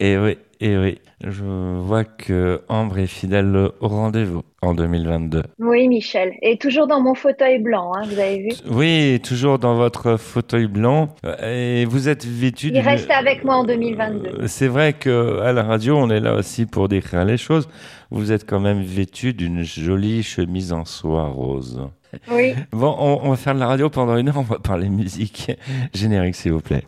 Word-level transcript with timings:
et 0.00 0.18
oui, 0.18 0.38
et 0.60 0.76
oui. 0.78 0.98
Je 1.22 1.44
vois 1.44 2.04
que 2.04 2.62
Ambre 2.70 2.98
est 2.98 3.06
fidèle 3.06 3.54
au 3.80 3.88
rendez-vous 3.88 4.40
en 4.62 4.72
2022. 4.72 5.42
Oui, 5.58 5.86
Michel. 5.88 6.32
Et 6.40 6.56
toujours 6.56 6.86
dans 6.86 7.02
mon 7.02 7.14
fauteuil 7.14 7.58
blanc, 7.58 7.92
hein, 7.94 8.00
vous 8.06 8.18
avez 8.18 8.38
vu? 8.38 8.48
Oui, 8.70 9.20
toujours 9.22 9.58
dans 9.58 9.74
votre 9.74 10.16
fauteuil 10.16 10.66
blanc. 10.66 11.14
Et 11.44 11.84
vous 11.84 12.08
êtes 12.08 12.24
vêtu. 12.24 12.70
Il 12.72 12.80
reste 12.80 13.10
avec 13.10 13.44
moi 13.44 13.56
en 13.56 13.64
2022. 13.64 14.46
C'est 14.46 14.68
vrai 14.68 14.94
que 14.94 15.40
à 15.40 15.52
la 15.52 15.62
radio, 15.62 15.98
on 15.98 16.08
est 16.08 16.20
là 16.20 16.34
aussi 16.34 16.64
pour 16.64 16.88
décrire 16.88 17.26
les 17.26 17.36
choses. 17.36 17.68
Vous 18.10 18.32
êtes 18.32 18.48
quand 18.48 18.60
même 18.60 18.80
vêtu 18.82 19.34
d'une 19.34 19.62
jolie 19.62 20.22
chemise 20.22 20.72
en 20.72 20.86
soie 20.86 21.24
rose. 21.24 21.82
Oui. 22.30 22.54
Bon, 22.72 22.96
on, 22.98 23.20
on 23.24 23.30
va 23.30 23.36
faire 23.36 23.54
de 23.54 23.60
la 23.60 23.66
radio 23.66 23.90
pendant 23.90 24.16
une 24.16 24.28
heure. 24.28 24.38
On 24.38 24.42
va 24.42 24.58
parler 24.58 24.88
musique. 24.88 25.52
Générique, 25.92 26.34
s'il 26.36 26.52
vous 26.52 26.60
plaît. 26.60 26.84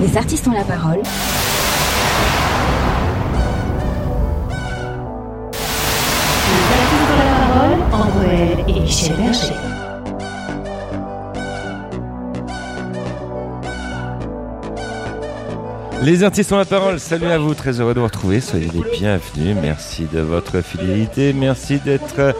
Les 0.00 0.16
artistes 0.16 0.48
ont 0.48 0.52
la 0.52 0.64
parole. 0.64 1.02
Les 16.02 16.24
artistes 16.24 16.52
ont 16.52 16.56
la 16.56 16.64
parole. 16.64 16.98
Salut 16.98 17.26
à 17.26 17.38
vous. 17.38 17.54
Très 17.54 17.80
heureux 17.80 17.94
de 17.94 18.00
vous 18.00 18.06
retrouver. 18.06 18.40
Soyez 18.40 18.70
les 18.72 18.98
bienvenus. 18.98 19.56
Merci 19.60 20.06
de 20.12 20.20
votre 20.20 20.62
fidélité. 20.62 21.32
Merci 21.32 21.78
d'être 21.78 22.34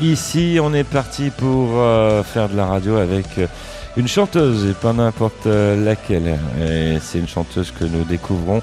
ici. 0.00 0.58
On 0.62 0.72
est 0.72 0.84
parti 0.84 1.30
pour 1.30 1.70
euh, 1.74 2.22
faire 2.22 2.48
de 2.48 2.56
la 2.56 2.66
radio 2.66 2.96
avec 2.96 3.26
euh, 3.38 3.46
une 3.96 4.08
chanteuse 4.08 4.66
et 4.66 4.72
pas 4.72 4.92
n'importe 4.92 5.46
euh, 5.46 5.84
laquelle. 5.84 6.38
C'est 7.02 7.18
une 7.18 7.28
chanteuse 7.28 7.72
que 7.72 7.84
nous 7.84 8.04
découvrons. 8.04 8.62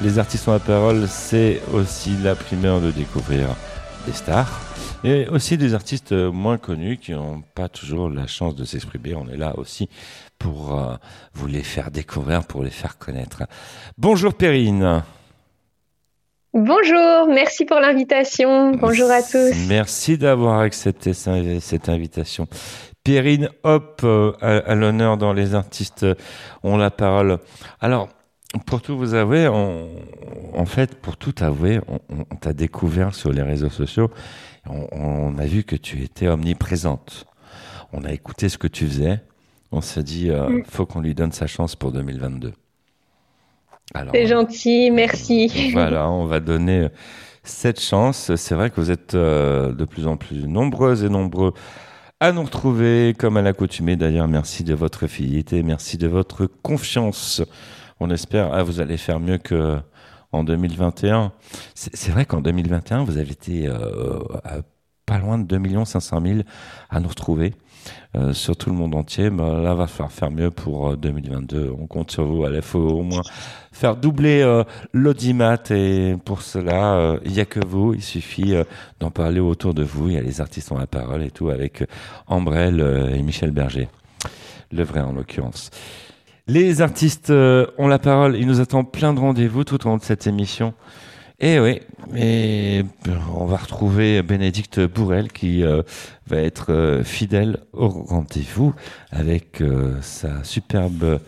Les 0.00 0.18
artistes 0.18 0.48
ont 0.48 0.52
la 0.52 0.58
parole. 0.60 1.06
C'est 1.08 1.60
aussi 1.72 2.16
la 2.22 2.34
primeur 2.34 2.80
de 2.80 2.90
découvrir 2.90 3.48
des 4.06 4.12
stars 4.12 4.60
et 5.04 5.28
aussi 5.28 5.56
des 5.58 5.74
artistes 5.74 6.12
moins 6.12 6.58
connus 6.58 6.96
qui 6.96 7.12
n'ont 7.12 7.42
pas 7.54 7.68
toujours 7.68 8.08
la 8.10 8.26
chance 8.26 8.54
de 8.56 8.64
s'exprimer. 8.64 9.14
On 9.14 9.28
est 9.28 9.36
là 9.36 9.52
aussi 9.58 9.88
pour 10.38 10.78
euh, 10.78 10.94
vous 11.34 11.46
les 11.46 11.62
faire 11.62 11.90
découvrir, 11.90 12.44
pour 12.46 12.62
les 12.64 12.70
faire 12.70 12.98
connaître. 12.98 13.42
Bonjour 13.98 14.34
Perrine. 14.34 15.02
Bonjour, 16.52 17.26
merci 17.28 17.64
pour 17.64 17.80
l'invitation. 17.80 18.72
Bonjour 18.72 19.10
à 19.10 19.22
tous. 19.22 19.52
Merci 19.68 20.16
d'avoir 20.18 20.60
accepté 20.60 21.12
ce- 21.12 21.58
cette 21.60 21.88
invitation. 21.88 22.46
Perrine 23.02 23.48
Hop, 23.64 24.00
euh, 24.04 24.32
à, 24.40 24.58
à 24.58 24.74
l'honneur 24.74 25.16
dans 25.16 25.32
Les 25.32 25.54
artistes 25.54 26.06
ont 26.62 26.76
la 26.76 26.90
parole. 26.90 27.38
Alors, 27.80 28.08
pour 28.66 28.80
tout 28.82 28.96
vous 28.96 29.14
avouer, 29.14 29.48
on- 29.48 29.88
en 30.54 30.64
fait, 30.64 30.94
pour 30.94 31.16
tout 31.16 31.34
avouer, 31.40 31.80
on 32.08 32.36
t'a 32.36 32.52
découvert 32.52 33.14
sur 33.14 33.32
les 33.32 33.42
réseaux 33.42 33.68
sociaux. 33.68 34.10
On, 34.68 34.86
on 34.92 35.38
a 35.38 35.46
vu 35.46 35.62
que 35.64 35.76
tu 35.76 36.02
étais 36.02 36.28
omniprésente. 36.28 37.26
On 37.92 38.04
a 38.04 38.12
écouté 38.12 38.48
ce 38.48 38.58
que 38.58 38.66
tu 38.66 38.86
faisais. 38.86 39.20
On 39.72 39.80
s'est 39.80 40.02
dit, 40.02 40.30
euh, 40.30 40.48
Mm. 40.48 40.62
faut 40.68 40.86
qu'on 40.86 41.00
lui 41.00 41.14
donne 41.14 41.32
sa 41.32 41.46
chance 41.46 41.76
pour 41.76 41.92
2022. 41.92 42.52
Alors, 43.94 44.12
C'est 44.14 44.26
gentil, 44.26 44.90
merci. 44.90 45.48
voilà, 45.72 46.08
on 46.10 46.24
va 46.26 46.40
donner 46.40 46.88
cette 47.42 47.80
chance. 47.80 48.34
C'est 48.36 48.54
vrai 48.54 48.70
que 48.70 48.76
vous 48.80 48.90
êtes 48.90 49.14
euh, 49.14 49.72
de 49.72 49.84
plus 49.84 50.06
en 50.06 50.16
plus 50.16 50.46
nombreuses 50.48 51.04
et 51.04 51.08
nombreux 51.08 51.52
à 52.20 52.32
nous 52.32 52.42
retrouver, 52.42 53.14
comme 53.18 53.36
à 53.36 53.42
l'accoutumée 53.42 53.96
d'ailleurs. 53.96 54.28
Merci 54.28 54.64
de 54.64 54.72
votre 54.74 55.06
fidélité, 55.06 55.62
merci 55.62 55.98
de 55.98 56.08
votre 56.08 56.46
confiance. 56.46 57.42
On 58.00 58.10
espère, 58.10 58.52
ah, 58.52 58.62
vous 58.62 58.80
allez 58.80 58.96
faire 58.96 59.20
mieux 59.20 59.38
que 59.38 59.78
en 60.34 60.44
2021. 60.44 61.32
C'est 61.74 62.10
vrai 62.10 62.26
qu'en 62.26 62.40
2021, 62.40 63.04
vous 63.04 63.16
avez 63.18 63.32
été 63.32 63.66
euh, 63.66 64.18
pas 65.06 65.18
loin 65.18 65.38
de 65.38 65.44
2 65.44 65.84
500 65.84 66.20
000 66.20 66.38
à 66.90 67.00
nous 67.00 67.08
retrouver. 67.08 67.54
euh, 68.16 68.32
sur 68.32 68.56
tout 68.56 68.70
le 68.70 68.76
monde 68.76 68.94
entier, 68.94 69.28
bah, 69.30 69.58
là 69.60 69.74
va 69.74 69.86
falloir 69.86 70.12
faire 70.12 70.30
mieux 70.30 70.50
pour 70.50 70.90
euh, 70.90 70.96
2022. 70.96 71.74
On 71.78 71.86
compte 71.86 72.10
sur 72.10 72.24
vous. 72.24 72.46
Il 72.46 72.62
faut 72.62 72.78
au 72.78 73.02
moins 73.02 73.22
faire 73.72 73.96
doubler 73.96 74.40
euh, 74.42 74.64
l'audimat 74.92 75.58
et 75.70 76.16
pour 76.24 76.42
cela, 76.42 76.94
euh, 76.94 77.18
il 77.24 77.32
n'y 77.32 77.40
a 77.40 77.44
que 77.44 77.60
vous. 77.66 77.94
Il 77.94 78.02
suffit 78.02 78.54
euh, 78.54 78.64
d'en 79.00 79.10
parler 79.10 79.40
autour 79.40 79.74
de 79.74 79.82
vous. 79.82 80.08
Il 80.08 80.14
y 80.14 80.18
a 80.18 80.22
les 80.22 80.40
artistes 80.40 80.72
ont 80.72 80.78
la 80.78 80.86
parole 80.86 81.22
et 81.22 81.30
tout 81.30 81.50
avec 81.50 81.82
euh, 81.82 81.86
euh, 82.30 83.14
et 83.14 83.22
Michel 83.22 83.50
Berger. 83.50 83.88
Le 84.72 84.82
vrai 84.82 85.00
en 85.00 85.12
l'occurrence. 85.12 85.70
Les 86.46 86.82
artistes 86.82 87.30
euh, 87.30 87.66
ont 87.78 87.88
la 87.88 87.98
parole. 87.98 88.36
Il 88.36 88.46
nous 88.46 88.60
attend 88.60 88.84
plein 88.84 89.14
de 89.14 89.20
rendez-vous 89.20 89.64
tout 89.64 89.86
au 89.86 89.88
long 89.88 89.96
de 89.96 90.02
cette 90.02 90.26
émission. 90.26 90.74
Et 91.40 91.58
oui, 91.58 91.80
mais 92.12 92.84
on 93.34 93.44
va 93.46 93.56
retrouver 93.56 94.22
Bénédicte 94.22 94.78
Bourrel 94.80 95.32
qui 95.32 95.64
euh, 95.64 95.82
va 96.26 96.36
être 96.38 96.72
euh, 96.72 97.02
fidèle 97.02 97.58
au 97.72 97.88
rendez-vous 97.88 98.72
avec 99.10 99.60
euh, 99.60 99.96
sa 100.00 100.44
superbe 100.44 101.18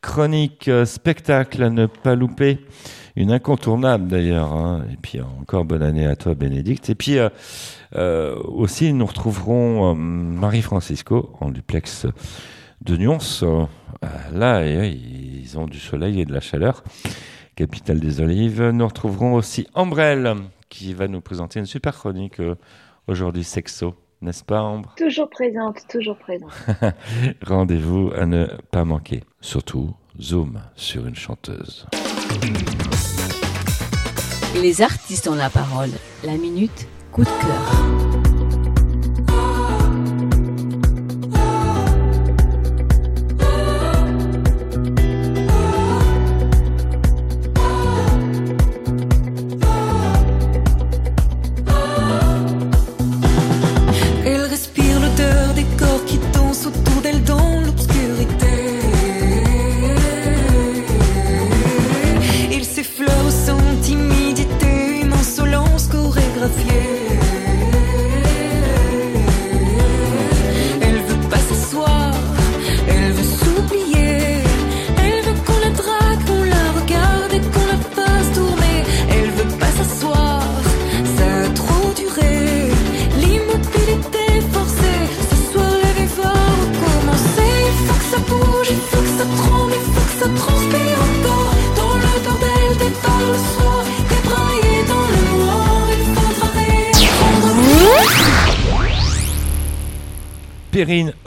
chronique 0.00 0.68
euh, 0.68 0.84
spectacle 0.84 1.62
à 1.62 1.70
ne 1.70 1.86
pas 1.86 2.14
louper. 2.14 2.58
Une 3.16 3.32
incontournable 3.32 4.06
d'ailleurs. 4.06 4.52
hein. 4.52 4.84
Et 4.92 4.96
puis 4.96 5.18
encore 5.40 5.64
bonne 5.64 5.82
année 5.82 6.06
à 6.06 6.14
toi 6.14 6.34
Bénédicte. 6.34 6.88
Et 6.90 6.94
puis 6.94 7.18
euh, 7.18 7.28
euh, 7.96 8.36
aussi 8.44 8.92
nous 8.92 9.06
retrouverons 9.06 9.90
euh, 9.90 9.94
Marie-Francisco 9.94 11.32
en 11.40 11.50
duplex 11.50 12.06
de 12.80 12.96
Nyons. 12.96 13.18
Euh, 13.42 13.66
là, 14.32 14.64
et, 14.64 14.78
oui, 14.78 15.40
ils 15.42 15.58
ont 15.58 15.66
du 15.66 15.78
soleil 15.78 16.20
et 16.20 16.24
de 16.24 16.32
la 16.32 16.40
chaleur. 16.40 16.82
Capitale 17.56 18.00
des 18.00 18.20
Olives. 18.20 18.62
Nous 18.62 18.86
retrouverons 18.86 19.34
aussi 19.34 19.66
Ambrelle 19.74 20.34
qui 20.68 20.94
va 20.94 21.08
nous 21.08 21.20
présenter 21.20 21.58
une 21.58 21.66
super 21.66 21.94
chronique 21.96 22.40
euh, 22.40 22.54
aujourd'hui 23.06 23.44
sexo. 23.44 23.94
N'est-ce 24.20 24.44
pas 24.44 24.62
Ambre? 24.62 24.94
Toujours 24.96 25.30
présente, 25.30 25.86
toujours 25.88 26.16
présente. 26.16 26.50
Rendez-vous 27.46 28.10
à 28.16 28.26
ne 28.26 28.46
pas 28.70 28.84
manquer. 28.84 29.22
Surtout, 29.40 29.94
zoom 30.20 30.60
sur 30.74 31.06
une 31.06 31.14
chanteuse. 31.14 31.86
Les 34.60 34.82
artistes 34.82 35.28
ont 35.28 35.36
la 35.36 35.50
parole. 35.50 35.90
La 36.24 36.36
minute, 36.36 36.88
coup 37.12 37.22
de 37.22 37.26
cœur. 37.26 38.17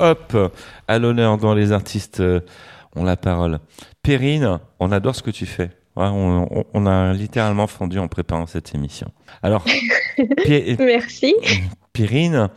Hop, 0.01 0.35
à 0.87 0.99
l'honneur 0.99 1.37
dans 1.37 1.53
les 1.53 1.71
artistes 1.71 2.19
euh, 2.19 2.39
ont 2.95 3.03
la 3.03 3.15
parole. 3.15 3.59
Perrine, 4.03 4.59
on 4.79 4.91
adore 4.91 5.15
ce 5.15 5.23
que 5.23 5.31
tu 5.31 5.45
fais. 5.45 5.69
Ouais, 5.95 6.05
on, 6.07 6.47
on- 6.51 6.63
on 6.73 6.85
a 6.85 7.13
littéralement 7.13 7.67
fondu 7.67 7.99
en 7.99 8.07
préparant 8.07 8.45
cette 8.47 8.73
émission. 8.73 9.11
Alors, 9.43 9.63
Merci. 10.79 11.35
Perrine, 11.93 12.49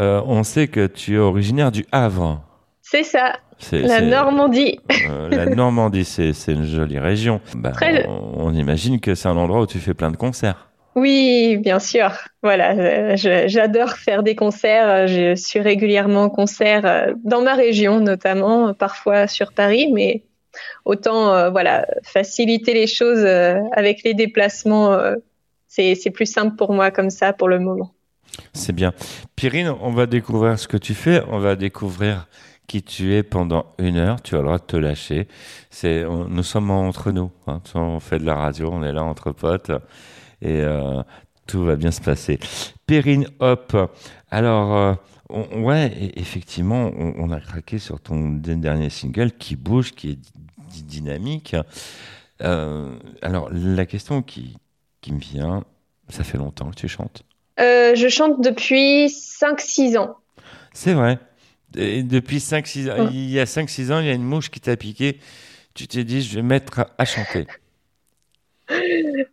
euh, 0.00 0.22
on 0.26 0.42
sait 0.42 0.68
que 0.68 0.86
tu 0.86 1.14
es 1.16 1.18
originaire 1.18 1.70
du 1.72 1.84
Havre. 1.92 2.42
C'est 2.82 3.04
ça, 3.04 3.34
C'est- 3.58 3.82
la 3.82 4.00
Normandie. 4.00 4.80
euh, 5.08 5.28
la 5.28 5.46
Normandie, 5.46 6.04
c'est 6.04 6.32
c'est 6.32 6.52
une 6.54 6.64
jolie 6.64 6.98
région. 6.98 7.40
Bah, 7.54 7.70
Très- 7.70 8.06
on, 8.08 8.46
on 8.46 8.54
imagine 8.54 8.98
que 9.00 9.14
c'est 9.14 9.28
un 9.28 9.36
endroit 9.36 9.60
où 9.62 9.66
tu 9.66 9.78
fais 9.78 9.94
plein 9.94 10.10
de 10.10 10.16
concerts. 10.16 10.69
Oui, 10.96 11.56
bien 11.58 11.78
sûr. 11.78 12.10
Voilà, 12.42 13.14
j'adore 13.14 13.92
faire 13.92 14.22
des 14.22 14.34
concerts. 14.34 15.06
Je 15.06 15.36
suis 15.36 15.60
régulièrement 15.60 16.24
en 16.24 16.30
concert 16.30 16.84
euh, 16.84 17.14
dans 17.22 17.42
ma 17.42 17.54
région, 17.54 18.00
notamment, 18.00 18.74
parfois 18.74 19.26
sur 19.26 19.52
Paris, 19.52 19.90
mais 19.92 20.24
autant 20.84 21.32
euh, 21.32 21.50
voilà 21.50 21.86
faciliter 22.02 22.74
les 22.74 22.88
choses 22.88 23.24
euh, 23.24 23.60
avec 23.72 24.02
les 24.02 24.14
déplacements. 24.14 24.98
c'est 25.68 26.10
plus 26.12 26.26
simple 26.26 26.56
pour 26.56 26.72
moi 26.72 26.90
comme 26.90 27.10
ça 27.10 27.32
pour 27.32 27.48
le 27.48 27.60
moment. 27.60 27.94
C'est 28.52 28.72
bien. 28.72 28.92
Pyrine, 29.36 29.72
on 29.80 29.90
va 29.92 30.06
découvrir 30.06 30.58
ce 30.58 30.66
que 30.66 30.76
tu 30.76 30.94
fais. 30.94 31.22
On 31.30 31.38
va 31.38 31.54
découvrir 31.54 32.26
qui 32.66 32.82
tu 32.82 33.14
es 33.14 33.22
pendant 33.22 33.66
une 33.78 33.96
heure. 33.96 34.22
Tu 34.22 34.34
as 34.34 34.38
le 34.38 34.44
droit 34.44 34.58
de 34.58 34.64
te 34.64 34.76
lâcher. 34.76 35.28
C'est, 35.70 36.04
nous 36.04 36.42
sommes 36.42 36.70
entre 36.70 37.12
nous. 37.12 37.30
hein. 37.46 37.60
On 37.74 38.00
fait 38.00 38.18
de 38.18 38.26
la 38.26 38.34
radio, 38.34 38.70
on 38.72 38.82
est 38.82 38.92
là 38.92 39.04
entre 39.04 39.30
potes 39.30 39.70
et 40.42 40.60
euh, 40.60 41.02
tout 41.46 41.64
va 41.64 41.76
bien 41.76 41.90
se 41.90 42.00
passer. 42.00 42.38
Périne 42.86 43.26
Hop. 43.40 43.76
Alors, 44.30 44.76
euh, 44.76 44.94
on- 45.28 45.62
ouais, 45.62 45.88
e- 45.88 46.18
effectivement, 46.20 46.90
on, 46.96 47.14
on 47.18 47.30
a 47.32 47.40
craqué 47.40 47.78
sur 47.78 48.00
ton 48.00 48.30
dernier 48.30 48.90
single 48.90 49.32
qui 49.32 49.56
bouge, 49.56 49.92
qui 49.92 50.10
est 50.12 50.18
dynamique. 50.84 51.56
Euh, 52.42 52.96
alors, 53.22 53.48
la 53.52 53.86
question 53.86 54.22
qui, 54.22 54.56
qui 55.00 55.12
me 55.12 55.18
vient, 55.18 55.64
ça 56.08 56.24
fait 56.24 56.38
longtemps 56.38 56.70
que 56.70 56.76
tu 56.76 56.88
chantes? 56.88 57.22
Euh, 57.58 57.94
je 57.94 58.08
chante 58.08 58.42
depuis 58.42 59.06
5-6 59.08 59.98
ans. 59.98 60.16
C'est 60.72 60.94
vrai. 60.94 61.18
Et 61.76 62.02
depuis 62.02 62.38
5-6 62.38 62.90
ans, 62.90 63.08
il 63.12 63.30
y 63.30 63.38
a 63.38 63.44
5-6 63.44 63.92
ans, 63.92 64.00
il 64.00 64.06
y 64.06 64.10
a 64.10 64.14
une 64.14 64.24
mouche 64.24 64.50
qui 64.50 64.60
t'a 64.60 64.76
piqué. 64.76 65.20
Tu 65.74 65.86
t'es 65.86 66.02
dit, 66.04 66.22
je 66.22 66.34
vais 66.34 66.42
mettre 66.42 66.86
à 66.98 67.04
chanter. 67.04 67.46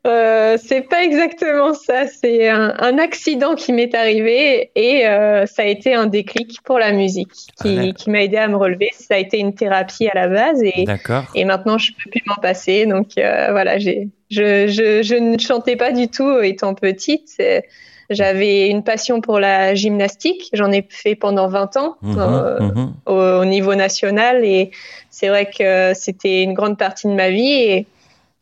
Euh, 0.06 0.57
c'est 0.63 0.81
pas 0.81 1.04
exactement 1.04 1.74
ça. 1.74 2.07
C'est 2.07 2.48
un, 2.50 2.74
un 2.80 2.98
accident 2.98 3.56
qui 3.56 3.74
m'est 3.74 3.94
arrivé 3.95 4.72
et 4.75 5.06
euh, 5.07 5.45
ça 5.45 5.63
a 5.63 5.66
été 5.66 5.94
un 5.94 6.07
déclic 6.07 6.62
pour 6.63 6.80
la 6.80 6.92
musique 6.92 7.31
qui, 7.62 7.78
Ah, 7.78 7.84
ouais. 7.84 7.94
qui 7.94 8.10
m'a 8.10 8.24
aidé 8.24 8.38
à 8.38 8.48
me 8.48 8.56
relever. 8.56 8.89
Ça 8.94 9.16
a 9.16 9.18
été 9.18 9.38
une 9.39 9.54
thérapie 9.54 10.07
à 10.07 10.13
la 10.16 10.28
base 10.28 10.62
et, 10.63 10.86
et 11.36 11.45
maintenant 11.45 11.78
je 11.78 11.92
peux 11.94 12.10
plus 12.10 12.22
m'en 12.25 12.36
passer. 12.36 12.86
Donc 12.86 13.18
euh, 13.18 13.48
voilà, 13.51 13.78
je, 13.80 13.92
je, 14.30 14.68
je 15.04 15.16
ne 15.16 15.38
chantais 15.38 15.75
pas 15.75 15.92
du 15.92 16.07
tout 16.10 16.39
étant 16.42 16.74
petite. 16.74 17.42
J'avais 18.10 18.69
une 18.69 18.84
passion 18.84 19.19
pour 19.19 19.38
la 19.38 19.75
gymnastique. 19.75 20.50
J'en 20.54 20.72
ai 20.72 20.86
fait 20.89 21.16
pendant 21.16 21.50
20 21.50 21.75
ans 21.78 21.95
Mhm, 22.01 22.16
euh, 22.19 22.60
mhm. 22.62 22.94
au, 23.06 23.13
au 23.42 23.45
niveau 23.45 23.75
national 23.75 24.45
et 24.45 24.72
c'est 25.10 25.28
vrai 25.28 25.50
que 25.50 25.92
c'était 25.94 26.44
une 26.44 26.54
grande 26.54 26.78
partie 26.78 27.07
de 27.07 27.13
ma 27.13 27.30
vie 27.30 27.51
et 27.51 27.86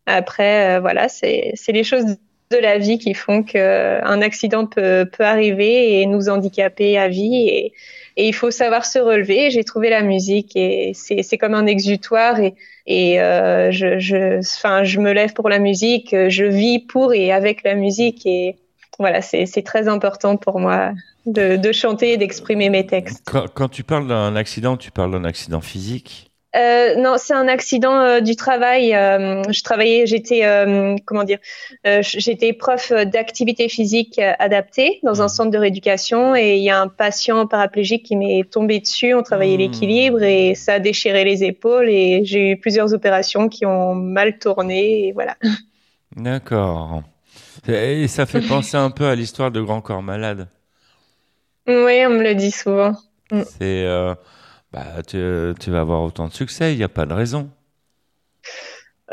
après 0.06 0.78
euh, 0.78 0.80
voilà 0.80 1.10
c'est 1.10 1.54
les 1.68 1.84
choses 1.84 2.18
de 2.52 2.58
la 2.58 2.78
vie 2.78 3.00
qui 3.00 3.14
font 3.14 3.44
que 3.44 4.04
un 4.04 4.22
accident 4.22 4.66
peut 4.68 5.06
peut 5.12 5.24
arriver 5.24 6.00
et 6.00 6.06
nous 6.06 6.30
handicaper 6.30 6.98
à 6.98 7.08
vie 7.08 7.48
et 7.48 7.74
et 8.18 8.28
il 8.28 8.34
faut 8.34 8.52
savoir 8.52 8.86
se 8.86 9.00
relever 9.00 9.50
j'ai 9.50 9.64
trouvé 9.64 9.90
la 9.90 10.02
musique 10.02 10.56
et 10.56 10.92
c'est 10.94 11.38
comme 11.38 11.56
un 11.56 11.66
exutoire 11.66 12.40
et 12.40 12.54
et 12.86 13.20
euh, 13.20 13.72
je 13.72 13.98
je 14.00 14.40
enfin 14.40 14.84
je 14.84 15.00
me 15.00 15.12
lève 15.12 15.34
pour 15.34 15.50
la 15.50 15.60
musique 15.60 16.16
je 16.30 16.46
vis 16.46 16.80
pour 16.80 17.14
et 17.14 17.32
avec 17.32 17.64
la 17.64 17.74
musique 17.74 18.26
et 18.26 18.58
voilà 19.00 19.22
c'est 19.22 19.64
très 19.64 19.88
important 19.88 20.38
pour 20.38 20.60
moi 20.60 20.92
de 21.26 21.56
de 21.56 21.72
chanter 21.72 22.14
et 22.14 22.18
d'exprimer 22.18 22.70
mes 22.70 22.86
textes 22.86 23.26
quand 23.26 23.70
tu 23.70 23.84
parles 23.84 24.08
d'un 24.08 24.36
accident, 24.36 24.78
tu 24.78 24.92
parles 24.92 25.12
d'un 25.12 25.26
accident 25.26 25.62
physique. 25.62 26.32
Euh, 26.56 26.96
non, 26.96 27.16
c'est 27.18 27.34
un 27.34 27.48
accident 27.48 28.00
euh, 28.00 28.20
du 28.22 28.36
travail. 28.36 28.94
Euh, 28.94 29.44
je 29.50 29.62
travaillais, 29.62 30.06
j'étais, 30.08 30.42
comment 31.06 31.24
dire, 31.24 31.40
j'étais 32.02 32.54
prof 32.54 32.92
d'activité 32.92 33.68
physique 33.70 34.20
adaptée 34.40 35.00
dans 35.04 35.22
un 35.22 35.26
Mhm. 35.26 35.30
centre 35.30 35.52
de 35.52 35.58
rééducation 35.58 36.36
et 36.36 36.56
il 36.56 36.64
y 36.64 36.70
a 36.70 36.80
un 36.80 36.88
patient 36.88 37.46
paraplégique 37.48 38.04
qui 38.06 38.16
m'est 38.16 38.50
tombé 38.50 38.80
dessus. 38.80 39.14
On 39.14 39.24
travaillait 39.24 39.58
Mhm. 39.58 39.62
l'équilibre 39.64 40.24
et 40.24 40.56
ça 40.56 40.74
a 40.76 40.80
déchiré 40.80 41.24
les 41.26 41.44
épaules 41.44 41.90
et 41.90 42.22
j'ai 42.24 42.52
eu 42.52 42.58
plusieurs 42.58 42.94
opérations 42.94 43.50
qui 43.50 43.66
ont 43.66 43.94
mal 43.96 44.38
tourné 44.40 45.08
et 45.08 45.12
voilà. 45.12 45.36
D'accord. 46.16 47.04
Et 47.68 48.08
ça 48.08 48.26
fait 48.26 48.42
penser 48.42 48.78
un 48.78 48.92
peu 48.92 49.06
à 49.06 49.16
l'histoire 49.16 49.52
de 49.52 49.60
Grand 49.60 49.82
Corps 49.82 50.04
Malade. 50.04 50.48
Oui, 51.68 52.04
on 52.06 52.12
me 52.12 52.24
le 52.24 52.36
dit 52.36 52.52
souvent. 52.52 52.94
C'est, 53.32 53.84
euh, 53.86 54.14
bah, 54.76 55.02
tu, 55.08 55.18
tu 55.58 55.72
vas 55.72 55.80
avoir 55.80 56.04
autant 56.04 56.28
de 56.28 56.34
succès, 56.34 56.74
il 56.74 56.78
n'y 56.78 56.84
a 56.84 56.90
pas 56.90 57.06
de 57.06 57.14
raison. 57.14 57.50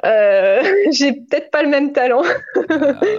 Euh, 0.04 0.60
j'ai 0.92 1.12
peut-être 1.12 1.52
pas 1.52 1.62
le 1.62 1.68
même 1.68 1.92
talent. 1.92 2.24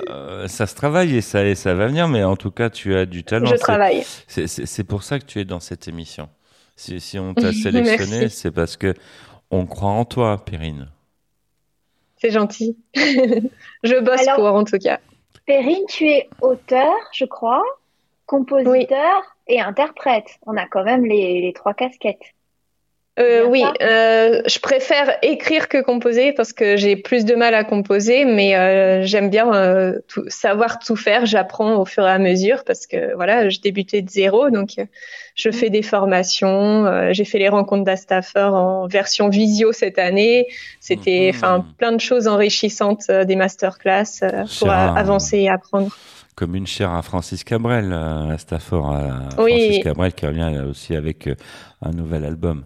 Euh, 0.09 0.47
ça 0.49 0.67
se 0.67 0.75
travaille 0.75 1.15
et 1.15 1.21
ça, 1.21 1.45
et 1.45 1.55
ça 1.55 1.73
va 1.73 1.87
venir, 1.87 2.09
mais 2.09 2.25
en 2.25 2.35
tout 2.35 2.51
cas, 2.51 2.69
tu 2.69 2.95
as 2.95 3.05
du 3.05 3.23
talent. 3.23 3.45
Je 3.45 3.55
travaille. 3.55 4.03
C'est 4.27 4.83
pour 4.83 5.03
ça 5.03 5.19
que 5.19 5.25
tu 5.25 5.39
es 5.39 5.45
dans 5.45 5.61
cette 5.61 5.87
émission. 5.87 6.27
Si, 6.75 6.99
si 6.99 7.17
on 7.17 7.33
t'a 7.33 7.53
sélectionné, 7.63 8.27
c'est 8.27 8.51
parce 8.51 8.75
que 8.75 8.93
on 9.49 9.65
croit 9.65 9.91
en 9.91 10.03
toi, 10.03 10.43
Perrine. 10.43 10.89
C'est 12.17 12.31
gentil. 12.31 12.77
je 12.95 14.03
bosse 14.03 14.27
Alors- 14.27 14.35
pour 14.35 14.45
en 14.47 14.65
tout 14.65 14.79
cas. 14.79 14.99
Perrine, 15.45 15.85
tu 15.87 16.07
es 16.09 16.27
auteur, 16.41 16.93
je 17.13 17.23
crois, 17.23 17.63
compositeur 18.25 19.21
et 19.47 19.59
interprète. 19.61 20.27
On 20.45 20.55
a 20.57 20.65
quand 20.67 20.83
même 20.83 21.05
les, 21.05 21.41
les 21.41 21.53
trois 21.53 21.73
casquettes. 21.73 22.21
Euh, 23.19 23.45
oui, 23.45 23.63
euh, 23.83 24.41
je 24.47 24.57
préfère 24.57 25.19
écrire 25.21 25.69
que 25.69 25.83
composer 25.83 26.33
parce 26.33 26.51
que 26.51 26.77
j'ai 26.77 26.95
plus 26.95 27.25
de 27.25 27.35
mal 27.35 27.53
à 27.53 27.63
composer, 27.63 28.25
mais 28.25 28.55
euh, 28.55 29.03
j'aime 29.03 29.29
bien 29.29 29.53
euh, 29.53 29.99
tout- 30.07 30.27
savoir 30.29 30.79
tout 30.79 30.95
faire. 30.95 31.27
J'apprends 31.27 31.75
au 31.75 31.85
fur 31.85 32.07
et 32.07 32.09
à 32.09 32.17
mesure 32.17 32.63
parce 32.63 32.87
que 32.87 33.13
voilà, 33.13 33.49
je 33.49 33.59
débutais 33.59 34.01
de 34.01 34.09
zéro, 34.09 34.49
donc 34.49 34.77
je 35.35 35.51
fais 35.51 35.69
des 35.69 35.83
formations. 35.83 36.87
euh, 36.87 37.09
j'ai 37.13 37.23
fait 37.23 37.37
les 37.37 37.49
rencontres 37.49 37.83
d'Astaffer 37.83 38.49
en 38.51 38.87
version 38.87 39.29
visio 39.29 39.73
cette 39.73 39.99
année. 39.99 40.47
C'était, 40.79 41.29
Mhm. 41.33 41.37
enfin, 41.37 41.65
plein 41.77 41.91
de 41.91 42.01
choses 42.01 42.27
enrichissantes, 42.27 43.03
euh, 43.11 43.25
des 43.25 43.35
masterclass 43.35 44.23
euh, 44.23 44.43
pour 44.57 44.71
avancer 44.71 45.37
et 45.37 45.49
apprendre. 45.49 45.95
Comme 46.35 46.55
une 46.55 46.65
chère 46.67 46.91
à 46.91 47.01
Francis 47.01 47.43
Cabrel, 47.43 47.93
à 47.93 48.37
Stafford, 48.37 48.91
à 48.91 49.29
Oui. 49.37 49.51
Francis 49.51 49.83
Cabrel 49.83 50.13
qui 50.13 50.25
revient 50.25 50.61
aussi 50.67 50.95
avec 50.95 51.27
euh, 51.27 51.35
un 51.81 51.91
nouvel 51.91 52.25
album. 52.25 52.65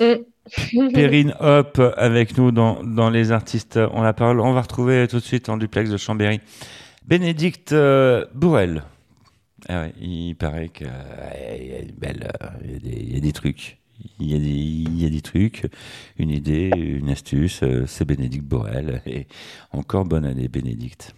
Mm. 0.00 0.14
Perrine 0.92 1.34
Hop 1.40 1.80
avec 1.96 2.36
nous 2.36 2.50
dans, 2.50 2.82
dans 2.82 3.08
Les 3.08 3.32
Artistes 3.32 3.78
ont 3.92 4.02
la 4.02 4.12
parole. 4.12 4.40
On 4.40 4.52
va 4.52 4.62
retrouver 4.62 5.06
tout 5.08 5.16
de 5.18 5.22
suite 5.24 5.48
en 5.48 5.56
duplex 5.56 5.90
de 5.90 5.96
Chambéry 5.96 6.40
Bénédicte 7.06 7.72
euh, 7.72 8.26
Bourrel. 8.34 8.82
Ah 9.68 9.82
ouais, 9.82 9.94
il 10.00 10.34
paraît 10.34 10.68
qu'il 10.68 10.86
y 10.86 11.72
a 11.72 11.80
une 11.80 11.92
belle, 11.92 12.28
euh, 12.42 12.48
il 12.84 13.14
y 13.14 13.16
a 13.16 13.20
des, 13.20 13.32
trucs. 13.32 13.78
Il 14.20 14.30
y, 14.30 14.34
a 14.34 14.38
des, 14.38 14.44
il 14.44 15.00
y 15.02 15.06
a 15.06 15.08
des 15.08 15.22
trucs, 15.22 15.66
une 16.18 16.30
idée, 16.30 16.70
une 16.76 17.08
astuce, 17.08 17.62
c'est 17.86 18.04
Bénédicte 18.04 18.44
Borel. 18.44 19.00
Et 19.06 19.26
encore 19.72 20.04
bonne 20.04 20.26
année, 20.26 20.48
Bénédicte. 20.48 21.14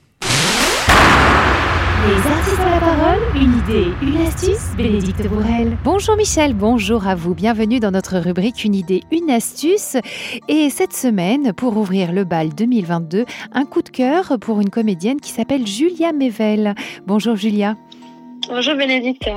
Les 2.05 2.31
artistes 2.31 2.61
ont 2.61 2.71
la 2.71 2.79
parole, 2.79 3.21
une 3.35 3.59
idée, 3.59 3.93
une 4.03 4.27
astuce, 4.27 4.77
Bénédicte 4.77 5.27
Bourrel. 5.29 5.77
Bonjour 5.83 6.15
Michel, 6.17 6.55
bonjour 6.55 7.07
à 7.07 7.15
vous. 7.15 7.35
Bienvenue 7.35 7.81
dans 7.81 7.91
notre 7.91 8.19
rubrique 8.19 8.65
Une 8.65 8.75
idée, 8.75 9.03
une 9.11 9.31
astuce. 9.31 9.97
Et 10.47 10.69
cette 10.71 10.93
semaine, 10.93 11.53
pour 11.55 11.77
ouvrir 11.77 12.13
le 12.13 12.25
bal 12.25 12.55
2022, 12.55 13.25
un 13.53 13.65
coup 13.65 13.83
de 13.83 13.89
cœur 13.89 14.37
pour 14.41 14.61
une 14.61 14.71
comédienne 14.71 15.21
qui 15.21 15.31
s'appelle 15.31 15.67
Julia 15.67 16.13
Mével. 16.13 16.75
Bonjour 17.07 17.35
Julia. 17.35 17.77
Bonjour 18.49 18.77
Bénédicte. 18.77 19.29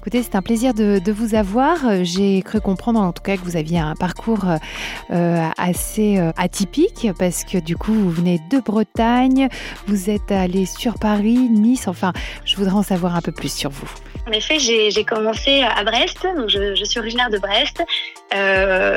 Écoutez, 0.00 0.22
c'est 0.22 0.34
un 0.34 0.40
plaisir 0.40 0.72
de, 0.72 1.12
vous 1.12 1.34
avoir. 1.34 1.86
Euh, 1.86 2.00
J'ai 2.04 2.40
cru 2.40 2.58
comprendre 2.62 2.98
en 3.00 3.12
tout 3.12 3.22
cas 3.22 3.36
que 3.36 3.42
vous 3.42 3.56
aviez 3.56 3.80
un 3.80 3.94
parcours 3.94 4.48
euh, 4.48 4.56
euh, 5.10 5.46
assez 5.58 6.18
atypique 6.38 7.08
parce 7.18 7.44
que 7.44 7.58
du 7.58 7.76
coup, 7.76 7.92
vous 7.92 8.08
venez 8.10 8.40
de 8.50 8.60
Bretagne, 8.60 9.50
vous 9.86 10.08
êtes 10.08 10.32
allé 10.32 10.64
sur 10.64 10.94
Paris, 10.94 11.36
Nice. 11.50 11.86
Enfin, 11.86 12.14
je 12.46 12.56
voudrais 12.56 12.72
en 12.72 12.82
savoir 12.82 13.14
un 13.14 13.20
peu 13.20 13.30
plus 13.30 13.52
sur 13.52 13.68
vous. 13.68 13.90
En 14.26 14.32
effet, 14.32 14.58
j'ai 14.58 15.04
commencé 15.04 15.60
à 15.62 15.84
Brest, 15.84 16.26
donc 16.36 16.48
je, 16.48 16.82
suis 16.84 16.98
originaire 16.98 17.28
de 17.28 17.38
Brest. 17.38 17.82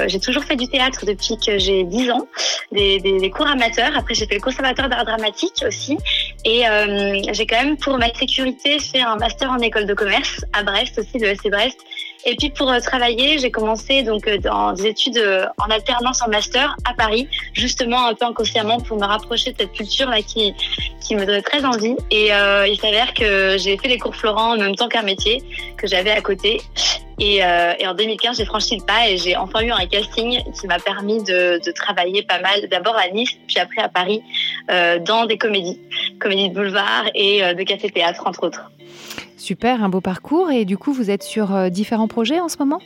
J'ai 0.07 0.19
toujours 0.21 0.43
fait 0.45 0.55
du 0.55 0.67
théâtre 0.69 1.05
depuis 1.05 1.37
que 1.37 1.57
j'ai 1.57 1.83
10 1.83 2.11
ans, 2.11 2.27
des, 2.71 2.99
des- 2.99 3.19
des 3.19 3.29
cours 3.29 3.47
amateurs. 3.47 3.91
Après, 3.97 4.13
j'ai 4.13 4.25
fait 4.25 4.35
le 4.35 4.41
conservatoire 4.41 4.87
d'art 4.89 5.03
dramatique 5.05 5.65
aussi. 5.67 5.97
Et 6.45 6.67
euh, 6.67 7.21
j'ai 7.31 7.45
quand 7.45 7.63
même, 7.63 7.77
pour 7.77 7.97
ma 7.97 8.13
sécurité, 8.13 8.79
fait 8.79 9.01
un 9.01 9.15
master 9.15 9.49
en 9.51 9.59
école 9.59 9.85
de 9.85 9.93
commerce 9.93 10.43
à 10.53 10.63
Brest 10.63 10.99
aussi, 10.99 11.17
de 11.17 11.33
SC 11.33 11.49
Brest. 11.49 11.77
Et 12.25 12.35
puis 12.35 12.49
pour 12.49 12.71
euh, 12.71 12.79
travailler, 12.79 13.37
j'ai 13.37 13.51
commencé 13.51 14.01
donc 14.01 14.27
euh, 14.27 14.37
dans 14.37 14.71
des 14.73 14.87
études 14.87 15.17
euh, 15.17 15.45
en 15.57 15.69
alternance 15.69 16.21
en 16.21 16.29
master 16.29 16.75
à 16.85 16.93
Paris, 16.93 17.27
justement 17.53 18.07
un 18.07 18.13
peu 18.13 18.25
inconsciemment 18.25 18.79
pour 18.79 18.97
me 18.97 19.05
rapprocher 19.05 19.51
de 19.51 19.57
cette 19.59 19.73
culture 19.73 20.09
là 20.09 20.21
qui 20.21 20.53
qui 21.01 21.15
me 21.15 21.25
donnait 21.25 21.41
très 21.41 21.65
envie. 21.65 21.95
Et 22.11 22.33
euh, 22.33 22.65
il 22.67 22.79
s'avère 22.79 23.13
que 23.13 23.57
j'ai 23.57 23.77
fait 23.77 23.89
les 23.89 23.97
cours 23.97 24.15
Florent 24.15 24.53
en 24.53 24.57
même 24.57 24.75
temps 24.75 24.87
qu'un 24.87 25.01
métier 25.01 25.43
que 25.77 25.87
j'avais 25.87 26.11
à 26.11 26.21
côté. 26.21 26.61
Et, 27.19 27.43
euh, 27.43 27.73
et 27.79 27.87
en 27.87 27.93
2015, 27.93 28.37
j'ai 28.37 28.45
franchi 28.45 28.77
le 28.77 28.85
pas 28.85 29.09
et 29.09 29.17
j'ai 29.17 29.35
enfin 29.35 29.61
eu 29.61 29.71
un 29.71 29.85
casting 29.85 30.41
qui 30.59 30.67
m'a 30.67 30.79
permis 30.79 31.23
de, 31.23 31.59
travailler 31.73 32.23
pas 32.23 32.39
mal, 32.39 32.67
d'abord 32.69 32.95
à 32.95 33.09
Nice, 33.09 33.31
puis 33.47 33.59
après 33.59 33.81
à 33.81 33.89
Paris, 33.89 34.21
euh, 34.71 34.99
dans 34.99 35.25
des 35.25 35.37
comédies, 35.37 35.79
comédies 36.19 36.49
de 36.49 36.53
boulevard 36.53 37.05
et 37.15 37.43
euh, 37.43 37.53
de 37.53 37.63
café-théâtre, 37.63 38.23
entre 38.25 38.47
autres. 38.47 38.71
Super, 39.37 39.83
un 39.83 39.89
beau 39.89 40.01
parcours. 40.01 40.51
Et 40.51 40.65
du 40.65 40.77
coup, 40.77 40.93
vous 40.93 41.09
êtes 41.09 41.23
sur 41.23 41.69
différents 41.69 42.07
projets 42.07 42.39
en 42.39 42.47
ce 42.47 42.57
moment? 42.57 42.79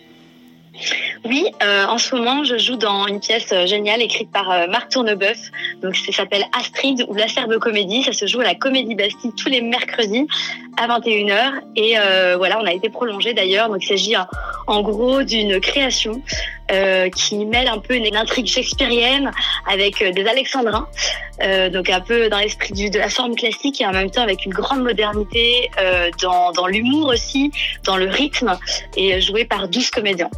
Oui, 1.26 1.46
euh, 1.64 1.86
en 1.86 1.98
ce 1.98 2.16
moment, 2.16 2.44
je 2.44 2.58
joue 2.58 2.76
dans 2.76 3.08
une 3.08 3.20
pièce 3.20 3.52
euh, 3.52 3.66
géniale 3.66 4.02
écrite 4.02 4.32
par 4.32 4.50
euh, 4.52 4.68
Marc 4.68 4.90
Tournebeuf. 4.90 5.38
Donc, 5.82 5.96
ça 5.96 6.12
s'appelle 6.12 6.46
Astrid 6.58 7.06
ou 7.08 7.16
La 7.16 7.28
Serbe 7.28 7.58
Comédie. 7.58 8.04
Ça 8.04 8.14
se 8.14 8.28
joue 8.28 8.40
à 8.42 8.44
la 8.44 8.56
Comédie 8.56 8.96
Bastille 8.96 9.32
tous 9.36 9.50
les 9.50 9.62
mercredis 9.62 10.28
à 10.78 10.88
21h. 10.88 11.54
Et 11.76 11.96
voilà, 12.38 12.60
on 12.62 12.66
a 12.66 12.74
été 12.74 12.90
prolongé 12.90 13.34
d'ailleurs. 13.34 13.70
Donc, 13.70 13.84
il 13.84 13.88
s'agit 13.88 14.16
en, 14.68 14.82
gros 14.82 15.24
d'une 15.24 15.60
création 15.60 16.22
qui 17.16 17.46
mêle 17.46 17.68
un 17.68 17.80
peu 17.80 17.96
une, 17.96 18.16
intrigue 18.16 18.48
shakespearienne 18.48 19.32
avec 19.72 20.04
des 20.04 20.28
alexandrins. 20.28 20.88
Donc, 21.72 21.90
un 21.90 22.02
peu 22.02 22.30
dans 22.30 22.40
l'esprit 22.40 22.90
de 22.90 23.00
la 23.00 23.10
forme 23.10 23.36
classique 23.36 23.82
et 23.82 23.86
en 23.86 23.92
même 23.92 24.12
temps 24.12 24.22
avec 24.22 24.46
une 24.46 24.54
grande 24.54 24.84
modernité 24.84 25.70
dans, 26.22 26.52
dans 26.52 26.68
l'humour 26.68 27.08
aussi, 27.08 27.52
dans 27.84 27.98
le 27.98 28.08
rythme 28.08 28.58
et 28.96 29.20
joué 29.20 29.46
par 29.46 29.68
12 29.68 29.90
comédiens. 29.90 30.30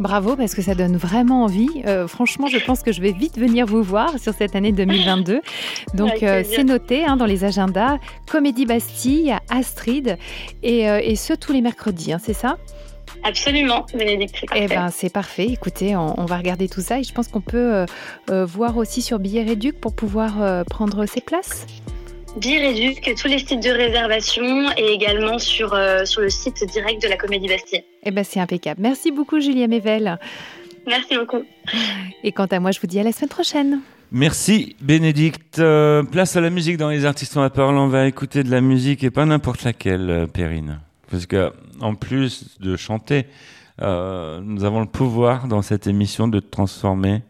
Bravo 0.00 0.36
parce 0.36 0.54
que 0.54 0.62
ça 0.62 0.74
donne 0.74 0.96
vraiment 0.96 1.44
envie. 1.44 1.82
Euh, 1.86 2.08
franchement, 2.08 2.46
je 2.46 2.58
pense 2.58 2.82
que 2.82 2.92
je 2.92 3.00
vais 3.00 3.12
vite 3.12 3.38
venir 3.38 3.66
vous 3.66 3.82
voir 3.82 4.18
sur 4.18 4.34
cette 4.34 4.56
année 4.56 4.72
2022. 4.72 5.40
Donc 5.94 6.22
euh, 6.22 6.42
c'est 6.44 6.64
noté 6.64 7.04
hein, 7.04 7.16
dans 7.16 7.26
les 7.26 7.44
agendas. 7.44 7.98
Comédie 8.26 8.66
Bastille, 8.66 9.36
Astrid 9.50 10.16
et, 10.62 10.88
euh, 10.88 11.00
et 11.02 11.16
ce 11.16 11.34
tous 11.34 11.52
les 11.52 11.60
mercredis, 11.60 12.12
hein, 12.12 12.20
c'est 12.22 12.32
ça? 12.32 12.56
Absolument, 13.24 13.86
Bénédicte, 13.94 14.36
c'est 14.40 14.46
Eh 14.56 14.66
ben 14.66 14.88
c'est 14.90 15.12
parfait. 15.12 15.46
Écoutez, 15.46 15.94
on, 15.94 16.18
on 16.18 16.24
va 16.24 16.38
regarder 16.38 16.68
tout 16.68 16.80
ça 16.80 16.98
et 16.98 17.04
je 17.04 17.12
pense 17.12 17.28
qu'on 17.28 17.40
peut 17.40 17.84
voir 18.28 18.76
aussi 18.78 19.02
sur 19.02 19.18
Billet 19.18 19.42
Réduc 19.42 19.78
pour 19.80 19.94
pouvoir 19.94 20.64
prendre 20.64 21.06
ses 21.06 21.20
places. 21.20 21.66
Biréduc, 22.36 23.14
tous 23.20 23.28
les 23.28 23.38
sites 23.38 23.62
de 23.62 23.70
réservation 23.70 24.70
et 24.76 24.92
également 24.92 25.38
sur, 25.38 25.74
euh, 25.74 26.04
sur 26.04 26.22
le 26.22 26.30
site 26.30 26.64
direct 26.64 27.02
de 27.02 27.08
la 27.08 27.16
Comédie 27.16 27.48
Bastille. 27.48 27.84
Eh 28.04 28.10
ben 28.10 28.24
c'est 28.24 28.40
impeccable. 28.40 28.80
Merci 28.80 29.10
beaucoup 29.10 29.40
Julia 29.40 29.66
Mével. 29.68 30.18
Merci 30.86 31.16
beaucoup. 31.16 31.42
Et 32.24 32.32
quant 32.32 32.46
à 32.46 32.58
moi, 32.58 32.70
je 32.70 32.80
vous 32.80 32.86
dis 32.86 32.98
à 32.98 33.02
la 33.02 33.12
semaine 33.12 33.28
prochaine. 33.28 33.80
Merci 34.10 34.76
Bénédicte. 34.80 35.58
Euh, 35.58 36.02
place 36.02 36.36
à 36.36 36.40
la 36.40 36.50
musique 36.50 36.76
dans 36.76 36.90
les 36.90 37.04
artistes 37.04 37.36
en 37.36 37.42
la 37.42 37.50
parole. 37.50 37.76
On 37.76 37.88
va 37.88 38.06
écouter 38.06 38.42
de 38.42 38.50
la 38.50 38.60
musique 38.60 39.04
et 39.04 39.10
pas 39.10 39.24
n'importe 39.24 39.64
laquelle, 39.64 40.10
euh, 40.10 40.26
Perrine. 40.26 40.80
Parce 41.10 41.26
que 41.26 41.52
en 41.80 41.94
plus 41.94 42.58
de 42.60 42.76
chanter, 42.76 43.26
euh, 43.80 44.40
nous 44.42 44.64
avons 44.64 44.80
le 44.80 44.86
pouvoir 44.86 45.48
dans 45.48 45.62
cette 45.62 45.86
émission 45.86 46.28
de 46.28 46.40
te 46.40 46.48
transformer, 46.48 47.22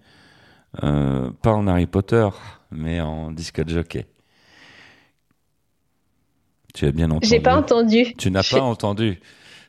euh, 0.83 1.31
pas 1.43 1.53
en 1.53 1.67
Harry 1.67 1.87
Potter, 1.87 2.29
mais 2.71 3.01
en 3.01 3.31
disque 3.31 3.67
jockey. 3.69 4.07
Tu 6.73 6.87
as 6.87 6.93
bien 6.93 7.11
entendu. 7.11 7.29
J'ai 7.29 7.41
pas 7.41 7.57
entendu. 7.57 8.15
Tu 8.17 8.31
n'as 8.31 8.43
pas 8.43 8.61
entendu. 8.61 9.21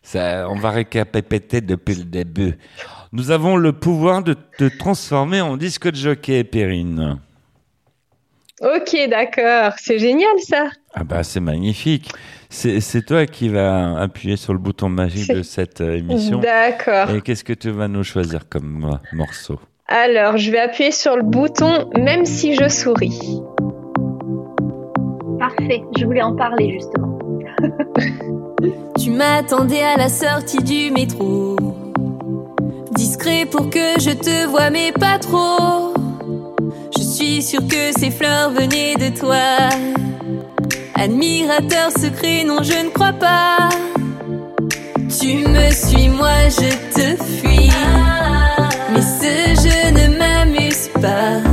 Ça, 0.01 0.48
on 0.50 0.55
va 0.55 0.72
récapéter 0.72 1.62
depuis 1.62 1.95
le 1.95 2.03
début. 2.03 2.57
Nous 3.13 3.31
avons 3.31 3.55
le 3.55 3.72
pouvoir 3.74 4.24
de 4.24 4.36
te 4.57 4.65
transformer 4.77 5.41
en 5.41 5.55
disque 5.55 5.89
de 5.89 5.95
jockey, 5.95 6.43
Perrine. 6.43 7.19
Ok, 8.62 8.95
d'accord. 9.10 9.74
C'est 9.77 10.00
génial 10.00 10.39
ça. 10.39 10.69
Ah 10.93 11.03
bah 11.03 11.24
c'est 11.24 11.39
magnifique. 11.39 12.10
C'est 12.50 12.79
c'est 12.81 13.01
toi 13.01 13.25
qui 13.25 13.50
vas 13.50 14.00
appuyer 14.00 14.38
sur 14.38 14.53
le 14.53 14.60
bouton 14.60 14.89
magique 14.89 15.33
de 15.33 15.41
cette 15.41 15.81
euh, 15.81 15.98
émission. 15.98 16.39
D'accord. 16.39 17.10
Et 17.10 17.22
qu'est-ce 17.22 17.43
que 17.43 17.53
tu 17.53 17.72
vas 17.72 17.88
nous 17.88 18.03
choisir 18.03 18.48
comme 18.48 18.86
euh, 18.86 19.15
morceau? 19.15 19.60
Alors, 19.88 20.38
je 20.38 20.51
vais 20.51 20.60
appuyer 20.60 20.91
sur 20.91 21.17
le 21.17 21.24
bouton 21.24 21.89
même 21.98 22.25
si 22.25 22.55
je 22.55 22.69
souris. 22.69 23.41
Parfait, 25.44 25.84
je 25.98 26.06
voulais 26.06 26.22
en 26.22 26.34
parler 26.38 26.72
justement. 26.72 27.20
Tu 28.98 29.10
m'attendais 29.10 29.84
à 29.84 29.98
la 29.98 30.08
sortie 30.08 30.64
du 30.64 30.90
métro. 30.90 31.58
Discret 32.92 33.46
pour 33.46 33.70
que 33.70 34.00
je 34.00 34.12
te 34.12 34.48
vois, 34.48 34.70
mais 34.70 34.94
pas 34.94 35.20
trop. 35.20 35.94
Je 36.96 37.02
suis 37.04 37.42
sûre 37.42 37.68
que 37.68 37.92
ces 38.00 38.10
fleurs 38.10 38.52
venaient 38.52 38.96
de 38.96 39.14
toi. 39.20 39.68
Admirateur 40.96 41.92
secret, 41.92 42.46
non, 42.46 42.64
je 42.64 42.86
ne 42.86 42.90
crois 42.92 43.12
pas. 43.12 43.68
Tu 45.20 45.46
me 45.46 45.72
suis, 45.72 46.08
moi 46.08 46.48
je 46.48 46.72
te 46.94 47.22
fuis. 47.22 47.70
Mais 48.94 49.02
ce 49.02 49.62
jeu 49.62 49.92
ne 49.92 50.18
m'amuse 50.18 50.88
pas. 51.02 51.52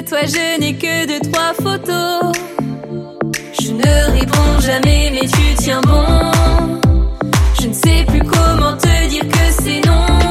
De 0.00 0.08
toi 0.08 0.18
je 0.26 0.60
n'ai 0.60 0.74
que 0.74 1.06
deux 1.06 1.20
trois 1.30 1.54
photos. 1.54 2.32
Je 3.60 3.72
ne 3.72 4.18
réponds 4.18 4.60
jamais, 4.60 5.10
mais 5.14 5.26
tu 5.26 5.54
tiens 5.58 5.80
bon. 5.82 6.04
Je 7.60 7.68
ne 7.68 7.72
sais 7.72 8.04
plus 8.06 8.20
comment 8.20 8.76
te 8.76 9.08
dire 9.08 9.26
que 9.28 9.62
c'est 9.62 9.80
non. 9.86 10.25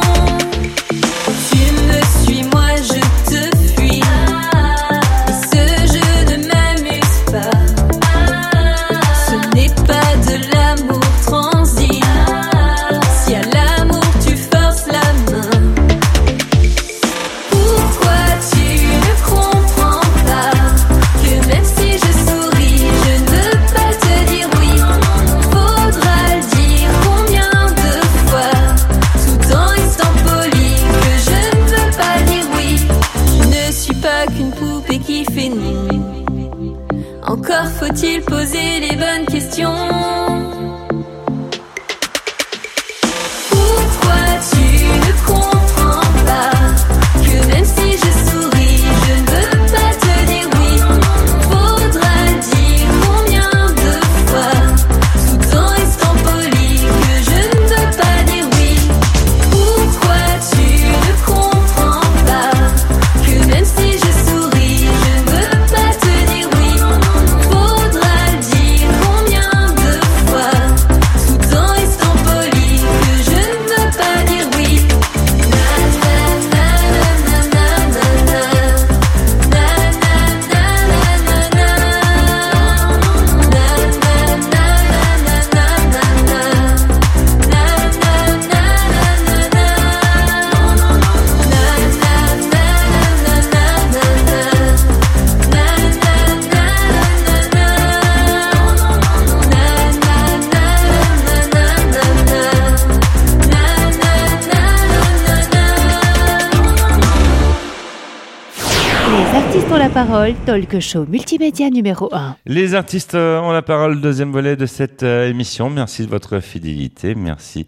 Talk 110.56 110.80
show 110.80 111.06
multimédia 111.06 111.70
numéro 111.70 112.10
1. 112.14 112.38
Les 112.46 112.76
artistes 112.76 113.16
euh, 113.16 113.42
ont 113.42 113.52
la 113.52 113.62
parole, 113.62 114.00
deuxième 114.00 114.32
volet 114.32 114.56
de 114.56 114.66
cette 114.66 115.04
euh, 115.04 115.28
émission. 115.30 115.70
Merci 115.70 116.06
de 116.06 116.10
votre 116.10 116.40
fidélité. 116.40 117.14
Merci 117.14 117.68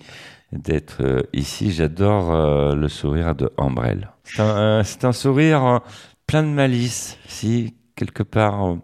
d'être 0.53 1.01
euh, 1.01 1.21
ici. 1.33 1.71
J'adore 1.71 2.31
le 2.75 2.87
sourire 2.87 3.35
de 3.35 3.51
Ambrelle. 3.57 4.09
C'est 4.23 5.03
un, 5.03 5.11
sourire 5.11 5.81
plein 6.27 6.43
de 6.43 6.47
malice, 6.47 7.17
si 7.27 7.73
quelque 7.97 8.23
part. 8.23 8.77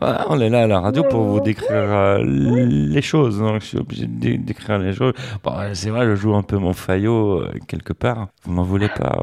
voilà, 0.00 0.26
on 0.28 0.38
est 0.40 0.50
là 0.50 0.62
à 0.62 0.66
la 0.68 0.78
radio 0.80 1.02
pour 1.02 1.24
vous 1.24 1.40
décrire 1.40 2.18
les 2.22 3.02
choses, 3.02 3.38
donc 3.40 3.62
je 3.62 3.66
suis 3.66 3.78
obligé 3.78 4.06
de 4.06 4.20
dé- 4.20 4.38
décrire 4.38 4.78
les 4.78 4.92
choses. 4.92 5.14
Bon, 5.42 5.52
c'est 5.72 5.90
vrai, 5.90 6.04
je 6.06 6.14
joue 6.14 6.34
un 6.34 6.42
peu 6.42 6.58
mon 6.58 6.74
faillot 6.74 7.42
quelque 7.66 7.92
part. 7.92 8.28
Vous 8.44 8.52
m'en 8.52 8.62
voulez 8.62 8.88
pas, 8.88 9.18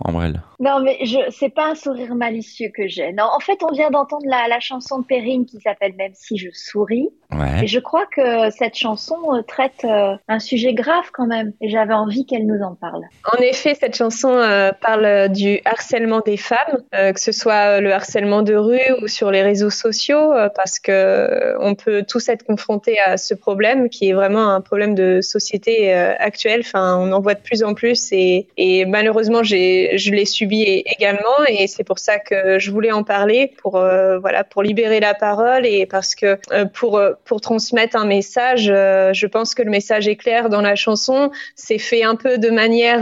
Ambrelle? 0.00 0.42
Non, 0.60 0.80
mais 0.80 0.98
je, 1.04 1.18
c'est 1.30 1.48
pas 1.48 1.70
un 1.70 1.74
sourire 1.74 2.14
malicieux 2.14 2.70
que 2.74 2.86
j'ai. 2.86 3.12
Non, 3.12 3.24
en 3.24 3.40
fait, 3.40 3.58
on 3.62 3.72
vient 3.72 3.90
d'entendre 3.90 4.26
la, 4.26 4.46
la 4.48 4.60
chanson 4.60 4.98
de 4.98 5.04
Perrine 5.04 5.46
qui 5.46 5.58
s'appelle 5.60 5.94
Même 5.96 6.12
si 6.14 6.36
je 6.36 6.48
souris. 6.52 7.08
Ouais. 7.32 7.64
Et 7.64 7.66
je 7.66 7.78
crois 7.78 8.06
que 8.06 8.50
cette 8.50 8.76
chanson 8.76 9.16
euh, 9.32 9.42
traite 9.42 9.84
euh, 9.84 10.16
un 10.28 10.38
sujet 10.38 10.74
grave 10.74 11.10
quand 11.12 11.26
même. 11.26 11.52
Et 11.60 11.70
j'avais 11.70 11.94
envie 11.94 12.26
qu'elle 12.26 12.46
nous 12.46 12.60
en 12.62 12.74
parle. 12.74 13.02
En 13.32 13.40
effet, 13.40 13.74
cette 13.74 13.96
chanson 13.96 14.30
euh, 14.30 14.72
parle 14.80 15.30
du 15.30 15.60
harcèlement 15.64 16.20
des 16.20 16.36
femmes, 16.36 16.82
euh, 16.94 17.12
que 17.12 17.20
ce 17.20 17.32
soit 17.32 17.80
le 17.80 17.92
harcèlement 17.92 18.42
de 18.42 18.54
rue 18.54 19.02
ou 19.02 19.08
sur 19.08 19.30
les 19.30 19.42
réseaux 19.42 19.70
sociaux, 19.70 20.32
parce 20.54 20.78
que 20.78 21.56
on 21.60 21.74
peut 21.74 22.04
tous 22.06 22.28
être 22.28 22.44
confrontés 22.44 22.98
à 23.00 23.16
ce 23.16 23.34
problème 23.34 23.88
qui 23.88 24.10
est 24.10 24.12
vraiment 24.12 24.50
un 24.50 24.60
problème 24.60 24.94
de 24.94 25.20
société 25.20 25.94
euh, 25.94 26.14
actuelle. 26.18 26.60
Enfin, 26.60 26.98
on 26.98 27.12
en 27.12 27.20
voit 27.20 27.34
de 27.34 27.40
plus 27.40 27.62
en 27.62 27.74
plus 27.74 28.12
et, 28.12 28.46
et 28.56 28.84
malheureusement, 28.84 29.42
j'ai, 29.42 29.96
je 29.96 30.10
l'ai 30.10 30.24
subi 30.24 30.49
également 30.52 31.44
et 31.48 31.66
c'est 31.66 31.84
pour 31.84 31.98
ça 31.98 32.18
que 32.18 32.58
je 32.58 32.70
voulais 32.70 32.92
en 32.92 33.02
parler 33.02 33.52
pour 33.62 33.76
euh, 33.76 34.18
voilà 34.18 34.44
pour 34.44 34.62
libérer 34.62 35.00
la 35.00 35.14
parole 35.14 35.66
et 35.66 35.86
parce 35.86 36.14
que 36.14 36.38
euh, 36.52 36.64
pour 36.64 36.98
euh, 36.98 37.12
pour 37.24 37.40
transmettre 37.40 37.96
un 37.96 38.06
message, 38.06 38.64
je 38.64 39.26
pense 39.26 39.54
que 39.54 39.62
le 39.62 39.70
message 39.70 40.08
est 40.08 40.16
clair 40.16 40.48
dans 40.48 40.60
la 40.60 40.74
chanson. 40.74 41.30
C'est 41.54 41.78
fait 41.78 42.02
un 42.02 42.16
peu 42.16 42.38
de 42.38 42.50
manière 42.50 43.00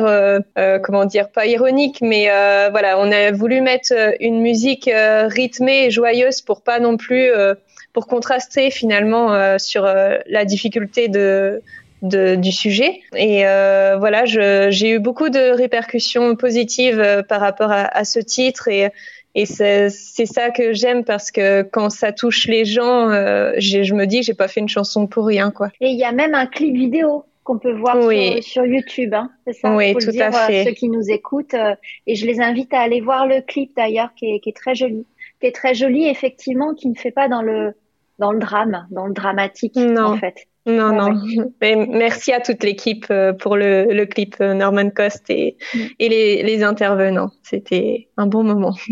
comment 0.82 1.04
dire 1.04 1.30
pas 1.30 1.46
ironique, 1.46 1.98
mais 2.00 2.28
voilà, 2.70 2.98
on 2.98 3.10
a 3.10 3.32
voulu 3.32 3.60
mettre 3.60 3.92
une 4.20 4.40
musique 4.40 4.90
rythmée 4.92 5.86
et 5.86 5.90
joyeuse 5.90 6.42
pour 6.42 6.62
pas 6.62 6.80
non 6.80 6.96
plus 6.96 7.30
pour 7.92 8.06
contraster 8.06 8.70
finalement 8.70 9.58
sur 9.58 9.84
la 9.84 10.44
difficulté 10.44 11.08
de 11.08 11.62
de, 12.02 12.34
du 12.36 12.52
sujet. 12.52 13.00
Et 13.16 13.46
euh, 13.46 13.96
voilà, 13.98 14.24
j'ai 14.24 14.90
eu 14.90 14.98
beaucoup 14.98 15.28
de 15.30 15.50
répercussions 15.56 16.36
positives 16.36 17.00
euh, 17.00 17.22
par 17.22 17.40
rapport 17.40 17.70
à, 17.72 17.84
à 17.84 18.04
ce 18.04 18.18
titre 18.20 18.68
et, 18.68 18.88
et 19.34 19.46
c'est 19.46 19.88
ça 19.90 20.50
que 20.50 20.72
j'aime 20.72 21.04
parce 21.04 21.30
que 21.30 21.62
quand 21.62 21.90
ça 21.90 22.12
touche 22.12 22.46
les 22.48 22.64
gens, 22.64 23.10
euh, 23.10 23.52
je 23.58 23.94
me 23.94 24.06
dis 24.06 24.20
que 24.20 24.26
j'ai 24.26 24.34
pas 24.34 24.48
fait 24.48 24.60
une 24.60 24.68
chanson 24.68 25.06
pour 25.06 25.26
rien, 25.26 25.50
quoi. 25.50 25.68
Et 25.80 25.88
il 25.90 25.98
y 25.98 26.04
a 26.04 26.12
même 26.12 26.34
un 26.34 26.46
clip 26.46 26.74
vidéo 26.74 27.24
qu'on 27.44 27.58
peut 27.58 27.72
voir 27.72 27.96
Oui. 28.04 28.42
sur, 28.42 28.64
sur 28.64 28.66
YouTube. 28.66 29.14
Hein, 29.14 29.30
c'est 29.46 29.52
ça 29.54 29.74
Oui, 29.76 29.92
faut 29.92 30.00
le 30.00 30.04
tout 30.06 30.10
dire, 30.10 30.26
à 30.26 30.32
fait. 30.32 30.60
euh, 30.60 30.64
ceux 30.64 30.72
qui 30.72 30.88
nous 30.88 31.08
écoutent. 31.10 31.54
euh, 31.54 31.74
et 32.06 32.14
je 32.14 32.26
les 32.26 32.40
invite 32.40 32.74
à 32.74 32.80
aller 32.80 33.00
voir 33.00 33.26
le 33.26 33.40
clip 33.40 33.70
d'ailleurs, 33.76 34.10
qui 34.16 34.26
est, 34.34 34.40
qui 34.40 34.48
est 34.50 34.56
très 34.56 34.74
joli. 34.74 35.06
Qui 35.40 35.46
est 35.46 35.54
très 35.54 35.72
joli, 35.74 36.08
effectivement, 36.08 36.74
qui 36.74 36.88
ne 36.88 36.94
fait 36.96 37.12
pas 37.12 37.28
dans 37.28 37.42
le, 37.42 37.74
dans 38.18 38.32
le 38.32 38.38
drame, 38.40 38.86
dans 38.90 39.06
le 39.06 39.14
dramatique, 39.14 39.76
Non. 39.76 40.06
en 40.06 40.16
fait. 40.16 40.34
Non, 40.68 40.92
non. 40.92 41.20
Mais 41.60 41.74
merci 41.76 42.32
à 42.32 42.40
toute 42.40 42.62
l'équipe 42.62 43.06
euh, 43.10 43.32
pour 43.32 43.56
le, 43.56 43.86
le 43.92 44.06
clip 44.06 44.36
euh, 44.40 44.54
Norman 44.54 44.90
Cost 44.90 45.24
et, 45.30 45.56
Mm. 45.74 45.78
et 45.98 46.08
les, 46.08 46.42
les 46.42 46.62
intervenants. 46.62 47.30
C'était 47.42 48.08
un 48.16 48.26
bon 48.26 48.44
moment. 48.44 48.74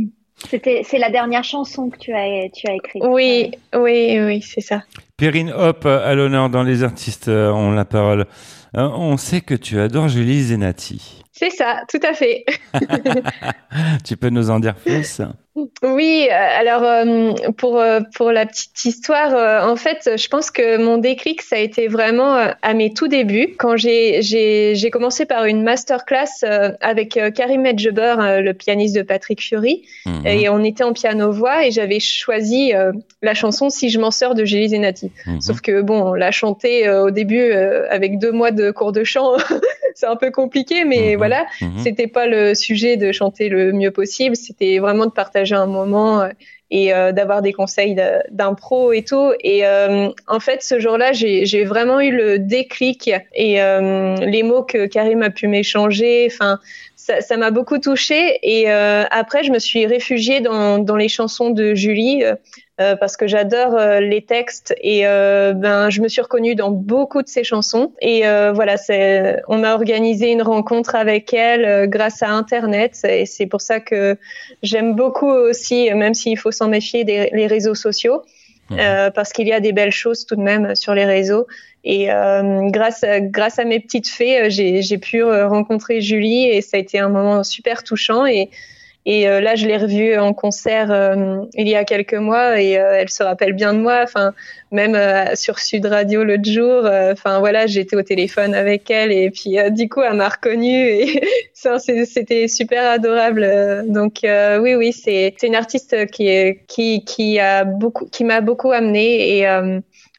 C'était, 0.50 0.82
c'est 0.84 0.98
la 0.98 1.08
dernière 1.10 1.44
chanson 1.44 1.88
que 1.88 1.96
tu 1.96 2.12
as, 2.12 2.48
tu 2.50 2.68
as 2.68 2.74
écrite. 2.74 3.02
Oui, 3.06 3.52
oui, 3.74 4.18
oui, 4.20 4.42
c'est 4.42 4.60
ça. 4.60 4.82
Perrine 5.16 5.50
Hop, 5.56 5.86
à 5.86 6.14
l'honneur 6.14 6.50
dans 6.50 6.62
Les 6.62 6.82
artistes 6.82 7.28
euh, 7.28 7.50
ont 7.50 7.70
la 7.70 7.86
parole. 7.86 8.26
On 8.74 9.16
sait 9.16 9.40
que 9.40 9.54
tu 9.54 9.80
adores 9.80 10.08
Julie 10.08 10.42
Zenati. 10.42 11.22
C'est 11.38 11.50
ça, 11.50 11.82
tout 11.90 12.00
à 12.02 12.14
fait. 12.14 12.44
Tu 14.04 14.16
peux 14.16 14.30
nous 14.30 14.50
en 14.50 14.58
dire 14.58 14.74
plus? 14.74 15.20
Oui, 15.82 16.28
euh, 16.30 16.34
alors 16.34 16.82
euh, 16.82 17.32
pour 17.56 17.78
euh, 17.80 18.00
pour 18.14 18.30
la 18.30 18.44
petite 18.44 18.84
histoire, 18.84 19.34
euh, 19.34 19.66
en 19.66 19.76
fait, 19.76 20.10
je 20.16 20.28
pense 20.28 20.50
que 20.50 20.76
mon 20.76 20.98
déclic 20.98 21.40
ça 21.40 21.56
a 21.56 21.58
été 21.60 21.88
vraiment 21.88 22.34
à 22.60 22.74
mes 22.74 22.92
tout 22.92 23.08
débuts 23.08 23.54
quand 23.58 23.74
j'ai 23.76 24.90
commencé 24.92 25.24
par 25.24 25.46
une 25.46 25.62
masterclass 25.62 26.44
avec 26.82 27.18
Karim 27.34 27.62
Medjeber, 27.62 28.16
euh, 28.18 28.40
le 28.42 28.52
pianiste 28.52 28.94
de 28.96 29.02
Patrick 29.02 29.42
Fury, 29.42 29.82
Mhm. 30.04 30.26
et 30.26 30.48
on 30.50 30.62
était 30.62 30.84
en 30.84 30.92
piano 30.92 31.32
voix 31.32 31.66
et 31.66 31.70
j'avais 31.70 32.00
choisi 32.00 32.74
euh, 32.74 32.92
la 33.22 33.32
chanson 33.34 33.70
Si 33.70 33.88
je 33.88 33.98
m'en 33.98 34.10
sors 34.10 34.34
de 34.34 34.44
Julie 34.44 34.68
Zenati. 34.68 35.10
Mhm. 35.26 35.40
Sauf 35.40 35.60
que 35.62 35.80
bon, 35.80 36.02
on 36.10 36.14
l'a 36.14 36.30
chanté 36.32 36.86
euh, 36.86 37.04
au 37.06 37.10
début 37.10 37.50
avec 37.90 38.18
deux 38.18 38.32
mois 38.32 38.50
de 38.50 38.70
cours 38.70 38.92
de 38.92 39.04
chant, 39.04 39.32
c'est 39.94 40.06
un 40.06 40.16
peu 40.16 40.30
compliqué, 40.30 40.84
mais 40.84 41.12
Mhm. 41.12 41.16
voilà. 41.16 41.25
Mhm. 41.60 41.78
C'était 41.78 42.06
pas 42.06 42.26
le 42.26 42.54
sujet 42.54 42.96
de 42.96 43.12
chanter 43.12 43.48
le 43.48 43.72
mieux 43.72 43.90
possible, 43.90 44.36
c'était 44.36 44.78
vraiment 44.78 45.06
de 45.06 45.10
partager 45.10 45.54
un 45.54 45.66
moment 45.66 46.20
euh, 46.20 46.28
et 46.70 46.92
euh, 46.92 47.12
d'avoir 47.12 47.42
des 47.42 47.52
conseils 47.52 47.96
d'impro 48.30 48.92
et 48.92 49.02
tout. 49.02 49.32
Et 49.40 49.64
euh, 49.66 50.08
en 50.26 50.40
fait, 50.40 50.62
ce 50.62 50.80
jour-là, 50.80 51.12
j'ai 51.12 51.64
vraiment 51.64 52.00
eu 52.00 52.10
le 52.10 52.38
déclic 52.38 53.10
et 53.34 53.62
euh, 53.62 54.16
les 54.16 54.42
mots 54.42 54.62
que 54.62 54.86
Karim 54.86 55.22
a 55.22 55.30
pu 55.30 55.46
m'échanger, 55.46 56.28
enfin, 56.30 56.58
ça 56.96 57.36
m'a 57.36 57.52
beaucoup 57.52 57.78
touchée. 57.78 58.38
Et 58.42 58.68
après, 58.68 59.44
je 59.44 59.52
me 59.52 59.60
suis 59.60 59.86
réfugiée 59.86 60.40
dans, 60.40 60.78
dans 60.78 60.96
les 60.96 61.08
chansons 61.08 61.50
de 61.50 61.74
Julie. 61.74 62.24
Euh, 62.78 62.94
parce 62.94 63.16
que 63.16 63.26
j'adore 63.26 63.74
euh, 63.74 64.00
les 64.00 64.20
textes 64.20 64.74
et 64.82 65.06
euh, 65.06 65.54
ben 65.54 65.88
je 65.88 66.02
me 66.02 66.08
suis 66.08 66.20
reconnue 66.20 66.54
dans 66.54 66.70
beaucoup 66.70 67.22
de 67.22 67.28
ses 67.28 67.42
chansons. 67.42 67.92
Et 68.02 68.26
euh, 68.26 68.52
voilà 68.52 68.76
c'est 68.76 69.40
on 69.48 69.64
a 69.64 69.72
organisé 69.72 70.30
une 70.30 70.42
rencontre 70.42 70.94
avec 70.94 71.32
elle 71.32 71.64
euh, 71.64 71.86
grâce 71.86 72.22
à 72.22 72.28
internet. 72.28 73.00
Et 73.08 73.24
c'est 73.24 73.46
pour 73.46 73.62
ça 73.62 73.80
que 73.80 74.18
j'aime 74.62 74.94
beaucoup 74.94 75.30
aussi 75.30 75.90
même 75.94 76.12
s'il 76.12 76.38
faut 76.38 76.50
s'en 76.50 76.68
méfier 76.68 77.04
des 77.04 77.30
les 77.32 77.46
réseaux 77.46 77.74
sociaux 77.74 78.22
euh, 78.72 79.10
parce 79.10 79.32
qu'il 79.32 79.48
y 79.48 79.54
a 79.54 79.60
des 79.60 79.72
belles 79.72 79.90
choses 79.92 80.26
tout 80.26 80.36
de 80.36 80.42
même 80.42 80.74
sur 80.74 80.94
les 80.94 81.06
réseaux. 81.06 81.46
Et 81.82 82.12
euh, 82.12 82.68
grâce 82.68 83.04
à, 83.04 83.20
grâce 83.20 83.58
à 83.58 83.64
mes 83.64 83.80
petites 83.80 84.08
fées 84.08 84.50
j'ai 84.50 84.82
j'ai 84.82 84.98
pu 84.98 85.22
rencontrer 85.22 86.02
Julie 86.02 86.44
et 86.44 86.60
ça 86.60 86.76
a 86.76 86.80
été 86.80 86.98
un 86.98 87.08
moment 87.08 87.42
super 87.42 87.84
touchant. 87.84 88.26
Et 88.26 88.50
et 89.08 89.28
euh, 89.28 89.40
là, 89.40 89.54
je 89.54 89.68
l'ai 89.68 89.76
revue 89.76 90.18
en 90.18 90.34
concert 90.34 90.90
euh, 90.90 91.44
il 91.54 91.68
y 91.68 91.76
a 91.76 91.84
quelques 91.84 92.14
mois 92.14 92.60
et 92.60 92.76
euh, 92.76 92.98
elle 92.98 93.08
se 93.08 93.22
rappelle 93.22 93.52
bien 93.52 93.72
de 93.72 93.78
moi. 93.78 94.00
Enfin, 94.02 94.34
même 94.72 94.96
euh, 94.96 95.36
sur 95.36 95.60
Sud 95.60 95.86
Radio 95.86 96.24
l'autre 96.24 96.50
jour. 96.50 96.84
euh, 96.84 97.12
Enfin 97.12 97.38
voilà, 97.38 97.68
j'étais 97.68 97.94
au 97.94 98.02
téléphone 98.02 98.52
avec 98.52 98.90
elle 98.90 99.12
et 99.12 99.30
puis 99.30 99.60
euh, 99.60 99.70
du 99.70 99.88
coup, 99.88 100.02
elle 100.02 100.14
m'a 100.14 100.28
reconnue 100.28 100.88
et 100.88 101.22
c'était 101.54 102.48
super 102.48 102.90
adorable. 102.90 103.84
Donc 103.86 104.20
oui, 104.24 104.74
oui, 104.74 104.92
c'est 104.92 105.34
une 105.44 105.54
artiste 105.54 106.10
qui 106.10 106.58
qui 106.66 107.04
qui 107.04 107.38
a 107.38 107.62
beaucoup 107.64 108.06
qui 108.06 108.24
m'a 108.24 108.40
beaucoup 108.40 108.72
amenée 108.72 109.38
et 109.38 109.46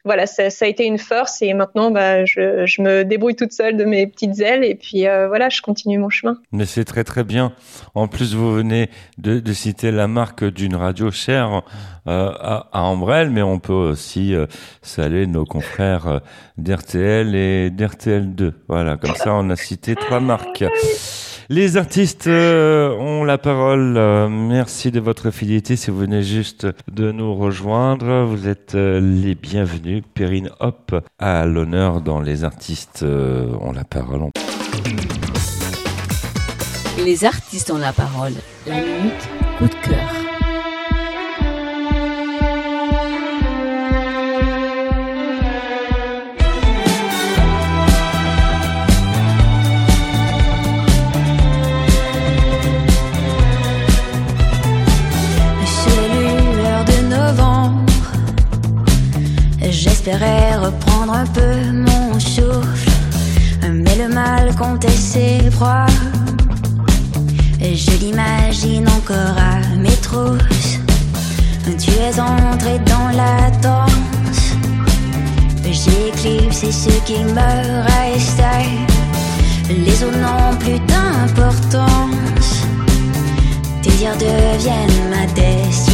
voilà, 0.08 0.26
ça, 0.26 0.48
ça 0.48 0.64
a 0.64 0.68
été 0.68 0.86
une 0.86 0.96
force 0.96 1.42
et 1.42 1.52
maintenant, 1.52 1.90
bah, 1.90 2.24
je, 2.24 2.64
je 2.64 2.80
me 2.80 3.04
débrouille 3.04 3.36
toute 3.36 3.52
seule 3.52 3.76
de 3.76 3.84
mes 3.84 4.06
petites 4.06 4.40
ailes 4.40 4.64
et 4.64 4.74
puis 4.74 5.06
euh, 5.06 5.28
voilà, 5.28 5.50
je 5.50 5.60
continue 5.60 5.98
mon 5.98 6.08
chemin. 6.08 6.38
Mais 6.50 6.64
c'est 6.64 6.86
très 6.86 7.04
très 7.04 7.24
bien. 7.24 7.52
En 7.94 8.08
plus, 8.08 8.34
vous 8.34 8.50
venez 8.54 8.88
de, 9.18 9.38
de 9.38 9.52
citer 9.52 9.90
la 9.90 10.08
marque 10.08 10.44
d'une 10.44 10.76
radio 10.76 11.10
chère 11.10 11.62
euh, 12.06 12.30
à, 12.40 12.68
à 12.72 12.80
Ambrelle, 12.84 13.28
mais 13.28 13.42
on 13.42 13.58
peut 13.58 13.74
aussi 13.74 14.34
euh, 14.34 14.46
saluer 14.80 15.26
nos 15.26 15.44
confrères 15.44 16.06
euh, 16.06 16.18
d'RTL 16.56 17.34
et 17.34 17.68
d'RTL2. 17.68 18.52
Voilà, 18.66 18.96
comme 18.96 19.14
ça, 19.14 19.34
on 19.34 19.50
a 19.50 19.56
cité 19.56 19.94
trois 19.94 20.20
marques. 20.20 20.64
Les 21.50 21.78
artistes 21.78 22.26
euh, 22.26 22.90
ont 22.98 23.24
la 23.24 23.38
parole. 23.38 23.96
Euh, 23.96 24.28
merci 24.28 24.90
de 24.90 25.00
votre 25.00 25.30
fidélité. 25.30 25.76
Si 25.76 25.90
vous 25.90 25.96
venez 25.96 26.22
juste 26.22 26.66
de 26.92 27.10
nous 27.10 27.34
rejoindre, 27.34 28.26
vous 28.26 28.48
êtes 28.48 28.74
euh, 28.74 29.00
les 29.00 29.34
bienvenus. 29.34 30.02
Perrine 30.12 30.50
Hop 30.60 30.94
à 31.18 31.46
l'honneur 31.46 32.02
dans 32.02 32.20
Les 32.20 32.44
artistes 32.44 33.02
ont 33.02 33.72
la 33.72 33.84
parole. 33.84 34.28
Les 37.02 37.24
artistes 37.24 37.70
ont 37.70 37.78
la 37.78 37.94
parole. 37.94 38.34
La 38.66 38.82
minute 38.82 39.28
coup 39.58 39.68
de 39.68 39.88
cœur. 39.88 40.17
J'espérais 59.60 60.56
reprendre 60.56 61.12
un 61.12 61.26
peu 61.26 61.72
mon 61.72 62.18
souffle, 62.18 62.90
mais 63.70 63.96
le 63.96 64.08
mal 64.08 64.54
comptait 64.56 64.88
ses 64.88 65.50
proies. 65.50 65.86
Je 67.60 67.90
l'imagine 68.00 68.88
encore 68.88 69.36
à 69.36 69.76
mes 69.76 69.96
trousses. 70.02 70.78
Tu 71.78 71.90
es 71.90 72.18
entré 72.18 72.78
dans 72.80 73.10
la 73.16 73.50
danse. 73.62 74.54
J'éclipse 75.64 76.64
ce 76.70 76.90
qui 77.06 77.22
me 77.22 77.82
restait. 77.82 78.68
Les 79.68 80.02
autres 80.02 80.18
n'ont 80.18 80.56
plus 80.58 80.80
d'importance. 80.86 82.64
Tes 83.82 83.90
dires 83.90 84.16
deviennent 84.16 85.10
ma 85.10 85.26
destinée. 85.34 85.87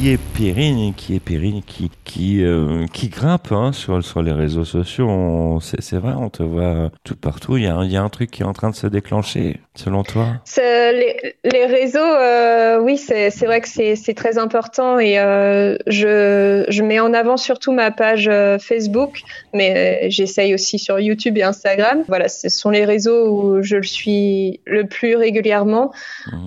Qui 0.00 0.12
est 0.12 0.18
Perrine 0.36 0.94
Qui 0.94 1.16
est 1.16 1.20
Perrine 1.20 1.60
Qui 1.66 1.90
qui 2.04 2.42
euh, 2.44 2.86
qui 2.92 3.08
grimpe 3.08 3.50
hein, 3.50 3.72
sur 3.72 4.02
sur 4.04 4.22
les 4.22 4.32
réseaux 4.32 4.64
sociaux 4.64 5.58
C'est 5.60 5.82
c'est 5.82 5.96
vrai, 5.98 6.12
on 6.16 6.30
te 6.30 6.42
voit 6.42 6.90
tout 7.04 7.16
partout. 7.16 7.56
Il 7.56 7.64
y 7.64 7.66
a 7.66 7.74
un- 7.74 7.84
il 7.84 7.90
y 7.92 7.96
a 7.96 8.02
un 8.02 8.08
truc 8.08 8.30
qui 8.30 8.42
est 8.42 8.46
en 8.46 8.52
train 8.52 8.70
de 8.70 8.74
se 8.76 8.86
déclencher, 8.86 9.60
selon 9.74 10.04
toi? 10.04 10.26
Les, 10.56 11.34
les 11.44 11.66
réseaux, 11.66 11.98
euh, 11.98 12.78
oui, 12.80 12.96
c'est 12.96 13.30
c'est 13.30 13.46
vrai 13.46 13.60
que 13.60 13.68
c'est 13.68 13.96
c'est 13.96 14.14
très 14.14 14.38
important 14.38 14.98
et 15.00 15.18
euh, 15.18 15.76
je, 15.86 16.64
je 16.68 16.82
mets 16.82 17.00
en 17.00 17.12
avant 17.12 17.36
surtout 17.36 17.72
ma 17.72 17.90
page 17.90 18.28
euh, 18.30 18.58
Facebook, 18.58 19.20
mais 19.52 20.08
j'essaye 20.10 20.54
aussi 20.54 20.78
sur 20.78 20.98
YouTube 21.00 21.36
et 21.38 21.42
Instagram. 21.42 22.04
Voilà, 22.08 22.28
ce 22.28 22.48
sont 22.48 22.70
les 22.70 22.84
réseaux 22.84 23.28
où 23.28 23.62
je 23.62 23.76
le 23.76 23.82
suis 23.82 24.60
le 24.64 24.86
plus 24.86 25.16
régulièrement. 25.16 25.92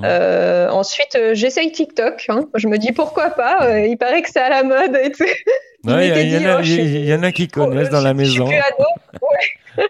Euh, 0.03 0.69
ensuite, 0.69 1.17
j'essaye 1.33 1.71
TikTok. 1.71 2.25
hein. 2.29 2.45
Je 2.55 2.67
me 2.67 2.77
dis 2.77 2.93
pourquoi 2.93 3.29
pas. 3.31 3.40
Euh, 3.41 3.88
il 3.88 3.97
paraît 3.97 4.21
que 4.21 4.30
c'est 4.30 4.39
à 4.39 4.49
la 4.49 4.63
mode 4.63 4.95
et 5.01 5.12
tout. 5.12 5.23
Ouais, 5.84 6.08
y, 6.08 6.10
y 6.10 6.36
oh, 6.47 6.60
il 6.63 7.06
y 7.06 7.13
en 7.13 7.23
a 7.23 7.32
qui 7.32 7.47
connaissent 7.47 7.89
dans 7.89 8.01
la 8.01 8.12
Je 8.12 8.15
maison. 8.15 8.45
suis 8.47 8.56
plus 8.56 8.63
ado. 8.63 8.86
Ouais. 9.21 9.86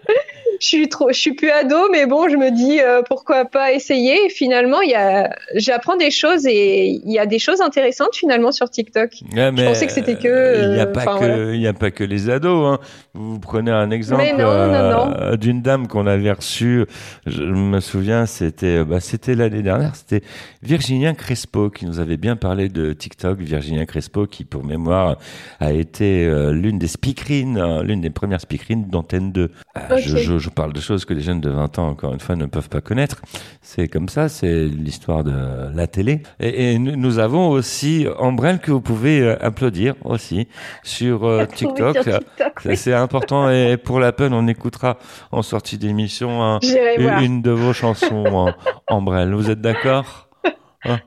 Je 0.62 0.67
suis 0.67 0.89
trop, 0.89 1.10
je 1.12 1.17
suis 1.17 1.34
plus 1.34 1.50
ado, 1.50 1.76
mais 1.91 2.06
bon, 2.06 2.30
je 2.30 2.38
me 2.38 2.52
dis 2.52 2.80
euh, 2.80 3.02
pourquoi 3.02 3.45
pas 3.45 3.71
essayer. 3.71 4.28
Et 4.28 4.30
finalement, 4.30 4.80
il 4.82 4.91
y 4.91 4.95
a, 4.95 5.36
j'apprends 5.56 5.97
des 5.97 6.12
choses 6.12 6.45
et 6.45 7.02
il 7.04 7.12
y 7.12 7.17
a 7.17 7.26
des 7.26 7.39
choses 7.39 7.62
intéressantes 7.62 8.15
finalement 8.15 8.52
sur 8.52 8.69
TikTok. 8.69 9.12
Ouais, 9.36 9.52
mais, 9.52 9.65
pensais 9.65 9.88
que 9.88 9.91
c'était 9.91 10.15
que, 10.15 10.28
euh, 10.28 10.62
Il 10.62 10.74
n'y 10.74 10.80
a 10.80 10.84
euh, 10.84 10.86
pas 10.93 11.06
que 11.06 11.17
voilà. 11.17 11.54
il 11.56 11.62
y 11.62 11.67
a 11.67 11.74
pas 11.74 11.89
que 11.89 12.04
les 12.04 12.30
ados. 12.30 12.74
Hein. 12.74 12.80
Vous 13.15 13.39
prenez 13.39 13.71
un 13.71 13.89
exemple 13.89 14.24
euh, 14.24 15.36
d'une 15.36 15.63
dame 15.63 15.88
qu'on 15.88 16.06
avait 16.06 16.32
reçue. 16.32 16.86
Je 17.26 17.41
me 17.41 17.80
souviens, 17.80 18.28
c'était 18.28 18.84
bah, 18.86 19.00
c'était 19.00 19.34
l'année 19.34 19.63
dernière. 19.63 19.95
C'était 19.95 20.24
Virginia 20.62 21.13
Crespo 21.13 21.71
qui 21.71 21.88
nous 21.88 22.00
avait 22.00 22.17
bien 22.17 22.36
parlé 22.36 22.69
de 22.69 22.93
TikTok. 22.93 23.39
Virginia 23.39 23.88
Crespo 23.88 24.28
qui, 24.28 24.45
pour 24.45 24.63
mémoire, 24.63 25.17
a 25.60 25.71
été 25.74 26.30
l'une 26.52 26.78
des 26.78 26.88
speakerines, 26.88 27.82
l'une 27.82 28.02
des 28.02 28.12
premières 28.12 28.41
speakerines 28.41 28.88
d'Antenne 28.88 29.32
2. 29.32 29.50
Euh, 29.91 29.97
je, 29.97 30.15
Ok. 30.15 30.21
je, 30.24 30.38
je 30.38 30.50
parle 30.52 30.74
de 30.74 30.80
choses 30.80 31.06
que 31.06 31.14
les 31.14 31.22
jeunes 31.22 31.42
de 31.42 31.50
20 31.50 31.80
ans, 31.80 31.88
encore 31.90 32.14
une 32.14 32.20
fois, 32.20 32.36
ne 32.36 32.46
peuvent 32.46 32.70
pas 32.70 32.82
connaître. 32.82 33.22
C'est 33.62 33.88
comme 33.88 34.10
ça, 34.10 34.30
c'est 34.30 34.66
l'histoire 34.66 35.24
de 35.24 35.34
la 35.76 35.88
télé. 35.88 36.24
Et, 36.40 36.74
et 36.74 36.80
nous 36.80 37.20
avons 37.20 37.50
aussi 37.50 38.06
Ambrelle 38.20 38.60
que 38.60 38.72
vous 38.72 38.82
pouvez 38.82 39.22
euh, 39.22 39.36
applaudir 39.42 39.96
aussi 40.04 40.48
sur 40.84 41.26
euh, 41.26 41.46
TikTok. 41.46 41.96
sur 42.04 42.20
TikTok, 42.20 42.54
C'est- 42.62 42.70
oui. 42.70 42.78
C'est 42.78 42.94
important 42.94 43.50
et 43.50 43.78
pour 43.78 44.00
la 44.00 44.12
peine, 44.12 44.34
on 44.34 44.48
écoutera 44.48 44.98
en 45.32 45.42
sortie 45.42 45.78
d'émission 45.78 46.44
un- 46.44 46.60
une, 46.98 47.24
une 47.24 47.42
de 47.42 47.52
vos 47.52 47.74
chansons 47.74 48.26
en 48.28 48.54
Ambrelle. 48.88 49.34
Vous 49.34 49.50
êtes 49.50 49.62
d'accord? 49.62 50.28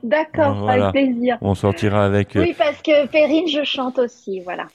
D'accord, 0.03 0.55
Voilà. 0.55 0.87
avec 0.89 1.03
plaisir. 1.05 1.37
On 1.41 1.53
sortira 1.55 2.05
avec. 2.05 2.35
euh, 2.35 2.41
Oui, 2.41 2.55
parce 2.57 2.81
que 2.81 3.05
Perrine, 3.07 3.47
je 3.47 3.63
chante 3.63 3.99
aussi, 3.99 4.39
voilà. 4.41 4.67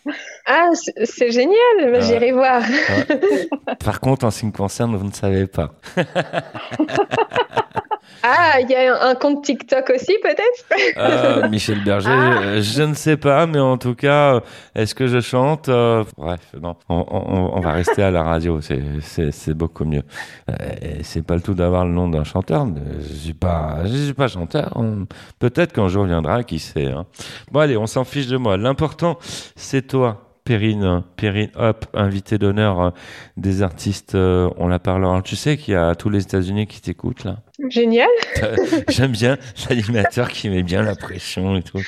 Ah, 0.46 0.68
c'est- 0.74 1.30
génial. 1.30 1.56
Ah. 1.94 2.00
J'irai 2.00 2.32
voir. 2.32 2.62
Par 3.84 4.00
contre, 4.00 4.26
en 4.26 4.30
ce 4.30 4.40
qui 4.40 4.46
me 4.46 4.52
concerne, 4.52 4.94
vous 4.96 5.06
ne 5.06 5.12
savez 5.12 5.46
pas. 5.46 5.72
Ah, 8.22 8.60
il 8.60 8.68
y 8.70 8.74
a 8.74 9.02
un, 9.08 9.14
compte 9.14 9.44
TikTok 9.44 9.90
aussi 9.94 10.14
peut-être? 10.22 10.96
Euh, 10.98 11.48
Michel 11.48 11.82
Berger, 11.84 12.10
Ah. 12.12 12.60
je 12.60 12.82
ne 12.82 12.92
sais 12.94 13.16
pas, 13.16 13.46
mais 13.46 13.58
en 13.60 13.78
tout 13.78 13.94
cas, 13.94 14.34
euh, 14.34 14.40
est-ce 14.74 14.94
que 14.94 15.06
je 15.06 15.20
chante 15.20 15.68
Euh, 15.68 16.04
Bref, 16.18 16.40
non, 16.60 16.76
on, 16.88 17.04
on- 17.08 17.56
on 17.56 17.60
va 17.60 17.72
rester 17.72 18.02
à 18.02 18.10
la 18.10 18.22
radio, 18.22 18.60
c'est- 18.60 19.54
beaucoup 19.54 19.84
mieux. 19.84 20.02
C'est 21.02 21.22
pas 21.24 21.34
le 21.34 21.40
tout 21.40 21.54
d'avoir 21.54 21.84
le 21.86 21.92
nom 21.92 22.08
d'un 22.08 22.24
chanteur, 22.24 22.66
je 23.00 23.14
suis 23.14 23.34
pas, 23.34 23.78
je 23.84 23.96
suis 23.96 24.14
pas 24.14 24.28
chanteur. 24.28 24.72
Peut-être 25.38 25.72
qu'un 25.72 25.88
jour 25.88 26.04
viendra, 26.04 26.42
qui 26.44 26.58
sait. 26.58 26.86
hein. 26.86 27.06
Bon 27.50 27.60
allez, 27.60 27.76
on 27.76 27.86
s'en 27.86 28.04
fiche 28.04 28.26
de 28.26 28.36
moi. 28.36 28.56
L'important, 28.56 29.18
c'est 29.56 29.86
toi. 29.86 30.29
Perrine, 30.54 31.04
Perrine, 31.16 31.50
hop, 31.54 31.86
invité 31.94 32.36
d'honneur 32.36 32.80
euh, 32.80 32.90
des 33.36 33.62
artistes, 33.62 34.16
euh, 34.16 34.50
on 34.56 34.66
la 34.66 34.80
parlera. 34.80 35.22
Tu 35.22 35.36
sais 35.36 35.56
qu'il 35.56 35.74
y 35.74 35.76
a 35.76 35.94
tous 35.94 36.10
les 36.10 36.24
États-Unis 36.24 36.66
qui 36.66 36.80
t'écoutent 36.80 37.22
là. 37.22 37.36
Génial. 37.68 38.08
J'aime 38.88 39.12
bien 39.12 39.38
l'animateur 39.68 40.28
qui 40.28 40.48
met 40.50 40.64
bien 40.64 40.82
la 40.82 40.96
pression 40.96 41.54
et 41.56 41.62
tout. 41.62 41.78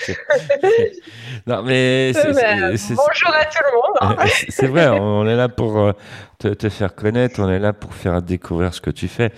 Non, 1.49 1.65
mais 1.65 2.13
c'est- 2.15 2.33
Bah, 2.33 2.71
bonjour 2.71 3.35
à 3.35 3.45
tout 3.47 3.59
le 3.65 3.75
monde. 3.75 3.97
hein. 4.21 4.25
c'est- 4.29 4.51
c'est 4.53 4.67
vrai, 4.69 4.89
on 4.91 5.27
est 5.27 5.35
là 5.35 5.49
pour 5.49 5.79
euh, 5.81 5.93
te, 6.39 6.47
te 6.47 6.69
faire 6.69 6.95
connaître, 6.95 7.41
on 7.43 7.51
est 7.51 7.59
là 7.59 7.73
pour 7.73 7.95
faire 7.95 8.23
découvrir 8.23 8.73
ce 8.75 8.81
que 8.81 8.91
tu 8.91 9.09
fais. 9.09 9.33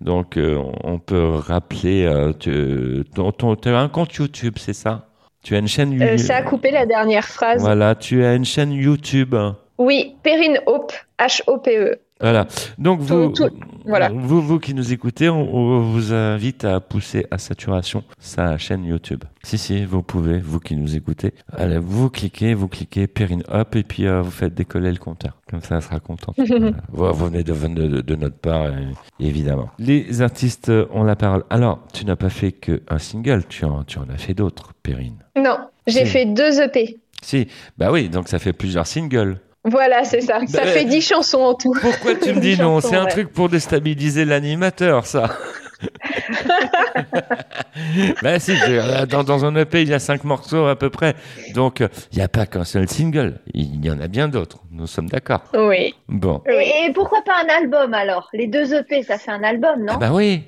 Donc, 0.00 0.38
euh, 0.38 0.58
on 0.84 0.98
peut 0.98 1.34
rappeler, 1.34 2.06
euh, 2.06 2.32
tu 2.32 3.04
ton, 3.14 3.30
ton- 3.32 3.56
tu 3.56 3.68
as 3.68 3.78
un 3.78 3.88
compte 3.90 4.14
YouTube, 4.14 4.54
c'est 4.56 4.72
ça? 4.72 5.08
Tu 5.42 5.54
as 5.54 5.58
une 5.58 5.68
chaîne 5.68 5.94
Euh, 5.94 6.04
YouTube 6.12 6.18
ça 6.18 6.36
a 6.36 6.42
coupé 6.42 6.70
la 6.70 6.86
dernière 6.86 7.26
phrase. 7.26 7.60
Voilà, 7.60 7.94
tu 7.94 8.24
as 8.24 8.34
une 8.34 8.44
chaîne 8.44 8.72
YouTube. 8.72 9.34
Oui, 9.78 10.16
Perrine 10.22 10.60
Hope, 10.66 10.92
H-O-P-E. 11.18 11.98
Voilà. 12.20 12.46
Donc 12.78 13.00
vous, 13.00 13.28
Tout- 13.30 13.48
tout- 13.48 13.56
voilà. 13.86 14.10
vous, 14.10 14.40
vous 14.42 14.58
qui 14.58 14.74
nous 14.74 14.92
écoutez, 14.92 15.28
on, 15.28 15.54
on 15.54 15.80
vous 15.80 16.12
invite 16.12 16.64
à 16.64 16.80
pousser 16.80 17.26
à 17.30 17.38
saturation 17.38 18.04
sa 18.18 18.58
chaîne 18.58 18.84
YouTube. 18.84 19.24
Si 19.42 19.56
si, 19.56 19.84
vous 19.86 20.02
pouvez, 20.02 20.38
vous 20.38 20.60
qui 20.60 20.76
nous 20.76 20.96
écoutez, 20.96 21.32
allez, 21.56 21.78
vous 21.78 22.10
cliquez, 22.10 22.52
vous 22.54 22.68
cliquez 22.68 23.06
Perrine 23.06 23.42
Hop 23.48 23.74
et 23.74 23.82
puis 23.82 24.06
euh, 24.06 24.20
vous 24.20 24.30
faites 24.30 24.54
décoller 24.54 24.92
le 24.92 24.98
compteur. 24.98 25.38
Comme 25.48 25.62
ça, 25.62 25.76
elle 25.76 25.82
sera 25.82 25.98
contente. 26.00 26.36
Voilà. 26.92 27.12
vous, 27.14 27.18
vous 27.18 27.26
venez 27.26 27.42
de, 27.42 27.52
de, 27.54 28.00
de 28.02 28.14
notre 28.16 28.36
part, 28.36 28.64
euh, 28.64 28.72
évidemment. 29.18 29.70
Les 29.78 30.20
artistes 30.22 30.70
ont 30.92 31.02
la 31.04 31.16
parole. 31.16 31.44
Alors, 31.50 31.80
tu 31.94 32.04
n'as 32.04 32.16
pas 32.16 32.28
fait 32.30 32.52
qu'un 32.52 32.98
single, 32.98 33.44
tu 33.48 33.64
en, 33.64 33.82
tu 33.84 33.98
en 33.98 34.06
as 34.12 34.18
fait 34.18 34.34
d'autres, 34.34 34.74
Perrine. 34.82 35.16
Non, 35.36 35.56
j'ai 35.86 36.04
Si. 36.04 36.10
fait 36.12 36.26
deux 36.26 36.60
EP. 36.60 36.98
Si, 37.22 37.48
bah 37.78 37.90
oui, 37.92 38.08
donc 38.08 38.28
ça 38.28 38.38
fait 38.38 38.52
plusieurs 38.52 38.86
singles. 38.86 39.38
Voilà, 39.64 40.04
c'est 40.04 40.22
ça. 40.22 40.40
Ça 40.46 40.60
Bah, 40.64 40.66
fait 40.66 40.84
dix 40.86 41.02
chansons 41.02 41.40
en 41.40 41.54
tout. 41.54 41.72
Pourquoi 41.80 42.14
tu 42.14 42.32
me 42.32 42.40
dis 42.40 42.56
non? 42.58 42.80
C'est 42.80 42.96
un 42.96 43.04
ouais. 43.04 43.10
truc 43.10 43.32
pour 43.32 43.48
déstabiliser 43.48 44.24
l'animateur, 44.24 45.06
ça. 45.06 45.36
bah 48.22 48.38
si, 48.38 48.56
je- 48.56 49.04
dans, 49.06 49.24
dans 49.24 49.44
un 49.44 49.54
EP, 49.56 49.82
il 49.82 49.88
y 49.88 49.94
a 49.94 49.98
cinq 49.98 50.24
morceaux 50.24 50.66
à 50.66 50.76
peu 50.76 50.90
près. 50.90 51.14
Donc, 51.54 51.80
euh, 51.80 51.88
il 52.12 52.18
n'y 52.18 52.24
a 52.24 52.28
pas 52.28 52.46
qu'un 52.46 52.64
seul 52.64 52.88
single. 52.88 53.40
Il 53.54 53.84
y 53.84 53.90
en 53.90 54.00
a 54.00 54.08
bien 54.08 54.28
d'autres. 54.28 54.58
Nous 54.70 54.86
sommes 54.86 55.08
d'accord. 55.08 55.42
Oui. 55.54 55.94
Bon. 56.08 56.42
Et, 56.48 56.86
et 56.86 56.92
pourquoi 56.92 57.22
pas 57.22 57.32
un 57.44 57.48
album 57.62 57.94
alors? 57.94 58.28
Les 58.32 58.46
deux 58.46 58.74
EP, 58.74 59.02
ça 59.02 59.18
fait 59.18 59.30
un 59.30 59.42
album, 59.42 59.84
non? 59.84 59.94
Ah 59.94 59.98
bah 59.98 60.10
oui. 60.12 60.44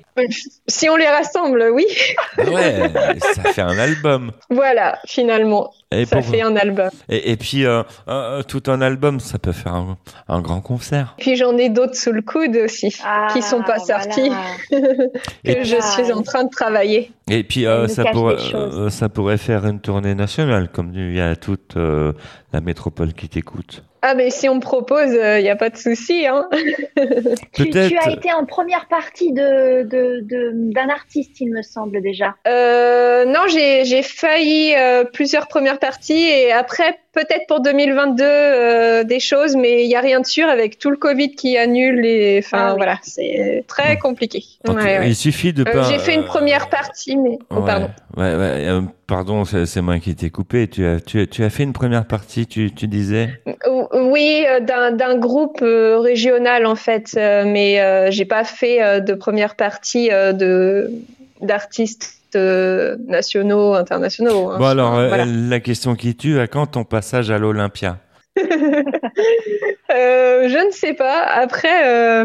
Si 0.67 0.87
on 0.89 0.95
les 0.95 1.07
rassemble, 1.07 1.69
oui. 1.73 1.85
Ah 2.37 2.43
ouais, 2.49 2.91
ça 3.33 3.43
fait 3.51 3.61
un 3.61 3.77
album. 3.79 4.31
Voilà, 4.51 4.99
finalement, 5.07 5.71
Et, 5.91 6.05
ça 6.05 6.17
pour- 6.17 6.25
fait 6.25 6.41
un 6.43 6.55
album. 6.55 6.89
et, 7.09 7.31
et 7.31 7.37
puis, 7.37 7.65
euh, 7.65 7.81
euh, 8.07 8.43
tout 8.43 8.61
un 8.67 8.81
album, 8.81 9.19
ça 9.19 9.39
peut 9.39 9.51
faire 9.51 9.73
un, 9.73 9.97
un 10.27 10.41
grand 10.41 10.61
concert. 10.61 11.15
Puis 11.17 11.35
j'en 11.35 11.57
ai 11.57 11.69
d'autres 11.69 11.95
sous 11.95 12.11
le 12.11 12.21
coude 12.21 12.55
aussi, 12.57 12.95
Ah, 13.03 13.27
qui 13.33 13.41
sont 13.41 13.63
pas 13.63 13.77
voilà. 13.77 14.03
sortis, 14.03 14.31
Et 15.45 15.55
que 15.55 15.63
je 15.63 15.75
suis 15.81 16.11
en 16.11 16.21
train 16.21 16.43
de 16.43 16.49
travailler. 16.49 17.11
Et 17.29 17.43
puis 17.43 17.65
euh, 17.65 17.87
ça, 17.87 18.03
pourrait, 18.05 18.35
euh, 18.53 18.89
ça 18.89 19.09
pourrait 19.09 19.37
faire 19.37 19.65
une 19.65 19.79
tournée 19.79 20.15
nationale, 20.15 20.69
comme 20.71 20.91
il 20.93 21.15
y 21.15 21.21
a 21.21 21.35
toute 21.35 21.77
euh, 21.77 22.13
la 22.51 22.61
métropole 22.61 23.13
qui 23.13 23.29
t'écoute. 23.29 23.83
Ah, 24.05 24.15
mais 24.15 24.29
si 24.31 24.49
on 24.49 24.55
me 24.55 24.59
propose, 24.59 25.11
il 25.13 25.43
n'y 25.43 25.49
a 25.49 25.55
pas 25.55 25.69
de 25.69 25.77
souci. 25.77 26.27
Hein. 26.27 26.49
Tu, 27.53 27.71
as 27.77 28.11
été 28.11 28.33
en 28.33 28.45
première 28.45 28.87
partie 28.87 29.31
de 29.31 29.83
de- 29.83 30.19
de- 30.21 30.51
d'un 30.73 30.89
artiste, 30.89 31.39
il 31.39 31.51
me 31.51 31.61
semble 31.61 32.01
déjà. 32.01 32.35
Euh, 32.47 33.25
non, 33.25 33.41
j'ai 33.49 33.85
j'ai 33.85 34.03
failli 34.03 34.73
euh, 34.75 35.03
plusieurs 35.05 35.47
premières 35.47 35.79
parties 35.79 36.27
et 36.27 36.51
après, 36.51 36.99
peut-être 37.13 37.45
pour 37.47 37.61
2022, 37.61 38.23
euh, 38.25 39.03
des 39.03 39.19
choses, 39.19 39.55
mais 39.55 39.83
il 39.83 39.87
n'y 39.87 39.95
a 39.95 39.99
rien 40.01 40.19
de 40.19 40.25
sûr 40.25 40.47
avec 40.47 40.77
tout 40.79 40.89
le 40.89 40.97
Covid 40.97 41.35
qui 41.35 41.57
annule. 41.57 42.05
Et, 42.05 42.39
enfin, 42.43 42.57
Ah 42.59 42.69
oui. 42.71 42.77
voilà, 42.77 42.99
c'est 43.03 43.63
très 43.67 43.97
compliqué. 43.97 44.43
Ok, 44.67 44.75
Ouais, 44.77 44.99
ouais. 44.99 45.09
Il 45.09 45.15
suffit 45.15 45.53
de 45.53 45.61
Euh, 45.61 45.71
pas. 45.71 45.83
j'ai 45.89 45.99
fait 45.99 46.13
une 46.15 46.21
euh, 46.21 46.25
première 46.25 46.69
partie, 46.69 47.15
mais. 47.15 47.37
oh, 47.49 47.55
ouais, 47.57 47.65
pardon. 47.65 47.89
Ouais, 48.17 48.23
ouais, 48.35 48.67
euh, 48.67 48.81
pardon, 49.07 49.45
c'est 49.45 49.65
c'est 49.65 49.81
moi 49.81 49.99
qui 49.99 50.15
t'ai 50.15 50.29
coupé. 50.29 50.67
Tu 50.67 50.85
as, 50.85 50.99
tu, 50.99 51.21
as- 51.21 51.25
tu 51.27 51.43
as 51.43 51.49
fait 51.49 51.63
une 51.63 51.73
première 51.73 52.05
partie, 52.05 52.45
tu, 52.47 52.71
tu 52.73 52.87
disais? 52.87 53.29
Ou- 53.69 53.87
Oui, 53.93 54.43
euh, 54.47 54.59
d'un 54.59 54.91
d'un 54.91 55.17
groupe 55.17 55.59
euh, 55.61 55.99
régional 55.99 56.65
en 56.65 56.75
fait, 56.75 57.11
euh, 57.17 57.43
mais 57.45 57.79
euh, 57.81 58.09
j'ai 58.11 58.25
pas 58.25 58.43
fait 58.43 58.81
euh, 58.81 58.99
de 58.99 59.13
première 59.13 59.55
partie 59.55 60.09
euh, 60.11 60.33
de 60.33 60.91
d'artistes 61.41 62.15
euh, 62.35 62.95
nationaux, 63.07 63.73
internationaux. 63.73 64.49
hein. 64.51 64.57
bon 64.59 64.65
alors, 64.65 64.95
euh, 64.97 65.07
Voilà. 65.07 65.25
la 65.25 65.59
question 65.59 65.95
qui 65.95 66.15
tue, 66.15 66.39
à 66.39 66.47
quand 66.47 66.65
ton 66.67 66.83
passage 66.83 67.31
à 67.31 67.37
l'Olympia? 67.37 67.97
Euh, 69.91 70.49
je 70.49 70.65
ne 70.65 70.71
sais 70.71 70.93
pas. 70.93 71.21
Après, 71.23 71.85
euh, 71.87 72.23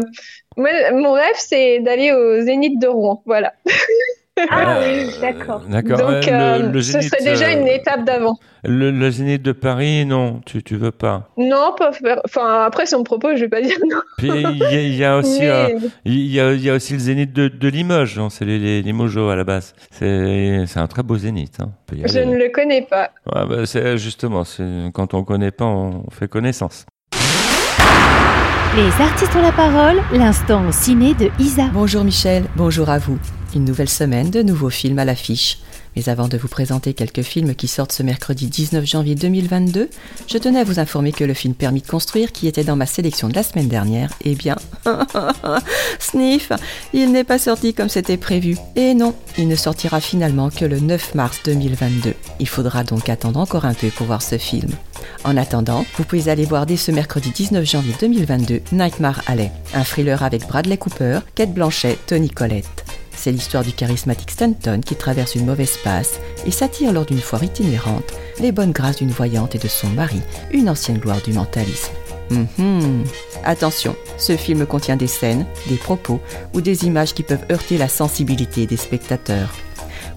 Moi, 0.57 0.69
mon 0.93 1.11
rêve, 1.13 1.35
c'est 1.35 1.79
d'aller 1.81 2.11
au 2.11 2.41
Zénith 2.41 2.81
de 2.81 2.87
Rouen. 2.87 3.21
Voilà. 3.27 3.53
Ah 4.49 4.77
Euh, 4.77 5.05
oui, 5.05 5.11
d'accord. 5.21 5.61
Donc, 5.61 6.25
le- 6.25 6.31
euh, 6.31 6.69
le 6.71 6.81
ce 6.81 7.01
serait 7.01 7.23
déjà 7.23 7.47
euh, 7.47 7.59
une 7.61 7.67
étape 7.67 8.05
d'avant. 8.05 8.35
Le, 8.63 8.91
le 8.91 9.09
Zénith 9.11 9.41
de 9.41 9.51
Paris, 9.51 10.05
non, 10.05 10.41
tu, 10.45 10.61
tu 10.63 10.75
veux 10.75 10.91
pas. 10.91 11.29
Non, 11.37 11.73
pas 11.77 11.91
faire. 11.93 12.19
Enfin, 12.25 12.63
après, 12.65 12.85
si 12.85 12.95
on 12.95 12.99
me 12.99 13.03
propose, 13.03 13.35
je 13.37 13.41
vais 13.41 13.49
pas 13.49 13.61
dire 13.61 13.77
non. 13.89 13.99
Puis 14.17 14.29
il 14.33 14.57
y, 14.57 14.63
a- 14.65 14.81
il 14.81 14.95
y 14.95 15.05
a 15.05 15.17
aussi, 15.17 15.39
Mais- 15.41 15.49
euh, 15.49 15.79
il 16.05 16.27
y 16.27 16.39
a, 16.39 16.53
il 16.53 16.61
y 16.61 16.69
a 16.69 16.73
aussi 16.75 16.93
le 16.93 16.99
Zénith 16.99 17.33
de, 17.33 17.47
de 17.47 17.67
Limoges. 17.69 18.19
hein, 18.19 18.27
C'est 18.29 18.45
les, 18.45 18.59
les 18.59 18.81
Limoges 18.81 19.17
à 19.17 19.35
la 19.35 19.43
base. 19.43 19.73
C'est, 19.91 20.63
c'est 20.67 20.79
un 20.79 20.87
très 20.87 21.03
beau 21.03 21.17
Zénith. 21.17 21.57
Hein. 21.61 21.69
Je 21.91 22.17
aller. 22.19 22.25
ne 22.25 22.35
le 22.37 22.49
connais 22.49 22.81
pas. 22.81 23.09
Ouais, 23.33 23.45
bah, 23.47 23.65
c'est 23.65 23.97
justement, 23.97 24.43
c'est 24.43 24.63
quand 24.93 25.13
on 25.13 25.23
connaît 25.23 25.51
pas, 25.51 25.65
on, 25.65 26.03
on 26.07 26.11
fait 26.11 26.27
connaissance. 26.27 26.85
Les 28.75 29.03
artistes 29.03 29.35
ont 29.35 29.41
la 29.41 29.51
parole, 29.51 29.97
l'instant 30.13 30.71
ciné 30.71 31.13
de 31.15 31.29
Isa. 31.39 31.63
Bonjour 31.73 32.03
Michel, 32.03 32.43
bonjour 32.55 32.89
à 32.89 32.99
vous. 32.99 33.17
Une 33.55 33.65
nouvelle 33.65 33.89
semaine, 33.89 34.29
de 34.29 34.43
nouveaux 34.43 34.69
films 34.69 34.99
à 34.99 35.05
l'affiche. 35.05 35.57
Mais 35.95 36.07
avant 36.07 36.27
de 36.27 36.37
vous 36.37 36.47
présenter 36.47 36.93
quelques 36.93 37.23
films 37.23 37.55
qui 37.55 37.67
sortent 37.67 37.91
ce 37.91 38.03
mercredi 38.03 38.47
19 38.47 38.85
janvier 38.85 39.15
2022, 39.15 39.89
je 40.27 40.37
tenais 40.37 40.59
à 40.59 40.63
vous 40.63 40.79
informer 40.79 41.11
que 41.11 41.23
le 41.23 41.33
film 41.33 41.55
Permis 41.55 41.81
de 41.81 41.87
construire, 41.87 42.31
qui 42.31 42.47
était 42.47 42.63
dans 42.63 42.75
ma 42.75 42.85
sélection 42.85 43.27
de 43.27 43.33
la 43.33 43.41
semaine 43.41 43.67
dernière, 43.67 44.11
eh 44.23 44.35
bien, 44.35 44.55
sniff, 45.99 46.51
il 46.93 47.11
n'est 47.11 47.23
pas 47.23 47.39
sorti 47.39 47.73
comme 47.73 47.89
c'était 47.89 48.17
prévu. 48.17 48.55
Et 48.75 48.93
non, 48.93 49.15
il 49.37 49.47
ne 49.47 49.55
sortira 49.55 49.99
finalement 49.99 50.51
que 50.51 50.65
le 50.65 50.79
9 50.79 51.15
mars 51.15 51.39
2022. 51.43 52.13
Il 52.39 52.47
faudra 52.47 52.83
donc 52.83 53.09
attendre 53.09 53.39
encore 53.39 53.65
un 53.65 53.73
peu 53.73 53.89
pour 53.89 54.05
voir 54.05 54.21
ce 54.21 54.37
film. 54.37 54.69
En 55.23 55.37
attendant, 55.37 55.85
vous 55.97 56.03
pouvez 56.03 56.29
aller 56.29 56.45
voir 56.45 56.67
dès 56.67 56.77
ce 56.77 56.91
mercredi 56.91 57.31
19 57.31 57.65
janvier 57.65 57.95
2022 57.99 58.61
Nightmare 58.71 59.21
Alley, 59.25 59.51
un 59.73 59.83
thriller 59.83 60.21
avec 60.21 60.47
Bradley 60.47 60.77
Cooper, 60.77 61.19
Kate 61.33 61.53
Blanchet, 61.53 61.97
Tony 62.05 62.29
Collette. 62.29 62.88
C'est 63.29 63.33
l'histoire 63.33 63.63
du 63.63 63.73
charismatique 63.73 64.31
Stanton 64.31 64.81
qui 64.83 64.95
traverse 64.95 65.35
une 65.35 65.45
mauvaise 65.45 65.77
passe 65.83 66.19
et 66.47 66.51
s'attire 66.51 66.91
lors 66.91 67.05
d'une 67.05 67.19
foire 67.19 67.43
itinérante 67.43 68.11
les 68.39 68.51
bonnes 68.51 68.71
grâces 68.71 68.95
d'une 68.95 69.11
voyante 69.11 69.53
et 69.53 69.59
de 69.59 69.67
son 69.67 69.85
mari, 69.89 70.19
une 70.51 70.67
ancienne 70.67 70.97
gloire 70.97 71.21
du 71.21 71.31
mentalisme. 71.31 71.91
Mhm. 72.31 73.03
Attention, 73.43 73.95
ce 74.17 74.35
film 74.35 74.65
contient 74.65 74.95
des 74.95 75.05
scènes, 75.05 75.45
des 75.67 75.75
propos 75.75 76.19
ou 76.55 76.61
des 76.61 76.85
images 76.85 77.13
qui 77.13 77.21
peuvent 77.21 77.45
heurter 77.51 77.77
la 77.77 77.87
sensibilité 77.87 78.65
des 78.65 78.77
spectateurs. 78.77 79.53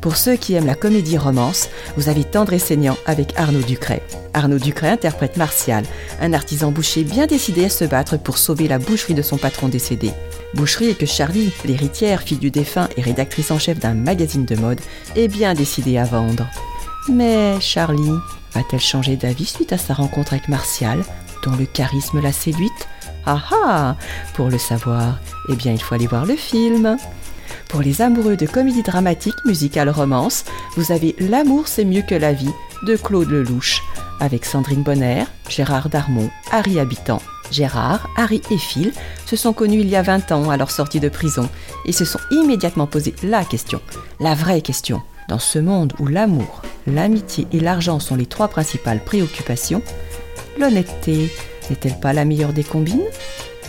Pour 0.03 0.17
ceux 0.17 0.35
qui 0.35 0.55
aiment 0.55 0.67
la 0.67 0.75
comédie 0.75 1.17
romance, 1.17 1.69
vous 1.97 2.09
avez 2.09 2.25
Tendre 2.25 2.53
et 2.53 2.59
saignant 2.59 2.97
avec 3.07 3.35
Arnaud 3.37 3.63
Ducret. 3.63 4.03
Arnaud 4.35 4.59
Ducret 4.59 4.89
interprète 4.89 5.37
Martial, 5.37 5.85
un 6.21 6.33
artisan 6.33 6.73
boucher 6.73 7.05
bien 7.05 7.29
décidé 7.29 7.67
à 7.67 7.69
se 7.69 7.85
battre 7.85 8.19
pour 8.19 8.37
sauver 8.37 8.67
la 8.67 8.81
boucherie 8.81 9.15
de 9.15 9.23
son 9.23 9.39
patron 9.39 9.69
décédé. 9.69 10.11
Boucherie 10.55 10.97
que 10.97 11.07
Charlie, 11.07 11.53
l'héritière, 11.65 12.23
fille 12.23 12.39
du 12.39 12.51
défunt 12.51 12.89
et 12.97 13.01
rédactrice 13.01 13.53
en 13.53 13.61
chef 13.61 13.79
d'un 13.79 13.95
magazine 13.95 14.45
de 14.45 14.57
mode, 14.57 14.81
est 15.15 15.29
bien 15.29 15.55
décidée 15.55 15.99
à 15.99 16.05
vendre. 16.05 16.49
Mais 17.09 17.61
Charlie 17.61 18.19
va-t-elle 18.55 18.81
changer 18.81 19.15
d'avis 19.15 19.47
suite 19.47 19.73
à 19.73 19.79
sa 19.79 19.95
rencontre 19.95 20.33
avec 20.33 20.49
Martial, 20.49 21.05
dont 21.45 21.55
le 21.55 21.65
charisme 21.65 22.21
l'a 22.21 22.33
séduite 22.33 22.89
Ah 23.25 23.41
ah 23.53 23.97
Pour 24.35 24.49
le 24.51 24.59
savoir, 24.59 25.21
eh 25.49 25.55
bien 25.55 25.73
il 25.73 25.81
faut 25.81 25.95
aller 25.95 26.09
voir 26.09 26.27
le 26.27 26.35
film. 26.35 26.97
Pour 27.69 27.81
les 27.81 28.03
amoureux 28.03 28.37
de 28.37 28.47
comédie 28.47 28.83
dramatique, 28.83 29.35
musicale, 29.45 29.91
romance, 29.91 30.45
vous 30.77 30.93
avez 30.93 31.15
L'amour 31.19 31.69
c'est 31.69 31.85
mieux 31.85 32.03
que 32.03 32.15
la 32.15 32.33
vie 32.33 32.53
de 32.85 32.97
Claude 32.97 33.31
Lelouch, 33.31 33.83
avec 34.21 34.45
Sandrine 34.45 34.83
Bonner, 34.83 35.25
Gérard 35.49 35.89
Darmon, 35.89 36.31
Harry 36.51 36.79
Habitant. 36.79 37.23
Gérard, 37.51 38.09
Harry 38.17 38.41
et 38.51 38.57
Phil 38.57 38.93
se 39.27 39.37
sont 39.37 39.53
connus 39.53 39.81
il 39.81 39.89
y 39.89 39.97
a 39.97 40.03
20 40.03 40.33
ans 40.33 40.51
à 40.51 40.57
leur 40.57 40.71
sortie 40.71 41.01
de 41.01 41.11
prison 41.11 41.49
et 41.85 41.93
se 41.93 42.05
sont 42.05 42.19
immédiatement 42.31 42.87
posé 42.87 43.15
la 43.23 43.45
question, 43.45 43.81
la 44.21 44.35
vraie 44.35 44.63
question. 44.63 45.03
Dans 45.29 45.39
ce 45.39 45.59
monde 45.59 45.93
où 45.99 46.07
l'amour, 46.07 46.63
l'amitié 46.87 47.47
et 47.53 47.61
l'argent 47.61 48.01
sont 48.01 48.17
les 48.17 48.27
trois 48.27 48.49
principales 48.49 49.05
préoccupations, 49.05 49.83
l'honnêteté 50.59 51.31
n'est-elle 51.71 52.01
pas 52.01 52.13
la 52.13 52.25
meilleure 52.25 52.53
des 52.53 52.65
combines? 52.65 53.07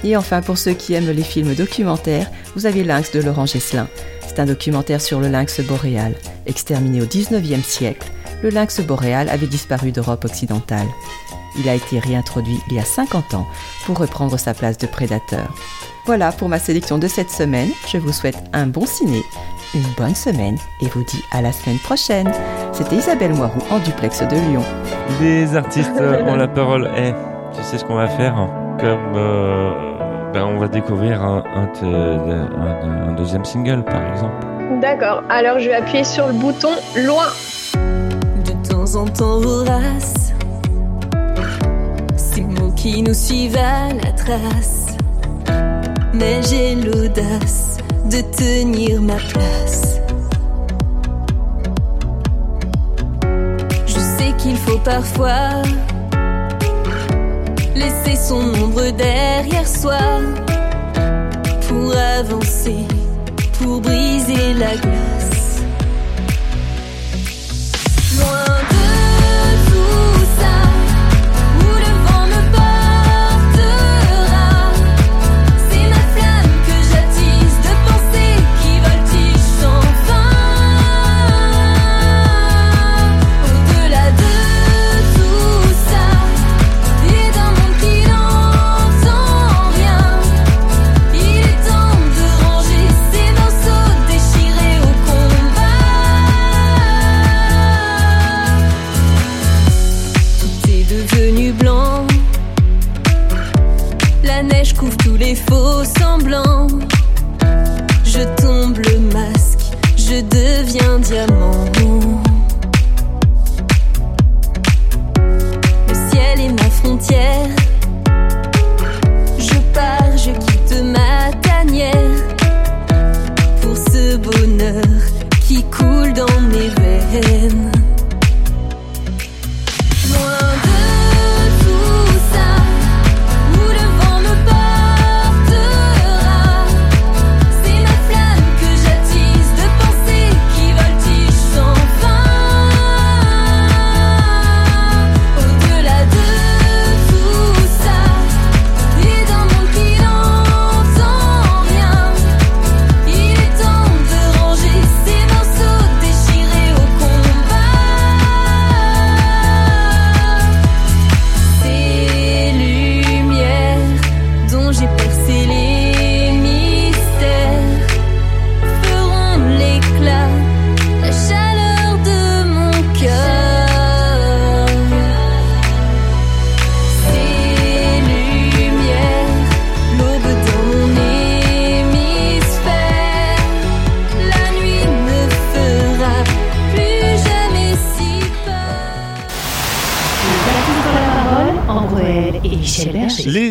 Et 0.04 0.18
enfin, 0.18 0.42
pour 0.42 0.58
ceux 0.58 0.74
qui 0.74 0.94
aiment 0.94 1.12
les 1.12 1.24
films 1.24 1.56
documentaires, 1.56 2.30
vous 2.56 2.66
avez 2.66 2.84
Lynx 2.84 3.12
de 3.12 3.22
Laurent 3.22 3.46
Gesselin. 3.46 3.88
C'est 4.28 4.40
un 4.40 4.46
documentaire 4.46 5.02
sur 5.02 5.20
le 5.20 5.28
lynx 5.28 5.62
boréal. 5.62 6.16
Exterminé 6.46 7.02
au 7.02 7.06
19e 7.06 7.64
siècle, 7.64 8.12
le 8.42 8.50
lynx 8.50 8.82
boréal 8.82 9.30
avait 9.30 9.48
disparu 9.48 9.92
d'Europe 9.92 10.26
occidentale. 10.26 10.88
Il 11.58 11.70
a 11.70 11.76
été 11.76 12.00
réintroduit 12.00 12.60
il 12.70 12.76
y 12.76 12.80
a 12.80 12.86
50 12.86 13.36
ans 13.36 13.48
pour 13.86 14.00
reprendre 14.00 14.38
sa 14.38 14.54
place 14.54 14.78
de 14.78 14.88
prédateur. 14.88 15.54
Voilà 16.06 16.32
pour 16.32 16.50
ma 16.50 16.60
sélection 16.60 16.98
de 16.98 17.08
cette 17.08 17.30
semaine. 17.30 17.70
Je 17.88 17.98
vous 17.98 18.12
souhaite 18.12 18.44
un 18.54 18.66
bon 18.66 18.86
ciné, 18.86 19.22
une 19.74 19.88
bonne 19.98 20.16
semaine 20.16 20.58
et 20.82 20.88
vous 20.88 21.04
dis 21.04 21.24
à 21.32 21.42
la 21.42 21.52
semaine 21.52 21.80
prochaine. 21.80 22.32
C'était 22.74 22.96
Isabelle 22.96 23.34
Moirou 23.34 23.62
en 23.70 23.80
duplex 23.80 24.22
de 24.24 24.36
Lyon. 24.36 24.64
Les 25.22 25.56
artistes 25.56 26.02
ont 26.02 26.36
la 26.36 26.48
parole. 26.48 26.90
Eh, 26.98 27.14
tu 27.56 27.64
sais 27.64 27.78
ce 27.78 27.86
qu'on 27.86 27.96
va 27.96 28.10
faire 28.10 28.34
Comme 28.80 29.14
euh, 29.16 29.93
ben, 30.34 30.44
on 30.46 30.58
va 30.58 30.68
découvrir 30.68 31.22
un, 31.24 31.44
un 31.56 31.68
te- 31.68 31.86
un- 31.86 33.10
un 33.10 33.12
deuxième 33.14 33.46
single, 33.46 33.84
par 33.84 34.02
exemple. 34.12 34.34
D'accord. 34.82 35.22
Alors, 35.30 35.60
je 35.60 35.70
vais 35.70 35.76
appuyer 35.76 36.04
sur 36.04 36.28
le 36.28 36.34
bouton 36.34 36.72
loin. 37.06 37.28
De 38.46 38.68
temps 38.68 38.96
en 38.96 39.06
temps 39.06 39.40
vorace, 39.40 40.34
ces 42.18 42.42
mots 42.42 42.72
qui 42.76 43.02
nous 43.04 43.14
suivent 43.14 43.58
à 43.58 43.94
la 43.94 44.12
trace. 44.12 44.88
Mais 46.14 46.42
j'ai 46.44 46.76
l'audace 46.76 47.78
de 48.06 48.22
tenir 48.36 49.02
ma 49.02 49.16
place. 49.16 50.00
Je 53.86 54.00
sais 54.00 54.34
qu'il 54.38 54.56
faut 54.58 54.78
parfois 54.80 55.62
laisser 57.76 58.16
son 58.16 58.54
ombre 58.56 58.92
derrière 58.92 59.68
soi 59.68 59.98
pour 61.68 61.94
avancer, 61.96 62.86
pour 63.60 63.82
briser 63.82 64.54
la 64.54 64.76
glace. 64.76 65.13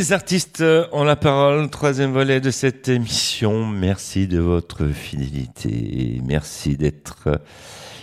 Les 0.03 0.13
artistes 0.13 0.65
ont 0.91 1.05
la 1.05 1.15
parole, 1.15 1.71
troisième 1.71 2.11
volet 2.11 2.41
de 2.41 2.51
cette 2.51 2.89
émission. 2.89 3.65
Merci 3.65 4.27
de 4.27 4.41
votre 4.41 4.89
fidélité. 4.89 6.21
Merci 6.27 6.77
d'être 6.77 7.41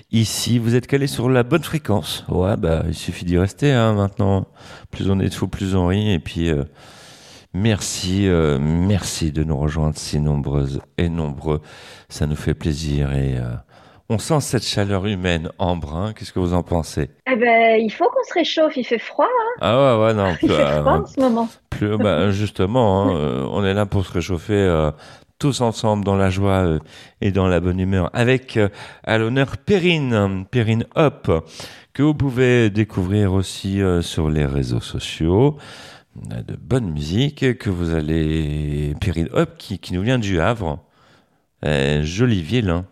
ici. 0.10 0.60
Vous 0.60 0.76
êtes 0.76 0.88
calé 0.88 1.08
sur 1.08 1.30
la 1.30 1.44
bonne 1.44 1.62
fréquence. 1.62 2.24
Ouais, 2.30 2.56
bah, 2.56 2.86
il 2.88 2.94
suffit 2.94 3.26
d'y 3.26 3.38
rester, 3.38 3.74
hein, 3.74 3.96
maintenant. 3.96 4.48
Plus 4.92 5.10
on 5.12 5.20
est 5.20 5.28
de 5.28 5.34
fous, 5.34 5.50
plus 5.50 5.76
on 5.76 5.88
rit. 5.88 6.14
Et 6.14 6.20
puis, 6.20 6.50
euh, 6.50 6.64
merci, 7.54 8.30
euh, 8.30 8.60
merci 8.62 9.34
de 9.34 9.44
nous 9.44 9.58
rejoindre 9.58 9.98
si 9.98 10.22
nombreuses 10.22 10.80
et 10.98 11.10
nombreux. 11.10 11.60
Ça 12.08 12.28
nous 12.28 12.38
fait 12.38 12.54
plaisir 12.54 13.12
et, 13.12 13.36
euh, 13.36 13.56
on 14.10 14.18
sent 14.18 14.42
cette 14.42 14.66
chaleur 14.66 15.06
humaine 15.06 15.52
en 15.60 15.76
brun. 15.76 16.14
Qu'est-ce 16.14 16.34
que 16.34 16.40
vous 16.40 16.54
en 16.54 16.64
pensez? 16.64 17.10
Eh 17.32 17.36
ben, 17.36 17.80
il 17.80 17.92
faut 17.92 18.06
qu'on 18.06 18.24
se 18.28 18.34
réchauffe. 18.34 18.76
Il 18.76 18.84
fait 18.84 18.98
froid, 18.98 19.28
hein. 19.28 19.58
Ah 19.62 19.98
ouais, 20.00 20.06
ouais, 20.06 20.14
non. 20.16 20.36
Il 20.42 20.50
fait 20.50 20.60
euh, 20.60 20.82
froid 20.82 20.94
en 21.00 21.06
ce 21.06 21.20
moment. 21.20 21.50
Plus, 21.70 21.98
bah, 21.98 22.32
justement, 22.32 23.04
hein, 23.04 23.16
euh, 23.16 23.48
on 23.52 23.64
est 23.64 23.74
là 23.74 23.86
pour 23.86 24.06
se 24.06 24.12
réchauffer 24.12 24.54
euh, 24.54 24.92
tous 25.38 25.62
ensemble 25.62 26.04
dans 26.04 26.16
la 26.16 26.30
joie 26.32 26.66
euh, 26.66 26.80
et 27.22 27.32
dans 27.32 27.48
la 27.48 27.60
bonne 27.60 27.80
humeur. 27.80 28.10
Avec 28.14 28.58
euh, 28.58 28.70
à 29.04 29.20
l'honneur 29.20 29.58
Perrine, 29.58 30.46
Perrine 30.50 30.86
Hop, 30.96 31.32
que 31.94 32.02
vous 32.02 32.16
pouvez 32.16 32.72
découvrir 32.72 33.34
aussi 33.34 33.80
euh, 33.82 34.02
sur 34.02 34.30
les 34.30 34.46
réseaux 34.46 34.82
sociaux. 34.82 35.58
On 36.26 36.32
a 36.36 36.42
de 36.42 36.56
bonne 36.56 36.90
musique 36.90 37.58
que 37.60 37.70
vous 37.70 37.94
allez... 37.94 38.96
Perrine 39.00 39.30
Hop 39.34 39.52
qui, 39.58 39.78
qui 39.78 39.94
nous 39.94 40.02
vient 40.02 40.18
du 40.18 40.42
Havre. 40.42 40.80
Euh, 41.64 42.02
jolie 42.04 42.42
ville, 42.42 42.72
hein. 42.72 42.86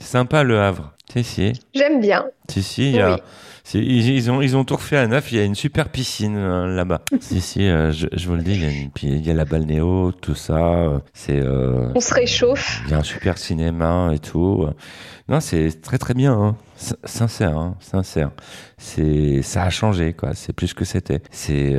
Sympa 0.00 0.42
le 0.44 0.60
Havre. 0.60 0.92
Si, 1.12 1.24
si. 1.24 1.52
J'aime 1.74 2.00
bien. 2.00 2.26
Si, 2.50 2.62
si, 2.62 2.90
il 2.90 2.96
y 2.96 3.00
a... 3.00 3.14
Oui. 3.14 3.20
c'est- 3.64 3.78
Ils, 3.78 4.08
ils 4.10 4.30
ont, 4.30 4.42
ils 4.42 4.56
ont 4.58 4.64
tout 4.64 4.76
refait 4.76 4.98
à 4.98 5.06
neuf. 5.06 5.32
Il 5.32 5.38
y 5.38 5.40
a 5.40 5.44
une 5.44 5.54
super 5.54 5.88
piscine 5.88 6.36
euh, 6.36 6.66
là-bas. 6.74 7.00
si, 7.20 7.40
si, 7.40 7.66
euh, 7.66 7.92
je, 7.92 8.06
je 8.12 8.28
vous 8.28 8.34
le 8.36 8.42
dis, 8.42 8.52
il 8.54 8.62
y, 8.62 8.66
a 8.66 8.70
une- 8.70 8.90
puis 8.90 9.06
il 9.08 9.26
y 9.26 9.30
a 9.30 9.34
la 9.34 9.46
balnéo, 9.46 10.12
tout 10.12 10.34
ça. 10.34 10.58
euh, 10.58 10.98
C'est, 11.14 11.40
euh, 11.40 11.88
On 11.94 12.00
se 12.00 12.12
réchauffe. 12.12 12.82
il 12.86 12.90
y 12.90 12.94
a 12.94 12.98
un 12.98 13.02
super 13.02 13.38
cinéma 13.38 14.10
et 14.14 14.18
tout. 14.18 14.66
Non, 15.30 15.40
c'est 15.40 15.80
très 15.82 15.96
très 15.98 16.14
bien. 16.14 16.32
Hein. 16.34 16.56
Sincère, 17.04 17.56
hein, 17.58 17.76
sincère. 17.80 18.30
C'est, 18.76 19.42
ça 19.42 19.64
a 19.64 19.70
changé 19.70 20.12
quoi. 20.12 20.34
C'est 20.34 20.52
plus 20.52 20.74
que 20.74 20.84
c'était. 20.84 21.20
C'est 21.30 21.74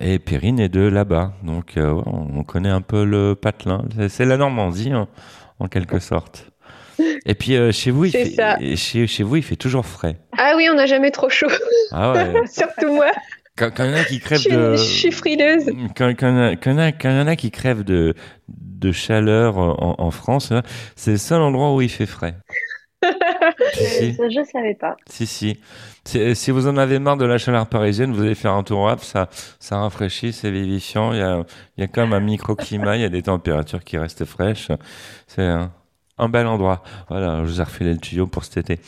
et 0.00 0.18
Perrine 0.18 0.60
est 0.60 0.68
de 0.68 0.80
là-bas, 0.82 1.32
donc 1.42 1.74
on 1.78 2.42
connaît 2.44 2.68
un 2.68 2.82
peu 2.82 3.04
le 3.04 3.34
patelin. 3.34 3.84
C'est- 3.96 4.08
C'est 4.08 4.24
la 4.24 4.36
Normandie 4.36 4.92
hein, 4.92 5.08
en 5.58 5.68
quelque 5.68 5.98
sorte. 6.00 6.51
Et 7.26 7.34
puis 7.34 7.56
euh, 7.56 7.72
chez 7.72 7.90
vous, 7.90 8.04
il 8.06 8.10
fait, 8.10 8.26
ça. 8.26 8.56
chez, 8.76 9.06
chez 9.06 9.22
vous, 9.22 9.36
il 9.36 9.42
fait 9.42 9.56
toujours 9.56 9.86
frais. 9.86 10.16
Ah 10.38 10.54
oui, 10.56 10.68
on 10.70 10.74
n'a 10.74 10.86
jamais 10.86 11.10
trop 11.10 11.28
chaud. 11.28 11.48
Ah 11.90 12.12
ouais. 12.12 12.46
Surtout 12.46 12.92
moi. 12.94 13.10
Quand, 13.56 13.70
quand 13.76 13.84
il 13.84 13.90
y 13.90 13.94
en 13.94 13.98
a 13.98 14.04
qui 14.04 14.18
crèvent 14.20 14.44
de, 14.50 14.76
je 14.76 14.82
suis 14.82 15.12
frileuse. 15.12 15.66
quand, 15.96 16.08
y 16.08 16.24
en 16.24 16.38
a- 16.38 16.56
quand 16.56 16.70
il 16.72 17.26
y 17.26 17.30
en 17.30 17.36
qui 17.36 17.50
crèvent 17.50 17.84
de, 17.84 18.14
de 18.48 18.92
chaleur 18.92 19.58
en, 19.58 19.94
en 19.98 20.10
France, 20.10 20.52
c'est 20.96 21.12
le 21.12 21.16
seul 21.18 21.42
endroit 21.42 21.74
où 21.74 21.82
il 21.82 21.90
fait 21.90 22.06
frais. 22.06 22.34
si, 23.74 24.14
si, 24.14 24.16
Je, 24.16 24.44
savais 24.50 24.74
pas. 24.74 24.96
si, 25.08 25.26
si. 25.26 25.58
Si, 26.04 26.34
si 26.34 26.50
vous 26.50 26.66
en 26.66 26.76
avez 26.76 26.98
marre 26.98 27.16
de 27.16 27.24
la 27.24 27.38
chaleur 27.38 27.66
parisienne, 27.68 28.12
vous 28.12 28.22
allez 28.22 28.34
faire 28.34 28.52
un 28.54 28.62
tour 28.64 28.88
Havre, 28.88 29.04
ça, 29.04 29.28
ça 29.60 29.78
rafraîchit, 29.78 30.32
c'est 30.32 30.50
vivifiant. 30.50 31.12
Il 31.12 31.18
y 31.18 31.22
a, 31.22 31.44
il 31.76 31.80
y 31.82 31.84
a 31.84 31.86
quand 31.88 32.02
même 32.02 32.12
un 32.12 32.20
microclimat, 32.20 32.96
il 32.96 33.02
y 33.02 33.04
a 33.04 33.08
des 33.08 33.22
températures 33.22 33.84
qui 33.84 33.98
restent 33.98 34.24
fraîches. 34.24 34.68
C'est 35.28 35.46
un, 36.22 36.28
bel 36.28 36.46
endroit. 36.46 36.82
Voilà, 37.08 37.40
je 37.44 37.50
vous 37.50 37.60
ai 37.60 37.64
refilé 37.64 37.92
le 37.92 37.98
tuyau 37.98 38.26
pour 38.26 38.44
cet 38.44 38.58
été. 38.70 38.80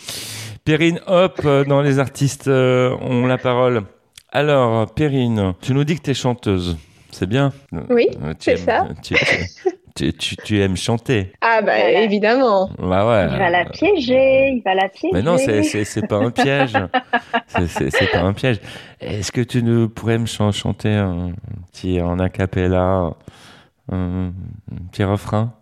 Perrine, 0.65 1.01
hop, 1.07 1.41
euh, 1.45 1.65
dans 1.65 1.83
les 1.83 1.99
artistes 1.99 2.49
euh, 2.49 2.97
ont 3.01 3.27
la 3.27 3.39
parole. 3.39 3.83
Alors, 4.33 4.93
Perrine, 4.95 5.55
tu 5.61 5.75
nous 5.75 5.85
dis 5.85 5.97
que 5.97 6.03
tu 6.03 6.11
es 6.11 6.15
chanteuse. 6.15 6.77
C'est 7.11 7.29
bien 7.29 7.53
Oui, 7.91 8.07
Euh, 8.23 8.33
tu 8.33 8.37
c'est 8.41 8.53
aimes- 8.53 8.59
ça. 8.59 8.89
Tu, 9.03 9.15
tu, 9.95 10.13
tu- 10.15 10.37
tu 10.37 10.61
aimes 10.61 10.77
chanter. 10.77 11.31
Ah 11.41 11.61
bah 11.63 11.71
Voilà. 11.77 12.01
évidemment. 12.01 12.69
Bah 12.81 13.07
ouais. 13.09 13.29
Il 13.31 13.39
va 13.39 13.51
la 13.51 13.65
piéger. 13.67 14.49
Il 14.57 14.63
va 14.65 14.75
la 14.75 14.89
piéger. 14.89 15.13
Mais 15.13 15.23
non, 15.23 15.39
c'est, 15.39 15.63
c'est, 15.63 15.85
c'est 15.85 16.05
pas 16.09 16.17
un 16.17 16.33
piège. 16.33 16.73
c'est, 17.47 17.69
c'est, 17.69 17.91
c'est 17.91 18.11
pas 18.11 18.23
un 18.23 18.33
piège. 18.33 18.59
Est-ce 19.01 19.31
que 19.31 19.41
tu 19.43 19.63
nous 19.63 19.89
pourrais 19.89 20.19
me 20.19 20.27
chan- 20.27 20.51
chanter 20.51 20.95
un 20.95 21.31
petit 21.71 22.01
en 22.01 22.19
a 22.19 22.29
cappella, 22.29 23.11
un, 23.93 24.33
un 24.33 24.33
petit 24.91 25.05
refrain? 25.05 25.53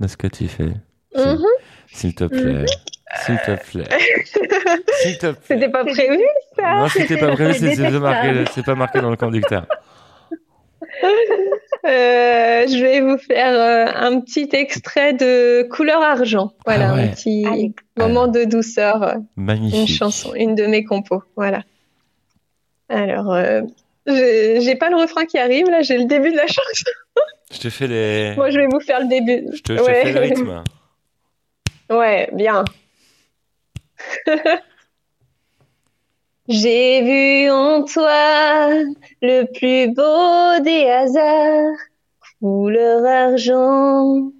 De 0.00 0.06
ce 0.06 0.16
que 0.16 0.26
tu 0.26 0.48
fais? 0.48 0.70
S'il-. 1.14 1.38
S'il 1.92 2.14
te 2.14 2.24
plaît. 2.24 2.64
S'il 3.24 3.36
te 3.38 3.56
plaît. 3.70 3.84
S'il 5.02 5.18
te 5.18 5.26
plaît. 5.32 5.40
C'était 5.44 5.68
pas 5.68 5.84
prévu 5.84 6.18
ça. 6.56 6.74
Non, 6.76 6.88
c'était 6.88 7.18
pas 7.18 7.32
prévu, 7.32 7.54
c'est, 7.54 7.90
marqué, 8.00 8.44
c'est 8.54 8.64
pas 8.64 8.74
marqué 8.74 9.00
dans 9.00 9.10
le 9.10 9.16
conducteur. 9.16 9.66
Euh, 11.84 12.66
je 12.68 12.80
vais 12.80 13.00
vous 13.00 13.18
faire 13.18 13.52
euh, 13.54 13.86
un 13.92 14.20
petit 14.20 14.48
extrait 14.52 15.14
de 15.14 15.64
Couleur 15.64 16.00
Argent. 16.00 16.52
Voilà, 16.64 16.90
Ah 16.90 16.94
ouais. 16.94 17.02
un 17.04 17.08
petit 17.08 17.44
Allez. 17.44 17.72
moment 17.96 18.28
de 18.28 18.44
douceur. 18.44 19.02
euh, 19.02 19.14
Une 19.36 19.44
Magnifique. 19.44 19.96
chanson, 19.96 20.32
une 20.34 20.54
de 20.54 20.66
mes 20.66 20.84
compos. 20.84 21.24
Voilà. 21.34 21.62
Alors, 22.88 23.32
euh, 23.32 23.62
j'ai 24.06 24.76
pas 24.76 24.90
le 24.90 24.96
refrain 24.96 25.24
qui 25.24 25.38
arrive 25.38 25.66
là, 25.70 25.82
j'ai 25.82 25.98
le 25.98 26.04
début 26.04 26.30
de 26.30 26.36
la 26.36 26.46
chanson. 26.46 26.90
Je 27.52 27.58
te 27.58 27.70
fais 27.70 27.86
les. 27.86 28.34
Moi, 28.36 28.50
je 28.50 28.58
vais 28.58 28.66
vous 28.66 28.80
faire 28.80 29.00
le 29.00 29.06
début. 29.08 29.46
Je 29.54 29.62
te, 29.62 29.72
je 29.74 29.78
te 29.78 29.82
Ouais. 29.84 30.02
fais 30.04 30.12
le 30.12 30.20
rythme. 30.20 30.64
Ouais, 31.90 32.28
bien. 32.32 32.64
J'ai 36.48 37.02
vu 37.02 37.50
en 37.50 37.84
toi 37.84 38.70
le 39.20 39.44
plus 39.52 39.88
beau 39.94 40.58
des 40.64 40.88
hasards, 40.88 41.76
couleur 42.40 43.04
argent, 43.06 44.30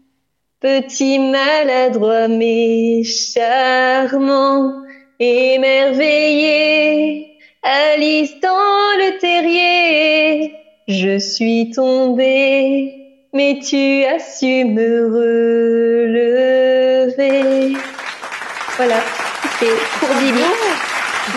petit 0.61 1.19
maladroit 1.19 2.29
mais 2.29 3.03
charmant, 3.05 4.73
émerveillé, 5.21 7.37
Alice 7.63 8.41
dans 8.41 8.97
le 8.99 9.19
terrier, 9.21 10.55
je 10.89 11.19
suis 11.19 11.71
tombée, 11.71 13.02
mais 13.33 13.59
tu 13.61 14.05
as 14.05 14.19
su 14.19 14.65
me 14.65 15.07
relever. 16.53 17.77
Voilà, 18.77 19.01
c'est 19.59 19.67
pour 20.01 20.09
Bibi. 20.17 20.41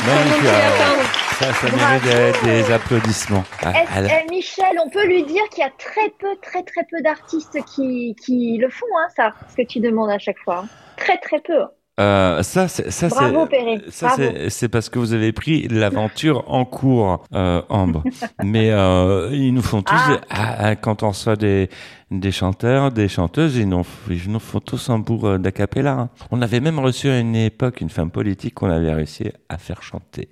Magnifique. 0.05 0.49
Fin. 0.77 0.95
Ça, 1.35 1.53
ça 1.53 1.67
mérite 1.75 2.03
des, 2.43 2.63
des 2.63 2.71
applaudissements. 2.71 3.43
Ah, 3.63 3.73
elle- 3.97 4.25
Michel, 4.29 4.79
on 4.83 4.89
peut 4.89 5.05
lui 5.05 5.23
dire 5.23 5.43
qu'il 5.51 5.63
y 5.63 5.67
a 5.67 5.71
très 5.77 6.09
peu, 6.17 6.35
très 6.41 6.63
très 6.63 6.83
peu 6.89 7.01
d'artistes 7.01 7.57
qui, 7.65 8.15
qui 8.23 8.57
le 8.57 8.69
font, 8.69 8.85
hein, 8.97 9.07
ça, 9.15 9.33
ce 9.49 9.55
que 9.61 9.67
tu 9.67 9.79
demandes 9.81 10.09
à 10.09 10.17
chaque 10.19 10.39
fois. 10.39 10.63
hein. 10.63 10.67
Très 10.97 11.17
très 11.17 11.39
peu. 11.41 11.65
Euh, 11.97 12.43
ça, 12.43 12.67
c'est, 12.67 12.91
ça, 12.91 13.07
Bravo, 13.07 13.43
c'est, 13.43 13.49
Perrine, 13.57 13.81
ça, 13.89 14.07
bravo. 14.07 14.21
c'est, 14.21 14.49
c'est 14.49 14.67
parce 14.67 14.89
que 14.89 14.99
vous 14.99 15.13
avez 15.13 15.31
pris 15.31 15.67
l'aventure 15.69 16.43
en 16.51 16.65
cours, 16.65 17.23
euh, 17.33 17.61
Ambre. 17.69 18.03
Mais 18.43 18.69
euh, 18.71 19.29
ils 19.31 19.53
nous 19.53 19.61
font 19.61 19.81
tous, 19.81 19.93
Ah. 19.95 20.19
ah, 20.29 20.55
ah, 20.59 20.75
quand 20.75 21.03
on 21.03 21.09
reçoit 21.09 21.37
des, 21.37 21.69
des 22.11 22.31
chanteurs, 22.33 22.91
des 22.91 23.07
chanteuses, 23.07 23.55
ils 23.55 23.69
nous, 23.69 23.83
ils 24.09 24.29
nous 24.29 24.39
font 24.41 24.59
tous 24.59 24.89
un 24.89 24.99
bout 24.99 25.25
euh, 25.25 25.37
d'acapella. 25.37 25.91
hein. 25.93 26.09
On 26.31 26.41
avait 26.41 26.59
même 26.59 26.79
reçu 26.79 27.07
à 27.09 27.17
une 27.17 27.35
époque 27.35 27.79
une 27.79 27.89
femme 27.89 28.11
politique 28.11 28.55
qu'on 28.55 28.69
avait 28.69 28.93
réussi 28.93 29.31
à 29.47 29.57
faire 29.57 29.81
chanter. 29.81 30.27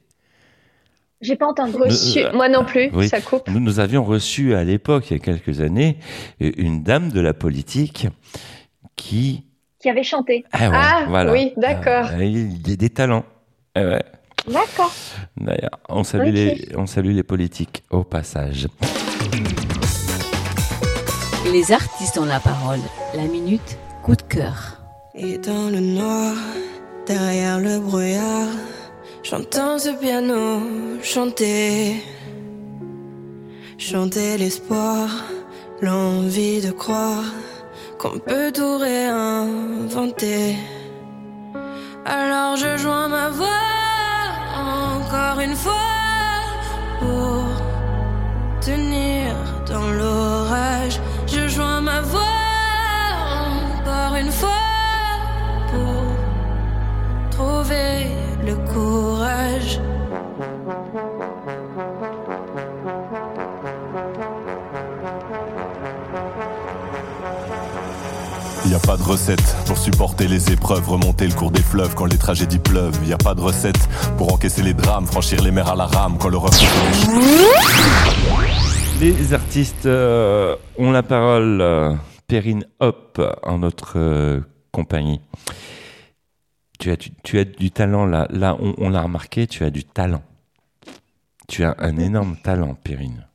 J'ai 1.21 1.37
pas 1.37 1.47
entendu. 1.47 1.77
Reçu- 1.77 2.25
Euh, 2.25 2.33
Moi 2.33 2.49
non 2.49 2.65
plus, 2.65 2.89
oui. 2.91 3.07
ça 3.07 3.21
coupe. 3.21 3.47
Nous, 3.49 3.61
nous 3.61 3.79
avions 3.79 4.03
reçu 4.03 4.53
à 4.53 4.65
l'époque, 4.65 5.09
il 5.11 5.13
y 5.13 5.15
a 5.15 5.19
quelques 5.19 5.61
années, 5.61 5.97
une 6.41 6.83
dame 6.83 7.09
de 7.09 7.21
la 7.21 7.33
politique 7.33 8.07
qui... 8.97 9.45
Qui 9.83 9.89
avait 9.89 10.03
chanté. 10.03 10.45
Ah, 10.53 10.69
ouais, 10.69 10.75
Ah, 10.77 11.05
voilà. 11.09 11.31
oui, 11.33 11.51
d'accord. 11.57 12.05
Ah, 12.09 12.23
il 12.23 12.65
y 12.69 12.71
a 12.71 12.75
des 12.77 12.89
talents. 12.89 13.25
Ouais. 13.75 14.01
D'accord. 14.47 14.93
D'ailleurs, 15.35 15.77
on 15.89 16.05
salue, 16.05 16.31
les, 16.33 16.69
on 16.77 16.85
salue 16.85 17.11
les 17.13 17.23
politiques 17.23 17.83
au 17.91 18.05
passage. 18.05 18.67
Les 21.51 21.69
artistes 21.73 22.17
ont 22.17 22.23
la 22.23 22.39
parole. 22.39 22.79
La 23.13 23.23
minute, 23.23 23.77
coup 24.03 24.15
de 24.15 24.21
cœur. 24.21 24.81
Et 25.15 25.37
dans 25.37 25.69
le 25.69 25.81
noir, 25.81 26.33
derrière 27.05 27.59
le 27.59 27.79
brouillard, 27.79 28.47
j'entends 29.21 29.77
ce 29.79 29.89
piano 29.89 30.61
chanter. 31.03 32.01
Chanter 33.77 34.37
l'espoir, 34.37 35.09
l'envie 35.81 36.61
de 36.61 36.71
croire 36.71 37.25
qu'on 38.03 38.19
peut 38.19 38.51
tout 38.51 38.77
réinventer. 38.77 40.57
Alors 42.05 42.57
je 42.57 42.75
joins 42.75 43.07
ma 43.07 43.29
voix 43.29 43.69
encore 44.97 45.39
une 45.39 45.55
fois 45.55 45.89
pour 46.99 47.45
tenir 48.59 49.33
dans 49.65 49.89
l'orage. 49.99 50.99
Je 51.27 51.47
joins 51.47 51.79
ma 51.79 52.01
voix 52.01 52.32
pas 68.93 68.97
de 68.97 69.03
recette 69.09 69.55
pour 69.65 69.75
supporter 69.79 70.27
les 70.27 70.51
épreuves, 70.51 70.87
remonter 70.87 71.25
le 71.25 71.33
cours 71.33 71.49
des 71.49 71.63
fleuves 71.63 71.95
quand 71.95 72.05
les 72.05 72.17
tragédies 72.19 72.59
pleuvent. 72.59 72.95
Y 73.07 73.13
a 73.13 73.17
pas 73.17 73.33
de 73.33 73.41
recette 73.41 73.89
pour 74.19 74.31
encaisser 74.31 74.61
les 74.61 74.75
drames, 74.75 75.07
franchir 75.07 75.41
les 75.41 75.49
mers 75.49 75.67
à 75.69 75.75
la 75.75 75.87
rame 75.87 76.17
quand 76.19 76.29
le 76.29 76.37
reflet 76.37 76.67
Les 78.99 79.33
artistes 79.33 79.87
euh, 79.87 80.55
ont 80.77 80.91
la 80.91 81.01
parole. 81.01 81.59
euh, 81.61 81.95
Perrine 82.27 82.65
Hop 82.81 83.19
en 83.41 83.57
notre 83.57 83.93
euh, 83.97 84.41
compagnie. 84.71 85.21
Tu 86.77 86.91
as, 86.91 86.95
du- 86.95 87.13
tu 87.23 87.39
as 87.39 87.45
du 87.45 87.71
talent 87.71 88.05
là. 88.05 88.27
Là, 88.29 88.55
on, 88.59 88.75
on 88.77 88.89
l'a 88.91 89.01
remarqué, 89.01 89.47
tu 89.47 89.63
as 89.63 89.71
du 89.71 89.83
talent. 89.85 90.21
Tu 91.47 91.63
as 91.63 91.75
un 91.79 91.97
énorme 91.97 92.35
talent, 92.43 92.75
Perrine. 92.83 93.25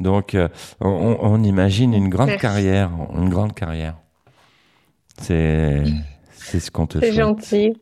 Donc, 0.00 0.34
euh, 0.34 0.48
on, 0.80 1.18
on 1.20 1.42
imagine 1.42 1.92
une 1.92 2.08
grande 2.08 2.28
Merci. 2.28 2.40
carrière. 2.40 2.90
Une 3.14 3.28
grande 3.28 3.54
carrière. 3.54 3.96
C'est 5.20 5.84
c'est 6.32 6.60
ce 6.60 6.70
qu'on 6.70 6.86
te 6.86 6.98
C'est 7.00 7.06
souhaite. 7.12 7.16
gentil. 7.20 7.72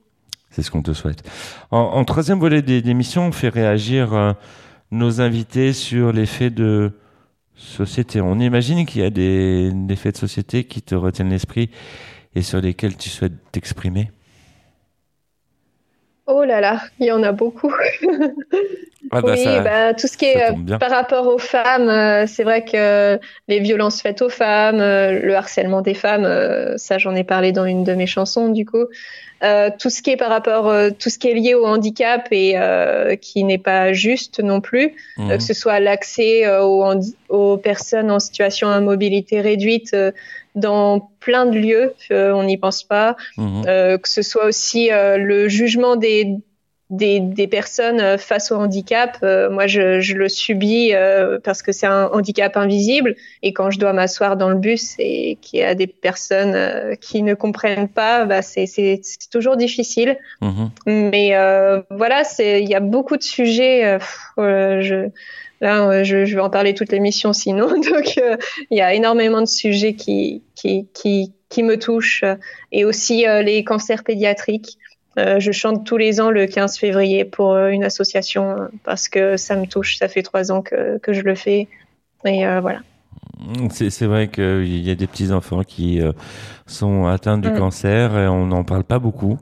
C'est 0.50 0.62
ce 0.62 0.70
qu'on 0.70 0.82
te 0.82 0.92
souhaite. 0.92 1.22
En, 1.70 1.78
en 1.80 2.04
troisième 2.04 2.38
volet 2.38 2.62
des- 2.62 2.80
d'émission, 2.82 3.26
on 3.26 3.32
fait 3.32 3.48
réagir 3.50 4.14
euh, 4.14 4.32
nos 4.90 5.20
invités 5.20 5.72
sur 5.72 6.12
les 6.12 6.26
faits 6.26 6.54
de 6.54 6.92
société. 7.54 8.20
On 8.20 8.38
imagine 8.38 8.86
qu'il 8.86 9.02
y 9.02 9.04
a 9.04 9.10
des, 9.10 9.70
des 9.72 9.96
faits 9.96 10.14
de 10.14 10.18
société 10.20 10.64
qui 10.64 10.82
te 10.82 10.94
retiennent 10.94 11.30
l'esprit 11.30 11.70
et 12.34 12.42
sur 12.42 12.60
lesquels 12.60 12.96
tu 12.96 13.08
souhaites 13.10 13.34
t'exprimer. 13.52 14.10
Oh 16.26 16.44
là 16.44 16.60
là, 16.60 16.80
il 16.98 17.06
y 17.06 17.12
en 17.12 17.22
a 17.22 17.32
beaucoup. 17.32 17.72
Ah 19.12 19.20
bah 19.22 19.34
oui, 19.36 19.44
ça- 19.44 19.60
bah, 19.60 19.94
tout 19.94 20.08
ce 20.08 20.16
qui 20.16 20.24
est 20.24 20.50
euh, 20.50 20.78
par 20.78 20.90
rapport 20.90 21.28
aux 21.28 21.38
femmes, 21.38 21.88
euh, 21.88 22.26
c'est 22.26 22.42
vrai 22.42 22.64
que 22.64 23.20
les 23.46 23.60
violences 23.60 24.02
faites 24.02 24.20
aux 24.20 24.28
femmes, 24.28 24.80
euh, 24.80 25.20
le 25.22 25.36
harcèlement 25.36 25.80
des 25.80 25.94
femmes, 25.94 26.24
euh, 26.24 26.76
ça 26.76 26.98
j'en 26.98 27.14
ai 27.14 27.22
parlé 27.22 27.52
dans 27.52 27.64
une 27.66 27.84
de 27.84 27.92
mes 27.94 28.08
chansons 28.08 28.48
du 28.48 28.66
coup. 28.66 28.84
Tout 29.78 29.90
ce 29.90 30.02
qui 30.02 30.10
est 30.10 30.16
par 30.16 30.30
rapport, 30.30 30.72
tout 30.98 31.08
ce 31.08 31.18
qui 31.20 31.28
est 31.28 31.34
lié 31.34 31.54
au 31.54 31.66
handicap 31.66 32.26
et 32.32 32.56
qui 33.20 33.44
n'est 33.44 33.58
pas 33.58 33.92
juste 33.92 34.40
non 34.40 34.60
plus, 34.60 34.94
Mhm. 35.18 35.36
que 35.36 35.42
ce 35.42 35.54
soit 35.54 35.78
l'accès 35.78 36.48
aux, 36.58 36.92
aux 37.28 37.56
personnes 37.58 38.10
en 38.10 38.18
situation 38.18 38.68
à 38.68 38.80
mobilité 38.80 39.40
réduite 39.40 39.94
dans 40.56 41.12
plein 41.20 41.46
de 41.46 41.56
lieux, 41.56 41.94
euh, 42.10 42.32
on 42.32 42.42
n'y 42.42 42.56
pense 42.56 42.82
pas. 42.82 43.14
Mhm. 43.36 43.64
Euh, 43.66 43.98
que 43.98 44.08
ce 44.08 44.22
soit 44.22 44.46
aussi 44.46 44.90
euh, 44.90 45.18
le 45.18 45.48
jugement 45.48 45.96
des, 45.96 46.34
des, 46.90 47.18
des 47.18 47.48
personnes 47.48 48.00
euh, 48.00 48.16
face 48.16 48.52
au 48.52 48.56
handicap. 48.56 49.18
Euh, 49.22 49.50
moi, 49.50 49.66
je, 49.66 50.00
je 50.00 50.14
le 50.14 50.28
subis 50.28 50.94
euh, 50.94 51.38
parce 51.42 51.62
que 51.62 51.72
c'est 51.72 51.86
un 51.86 52.06
handicap 52.12 52.56
invisible. 52.56 53.16
Et 53.42 53.52
quand 53.52 53.70
je 53.70 53.78
dois 53.78 53.92
m'asseoir 53.92 54.36
dans 54.36 54.48
le 54.50 54.56
bus 54.56 54.94
et 54.98 55.36
qu'il 55.42 55.60
y 55.60 55.62
a 55.64 55.74
des 55.74 55.88
personnes 55.88 56.54
euh, 56.54 56.94
qui 56.94 57.22
ne 57.22 57.34
comprennent 57.34 57.88
pas, 57.88 58.24
bah, 58.24 58.42
c'est 58.42 59.00
toujours 59.32 59.56
difficile. 59.56 60.16
Mhm. 60.40 60.70
Mais 60.86 61.34
euh, 61.34 61.82
voilà, 61.90 62.22
c'est 62.24 62.62
il 62.62 62.68
y 62.68 62.74
a 62.74 62.80
beaucoup 62.80 63.16
de 63.16 63.22
sujets. 63.22 63.84
euh, 63.84 63.98
pff, 63.98 64.30
je, 64.36 65.08
là, 65.60 66.04
je, 66.04 66.24
je 66.24 66.34
vais 66.34 66.42
en 66.42 66.50
parler 66.50 66.74
toute 66.74 66.92
l'émission 66.92 67.32
sinon. 67.32 67.68
Donc, 67.90 68.18
euh, 68.18 68.36
il 68.70 68.78
y 68.78 68.80
a 68.80 68.94
énormément 68.94 69.40
de 69.40 69.46
sujets 69.46 69.94
qui 69.94 70.42
qui 70.54 70.86
qui, 70.94 71.32
qui 71.48 71.62
me 71.64 71.78
touchent 71.78 72.24
et 72.70 72.84
aussi 72.84 73.26
euh, 73.26 73.42
les 73.42 73.64
cancers 73.64 74.04
pédiatriques. 74.04 74.78
Euh, 75.18 75.40
je 75.40 75.50
chante 75.52 75.86
tous 75.86 75.96
les 75.96 76.20
ans 76.20 76.30
le 76.30 76.46
15 76.46 76.78
février 76.78 77.24
pour 77.24 77.52
euh, 77.52 77.68
une 77.68 77.84
association 77.84 78.50
euh, 78.50 78.66
parce 78.84 79.08
que 79.08 79.36
ça 79.36 79.56
me 79.56 79.66
touche. 79.66 79.96
Ça 79.96 80.08
fait 80.08 80.22
trois 80.22 80.52
ans 80.52 80.62
que, 80.62 80.98
que 80.98 81.12
je 81.12 81.22
le 81.22 81.34
fais. 81.34 81.68
Et 82.24 82.46
euh, 82.46 82.60
voilà. 82.60 82.80
C'est 83.70 83.90
c'est 83.90 84.06
vrai 84.06 84.28
qu'il 84.28 84.84
y 84.84 84.90
a 84.90 84.94
des 84.94 85.06
petits 85.06 85.30
enfants 85.32 85.62
qui 85.62 86.00
euh, 86.00 86.12
sont 86.66 87.06
atteints 87.06 87.38
du 87.38 87.50
Mm. 87.50 87.58
cancer 87.58 88.16
et 88.18 88.28
on 88.28 88.46
n'en 88.46 88.64
parle 88.64 88.84
pas 88.84 88.98
beaucoup. 88.98 89.38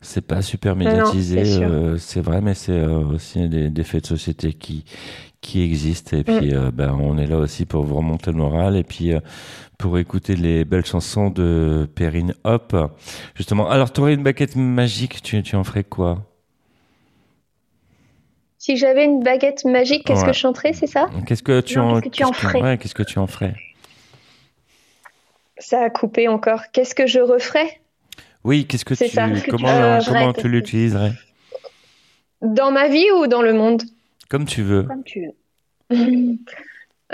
C'est 0.00 0.24
pas 0.26 0.42
super 0.42 0.76
médiatisé, 0.76 1.44
c'est 1.98 2.20
vrai, 2.20 2.40
mais 2.40 2.54
c'est 2.54 2.84
aussi 2.84 3.48
des, 3.48 3.68
des 3.68 3.82
faits 3.82 4.02
de 4.02 4.06
société 4.06 4.52
qui 4.52 4.84
qui 5.40 5.62
existent. 5.62 6.16
Et 6.16 6.24
puis, 6.24 6.54
euh, 6.54 6.70
ben, 6.72 6.96
on 7.00 7.16
est 7.18 7.26
là 7.26 7.38
aussi 7.38 7.64
pour 7.64 7.84
vous 7.84 7.96
remonter 7.96 8.30
le 8.32 8.38
moral 8.38 8.76
et 8.76 8.84
puis 8.84 9.12
euh, 9.12 9.20
pour 9.78 9.96
écouter 9.98 10.34
les 10.34 10.64
belles 10.64 10.84
chansons 10.84 11.30
de 11.30 11.88
Perrine 11.94 12.34
Hop. 12.44 12.74
Justement, 13.36 13.70
alors 13.70 13.92
tu 13.92 14.00
aurais 14.00 14.14
une 14.14 14.24
baguette 14.24 14.56
magique, 14.56 15.22
tu, 15.22 15.40
tu 15.44 15.54
en 15.56 15.62
ferais 15.62 15.84
quoi? 15.84 16.24
Si 18.58 18.76
j'avais 18.76 19.04
une 19.04 19.22
baguette 19.22 19.64
magique, 19.64 20.04
qu'est-ce 20.04 20.22
Ouais. 20.22 20.26
que 20.26 20.32
je 20.32 20.38
chanterais, 20.40 20.72
c'est 20.72 20.88
ça? 20.88 21.08
Qu'est-ce 21.26 21.44
que 21.44 21.60
tu 21.60 21.78
Non, 21.78 21.94
en 21.94 22.00
que 22.00 22.08
tu 22.08 22.24
ferais? 22.34 22.60
ouais, 22.60 22.76
Qu'est-ce 22.78 22.94
que 22.94 23.04
tu 23.04 23.20
en 23.20 23.28
ferais? 23.28 23.54
Ça 25.58 25.80
a 25.84 25.90
coupé 25.90 26.26
encore. 26.26 26.62
Qu'est-ce 26.72 26.94
que 26.94 27.06
je 27.06 27.20
referais? 27.20 27.80
Oui, 28.42 28.66
qu'est-ce 28.66 28.84
que 28.84 28.96
C'est 28.96 29.08
tu 29.08 29.14
ça. 29.14 29.28
Que 29.30 29.50
comment 29.50 29.68
tu- 29.68 29.74
euh, 29.74 30.00
comment 30.06 30.32
tu 30.32 30.48
l'utiliserais? 30.48 31.12
Dans 32.42 32.72
ma 32.72 32.88
vie 32.88 33.06
ou 33.16 33.28
dans 33.28 33.42
le 33.42 33.52
monde? 33.52 33.82
Comme 34.28 34.44
tu 34.44 34.62
veux. 34.62 34.82
Comme 34.82 35.04
tu 35.04 35.20
veux. 35.20 35.34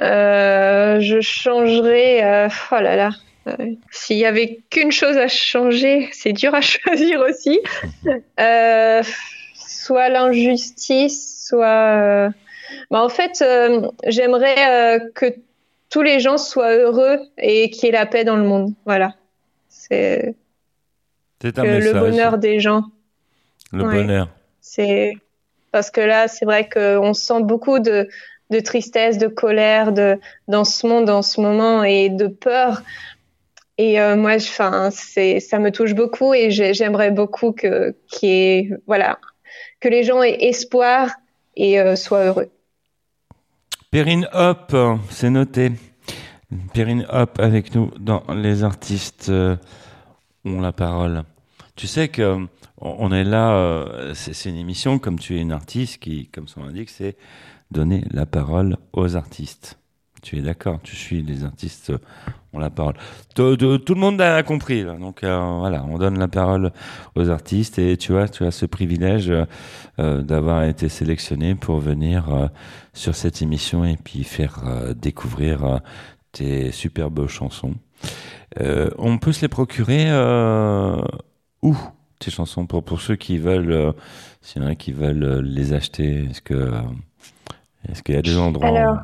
Euh, 0.01 1.01
je 1.01 1.21
changerais. 1.21 2.23
euh, 2.25 2.49
oh 2.73 2.81
là 2.81 2.97
là. 2.97 3.11
Euh, 3.47 3.75
S'il 3.91 4.17
y 4.17 4.25
avait 4.25 4.61
qu'une 4.71 4.91
chose 4.91 5.17
à 5.19 5.29
changer, 5.29 6.09
c'est 6.13 6.33
dur 6.33 6.55
à 6.55 6.61
choisir 6.63 7.21
aussi. 7.21 7.61
Euh, 8.41 9.03
soit 9.55 10.09
l'injustice, 10.09 11.47
soit. 11.47 12.31
bah, 12.91 13.03
en 13.03 13.09
fait, 13.09 13.43
euh, 13.43 13.89
j'aimerais 14.07 15.01
que 15.15 15.27
tous 15.91 16.03
les 16.03 16.21
gens 16.21 16.39
soient 16.39 16.75
heureux 16.75 17.21
et 17.39 17.71
qu'il 17.71 17.85
y 17.85 17.89
ait 17.89 17.93
la 17.93 18.07
paix 18.07 18.25
dans 18.25 18.37
le 18.37 18.45
monde. 18.45 18.73
Voilà. 18.87 19.15
C'est 19.69 20.35
le 21.43 21.93
bonheur 21.93 22.39
des 22.39 22.59
gens. 22.61 22.85
Le 23.73 23.85
Ouais. 23.85 23.95
bonheur. 24.03 24.29
C'est 24.61 25.13
parce 25.73 25.91
que 25.91 26.01
là, 26.01 26.29
c'est 26.29 26.45
vrai 26.47 26.69
qu'on 26.69 27.13
sent 27.15 27.43
beaucoup 27.43 27.79
de, 27.81 28.09
de 28.51 28.61
tristesse, 28.61 29.19
de 29.19 29.27
colère 29.27 29.93
de, 29.93 30.19
dans 30.49 30.65
ce 30.65 30.87
monde 30.87 31.09
en 31.11 31.23
ce 31.23 31.41
moment 31.41 31.83
et 31.83 32.09
de 32.09 32.27
peur. 32.27 32.83
Et 33.79 34.01
euh, 34.01 34.17
moi, 34.17 34.37
enfin, 34.37 34.91
c'est, 34.93 35.41
ça 35.41 35.59
me 35.59 35.71
touche 35.71 35.95
beaucoup 35.95 36.33
et 36.35 36.51
j'ai- 36.51 36.75
j'aimerais 36.75 37.11
beaucoup 37.11 37.53
que, 37.53 37.95
voilà, 38.87 39.19
que 39.81 39.89
les 39.89 40.05
gens 40.05 40.23
aient 40.23 40.45
espoir 40.45 41.11
et 41.57 41.81
euh, 41.81 41.97
soient 41.97 42.25
heureux. 42.25 42.51
Perrine 43.91 44.29
Hop, 44.33 44.77
c'est 45.11 45.31
noté. 45.31 45.73
Perrine 46.73 47.07
Hop 47.11 47.39
avec 47.41 47.75
nous 47.75 47.91
dans 47.99 48.23
Les 48.35 48.63
artistes 48.63 49.29
euh, 49.29 49.57
ont 50.45 50.61
la 50.61 50.73
parole. 50.73 51.25
Tu 51.77 51.87
sais 51.87 52.09
que 52.09 52.47
on 52.79 53.13
est 53.13 53.25
là, 53.25 54.13
c'est 54.15 54.49
une 54.51 54.57
émission, 54.57 54.99
comme 54.99 55.19
tu 55.19 55.37
es 55.37 55.41
une 55.41 55.53
artiste, 55.53 55.99
qui, 55.99 56.27
comme 56.27 56.49
son 56.49 56.63
indique, 56.65 56.91
c'est 56.91 57.17
donner 57.75 58.05
la 58.11 58.25
parole 58.25 58.77
aux 58.93 59.17
artistes. 59.17 59.79
Tu 60.23 60.39
es 60.39 60.41
d'accord? 60.41 60.81
Tu 60.83 60.97
suis 60.97 61.23
les 61.23 61.45
artistes 61.45 61.91
euh, 61.91 61.99
ont 62.55 62.59
la 62.59 62.71
parole. 62.71 62.95
Tout, 63.35 63.57
le 63.59 63.95
monde 63.95 64.21
a 64.23 64.43
compris. 64.43 64.83
Donc 64.83 65.23
euh, 65.23 65.39
voilà, 65.59 65.85
on 65.85 65.99
donne 65.99 66.19
la 66.19 66.29
parole 66.29 66.73
aux 67.15 67.29
artistes 67.29 67.79
et 67.79 67.99
tu 67.99 68.13
vois, 68.13 68.27
tu 68.29 68.45
as 68.45 68.51
ce 68.51 68.65
privilège 68.65 69.31
euh, 69.99 70.23
d'avoir 70.23 70.65
été 70.65 70.89
sélectionné 70.89 71.55
pour 71.55 71.79
venir 71.79 72.49
sur 72.95 73.15
cette 73.15 73.43
émission 73.43 73.85
et 73.85 73.99
puis 74.03 74.25
faire 74.25 74.63
découvrir 74.97 75.81
tes 76.33 76.73
superbes 76.73 77.27
chansons. 77.27 77.75
On 78.97 79.19
peut 79.19 79.33
se 79.33 79.43
les 79.43 79.49
procurer 79.49 80.07
où 81.61 81.77
tes 82.19 82.31
chansons? 82.31 82.67
Pour 82.67 82.83
pour 82.83 83.01
ceux 83.03 83.17
qui 83.17 83.37
veulent, 83.37 83.93
s'il 84.41 84.63
y 84.63 84.65
en 84.65 84.69
a 84.69 84.75
qui 84.75 84.93
veulent 84.93 85.41
les 85.41 85.75
acheter, 85.75 86.29
est-ce 86.31 86.41
que 86.41 86.73
est-ce 87.89 88.03
qu'il 88.03 88.15
y 88.15 88.19
a 88.19 88.23
des 88.23 88.37
endroits 88.39 88.69
où- 88.95 88.99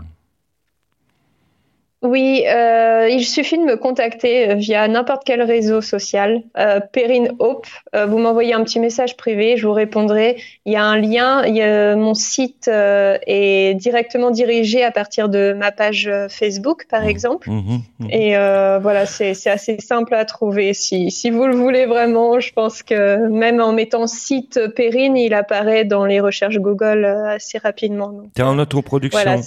Oui, 2.03 2.45
euh, 2.47 3.09
il 3.11 3.25
suffit 3.27 3.59
de 3.59 3.65
me 3.65 3.77
contacter 3.77 4.51
euh, 4.51 4.55
via 4.55 4.89
n'importe 4.89 5.23
quel 5.27 5.43
réseau 5.43 5.83
social. 5.83 6.43
Euh, 6.57 6.81
Perrine 6.81 7.33
Hope, 7.41 7.67
euh, 7.95 8.07
vous 8.07 8.17
m'envoyez 8.17 8.55
un 8.55 8.65
petit 8.65 8.81
message 8.81 9.19
privé, 9.19 9.59
je 9.59 9.67
vous 9.67 9.75
répondrai. 9.75 10.39
Il 10.65 10.73
y 10.73 10.77
a 10.77 10.83
un 10.85 10.97
lien, 10.99 11.45
il 11.45 11.55
y 11.57 11.61
a- 11.63 11.97
mon 11.97 12.15
site 12.15 12.69
euh, 12.69 13.19
est 13.27 13.75
directement 13.75 14.31
dirigé 14.31 14.83
à 14.83 14.91
partir 14.91 15.29
de 15.29 15.53
ma 15.53 15.73
page 15.73 16.09
euh, 16.09 16.29
Facebook, 16.31 16.87
par 16.89 17.05
exemple. 17.05 17.51
Mhm, 17.51 17.81
mhm. 17.99 18.09
Et 18.11 18.35
euh, 18.35 18.79
voilà, 18.81 19.05
c'est 19.05 19.35
assez 19.47 19.79
simple 19.79 20.15
à 20.15 20.25
trouver. 20.25 20.73
Si, 20.73 21.11
si 21.11 21.29
vous 21.29 21.47
le 21.47 21.55
voulez 21.55 21.85
vraiment, 21.85 22.41
je 22.41 22.51
pense 22.55 22.83
que 22.83 23.29
même 23.29 23.61
en 23.61 23.73
mettant 23.73 24.07
site 24.07 24.59
Perrine, 24.75 25.19
il 25.19 25.35
apparaît 25.35 25.85
dans 25.85 26.07
les 26.07 26.21
recherches 26.21 26.57
Google 26.57 27.05
euh, 27.05 27.27
assez 27.35 27.59
rapidement. 27.59 28.09
Donc, 28.09 28.33
T'es 28.33 28.43
en 28.43 28.59
autoproduction, 28.59 29.21
voilà. 29.23 29.43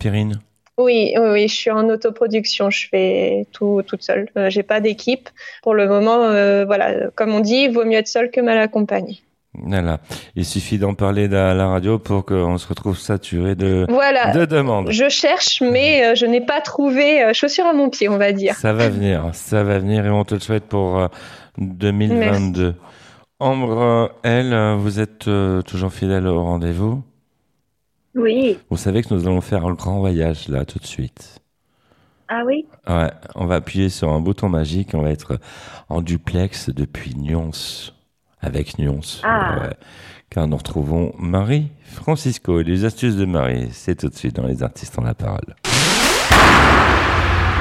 Perrine? 0.00 0.40
Oui, 0.78 1.14
oui, 1.16 1.28
oui, 1.32 1.48
je 1.48 1.54
suis 1.54 1.70
en 1.70 1.88
autoproduction, 1.88 2.68
je 2.70 2.88
fais 2.88 3.46
tout 3.52 3.82
toute 3.86 4.02
seule. 4.02 4.28
Euh, 4.36 4.50
J'ai 4.50 4.62
pas 4.62 4.80
d'équipe 4.80 5.28
pour 5.62 5.74
le 5.74 5.88
moment. 5.88 6.22
euh, 6.24 6.64
voilà, 6.66 7.08
comme 7.14 7.32
on 7.34 7.40
dit, 7.40 7.64
il 7.68 7.72
vaut 7.72 7.84
mieux 7.84 7.96
être 7.98 8.08
seul 8.08 8.30
que 8.30 8.40
mal 8.40 8.58
accompagné. 8.58 9.20
Voilà. 9.58 10.00
Il 10.34 10.44
suffit 10.44 10.76
d'en 10.76 10.92
parler 10.92 11.34
à 11.34 11.54
la 11.54 11.66
radio 11.68 11.98
pour 11.98 12.26
qu'on 12.26 12.58
se 12.58 12.68
retrouve 12.68 12.98
saturé 12.98 13.54
de, 13.54 13.86
Voilà. 13.88 14.32
de 14.32 14.44
demandes. 14.44 14.90
Je 14.90 15.08
cherche, 15.08 15.62
mais 15.62 16.04
euh, 16.04 16.14
je 16.14 16.26
n'ai 16.26 16.42
pas 16.42 16.60
trouvé 16.60 17.22
euh, 17.24 17.32
chaussure 17.32 17.64
à 17.64 17.72
mon 17.72 17.88
pied, 17.88 18.10
on 18.10 18.18
va 18.18 18.32
dire. 18.32 18.54
Ça 18.56 18.74
va 18.74 18.90
venir, 18.90 19.30
ça 19.32 19.64
va 19.64 19.78
venir 19.78 20.04
et 20.04 20.10
on 20.10 20.24
te 20.24 20.34
le 20.34 20.40
souhaite 20.40 20.64
pour 20.64 20.98
euh, 20.98 21.08
2022. 21.56 22.74
Ambre, 23.40 24.12
elle, 24.22 24.54
vous 24.78 25.00
êtes 25.00 25.28
toujours 25.66 25.92
fidèle 25.92 26.26
au 26.26 26.42
rendez-vous 26.42 27.02
Oui. 28.16 28.58
Vous 28.70 28.76
savez 28.76 29.02
que 29.02 29.14
nous 29.14 29.26
allons 29.26 29.40
faire 29.40 29.68
le 29.68 29.74
grand 29.74 29.98
voyage 29.98 30.48
là 30.48 30.64
tout 30.64 30.78
de 30.78 30.86
suite. 30.86 31.40
Ah 32.28 32.42
oui? 32.44 32.66
Ouais, 32.88 33.10
on 33.36 33.46
va 33.46 33.56
appuyer 33.56 33.88
sur 33.88 34.10
un 34.10 34.20
bouton 34.20 34.48
magique, 34.48 34.94
on 34.94 35.02
va 35.02 35.10
être 35.10 35.38
en 35.88 36.00
duplex 36.00 36.70
depuis 36.70 37.14
Nyons, 37.14 37.92
avec 38.40 38.78
Nyons. 38.78 39.20
Ah. 39.22 39.60
Ouais. 39.60 39.76
Car 40.30 40.48
nous 40.48 40.56
retrouvons 40.56 41.14
Marie 41.18 41.68
Francisco 41.84 42.58
et 42.58 42.64
les 42.64 42.84
astuces 42.84 43.16
de 43.16 43.26
Marie. 43.26 43.68
C'est 43.70 43.94
tout 43.94 44.08
de 44.08 44.14
suite 44.14 44.34
dans 44.34 44.46
Les 44.46 44.62
Artistes 44.64 44.98
ont 44.98 45.04
la 45.04 45.14
parole. 45.14 45.54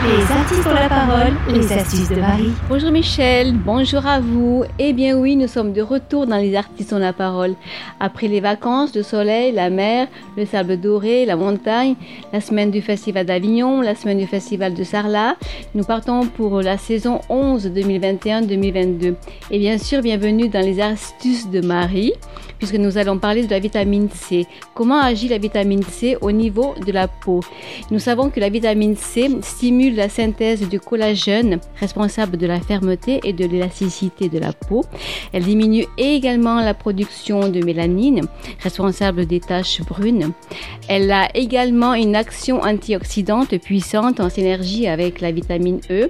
Les 0.05 0.31
artistes 0.31 0.67
ont 0.67 0.73
la 0.73 0.87
parole, 0.87 1.33
les 1.51 1.73
astuces 1.73 2.09
de 2.09 2.17
Marie. 2.17 2.51
Bonjour 2.69 2.91
Michel, 2.91 3.53
bonjour 3.53 4.05
à 4.05 4.19
vous. 4.19 4.63
Eh 4.77 4.93
bien 4.93 5.17
oui, 5.17 5.35
nous 5.35 5.47
sommes 5.47 5.73
de 5.73 5.81
retour 5.81 6.27
dans 6.27 6.37
les 6.37 6.55
artistes 6.55 6.93
ont 6.93 6.99
la 6.99 7.11
parole. 7.11 7.55
Après 7.99 8.27
les 8.27 8.39
vacances, 8.39 8.93
le 8.93 9.01
soleil, 9.01 9.51
la 9.51 9.71
mer, 9.71 10.07
le 10.37 10.45
sable 10.45 10.79
doré, 10.79 11.25
la 11.25 11.35
montagne, 11.35 11.95
la 12.31 12.39
semaine 12.39 12.69
du 12.69 12.83
festival 12.83 13.25
d'Avignon, 13.25 13.81
la 13.81 13.95
semaine 13.95 14.19
du 14.19 14.27
festival 14.27 14.75
de 14.75 14.83
Sarlat, 14.83 15.37
nous 15.73 15.83
partons 15.83 16.27
pour 16.27 16.61
la 16.61 16.77
saison 16.77 17.21
11 17.29 17.71
2021-2022. 17.71 19.15
Et 19.49 19.57
bien 19.57 19.79
sûr, 19.79 20.03
bienvenue 20.03 20.49
dans 20.49 20.63
les 20.63 20.81
astuces 20.81 21.49
de 21.49 21.61
Marie, 21.61 22.13
puisque 22.57 22.75
nous 22.75 22.97
allons 22.97 23.17
parler 23.17 23.45
de 23.45 23.51
la 23.51 23.59
vitamine 23.59 24.09
C. 24.09 24.45
Comment 24.73 25.01
agit 25.01 25.27
la 25.27 25.37
vitamine 25.37 25.83
C 25.83 26.17
au 26.21 26.31
niveau 26.31 26.73
de 26.85 26.91
la 26.91 27.07
peau? 27.07 27.41
Nous 27.91 27.99
savons 27.99 28.29
que 28.29 28.39
la 28.39 28.49
vitamine 28.49 28.95
C 28.95 29.29
stimule 29.41 29.95
la 29.95 30.09
synthèse 30.09 30.67
du 30.67 30.79
collagène, 30.79 31.59
responsable 31.79 32.37
de 32.37 32.47
la 32.47 32.59
fermeté 32.59 33.19
et 33.23 33.33
de 33.33 33.45
l'élasticité 33.45 34.29
de 34.29 34.39
la 34.39 34.53
peau. 34.53 34.83
Elle 35.33 35.43
diminue 35.43 35.85
également 35.97 36.61
la 36.61 36.73
production 36.73 37.49
de 37.49 37.63
mélanine, 37.63 38.21
responsable 38.61 39.25
des 39.25 39.39
taches 39.39 39.81
brunes. 39.81 40.31
Elle 40.87 41.11
a 41.11 41.35
également 41.35 41.93
une 41.93 42.15
action 42.15 42.61
antioxydante 42.61 43.57
puissante 43.57 44.19
en 44.19 44.29
synergie 44.29 44.87
avec 44.87 45.21
la 45.21 45.31
vitamine 45.31 45.79
E. 45.89 46.09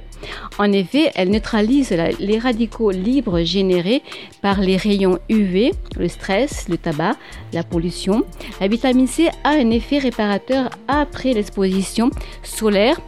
En 0.58 0.72
effet, 0.72 1.12
elle 1.16 1.30
neutralise 1.30 1.96
les 2.20 2.39
radicaux 2.39 2.91
libres 2.91 3.41
générés 3.43 4.02
par 4.41 4.60
les 4.60 4.78
rayons 4.78 5.20
UV, 5.30 5.72
le 5.98 6.08
stress, 6.08 6.34
le 6.69 6.77
tabac, 6.77 7.15
la 7.53 7.63
pollution. 7.63 8.23
La 8.59 8.67
vitamine 8.67 9.07
C 9.07 9.29
a 9.43 9.51
un 9.51 9.69
effet 9.71 9.99
réparateur 9.99 10.69
après 10.88 11.33
l'exposition 11.33 12.09
solaire 12.43 12.99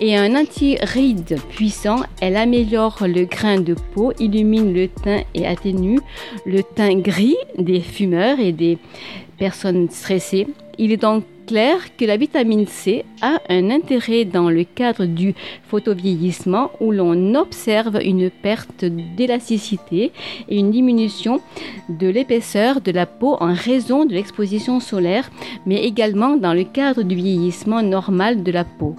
et 0.00 0.16
un 0.16 0.34
anti-ride 0.34 1.38
puissant. 1.50 2.00
Elle 2.20 2.36
améliore 2.36 2.98
le 3.02 3.24
grain 3.24 3.60
de 3.60 3.74
peau, 3.74 4.12
illumine 4.18 4.72
le 4.72 4.88
teint 4.88 5.22
et 5.34 5.46
atténue 5.46 6.00
le 6.46 6.62
teint 6.62 6.96
gris 6.96 7.36
des 7.58 7.80
fumeurs 7.80 8.40
et 8.40 8.52
des 8.52 8.78
personnes 9.38 9.88
stressées. 9.90 10.46
Il 10.78 10.92
est 10.92 10.96
donc 10.96 11.24
clair 11.50 11.96
que 11.96 12.04
la 12.04 12.16
vitamine 12.16 12.68
C 12.68 13.04
a 13.22 13.40
un 13.48 13.70
intérêt 13.70 14.24
dans 14.24 14.50
le 14.50 14.62
cadre 14.62 15.04
du 15.04 15.34
photovieillissement 15.66 16.70
où 16.78 16.92
l'on 16.92 17.34
observe 17.34 17.98
une 18.04 18.30
perte 18.30 18.84
d'élasticité 18.84 20.12
et 20.48 20.56
une 20.56 20.70
diminution 20.70 21.40
de 21.88 22.06
l'épaisseur 22.06 22.80
de 22.80 22.92
la 22.92 23.04
peau 23.04 23.36
en 23.40 23.52
raison 23.52 24.04
de 24.04 24.14
l'exposition 24.14 24.78
solaire, 24.78 25.28
mais 25.66 25.82
également 25.82 26.36
dans 26.36 26.54
le 26.54 26.62
cadre 26.62 27.02
du 27.02 27.16
vieillissement 27.16 27.82
normal 27.82 28.44
de 28.44 28.52
la 28.52 28.62
peau. 28.62 28.94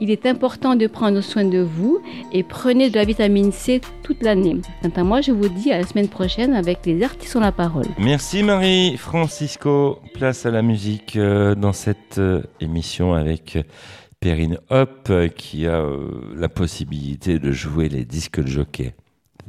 Il 0.00 0.10
est 0.10 0.26
important 0.26 0.76
de 0.76 0.86
prendre 0.86 1.20
soin 1.20 1.44
de 1.44 1.58
vous 1.58 2.00
et 2.32 2.42
prenez 2.42 2.90
de 2.90 2.96
la 2.96 3.04
vitamine 3.04 3.52
C 3.52 3.80
toute 4.02 4.22
l'année. 4.22 4.56
Quant 4.82 5.00
à 5.00 5.02
moi, 5.04 5.20
je 5.20 5.32
vous 5.32 5.48
dis 5.48 5.72
à 5.72 5.78
la 5.78 5.86
semaine 5.86 6.08
prochaine 6.08 6.54
avec 6.54 6.84
les 6.84 7.02
artistes 7.02 7.34
ont 7.36 7.40
la 7.40 7.52
parole. 7.52 7.86
Merci 7.98 8.42
Marie 8.42 8.96
Francisco. 8.96 10.00
Place 10.14 10.46
à 10.46 10.50
la 10.50 10.62
musique 10.62 11.16
euh, 11.16 11.54
dans 11.54 11.72
cette 11.72 12.18
euh, 12.18 12.42
émission 12.60 13.14
avec 13.14 13.58
Perrine 14.20 14.58
Hop 14.70 15.08
euh, 15.10 15.28
qui 15.28 15.66
a 15.66 15.80
euh, 15.80 16.08
la 16.34 16.48
possibilité 16.48 17.38
de 17.38 17.52
jouer 17.52 17.88
les 17.88 18.04
disques 18.04 18.42
de 18.42 18.48
jockey. 18.48 18.94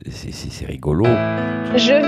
C'est 0.10 0.66
rigolo. 0.66 1.06
Je, 1.74 2.00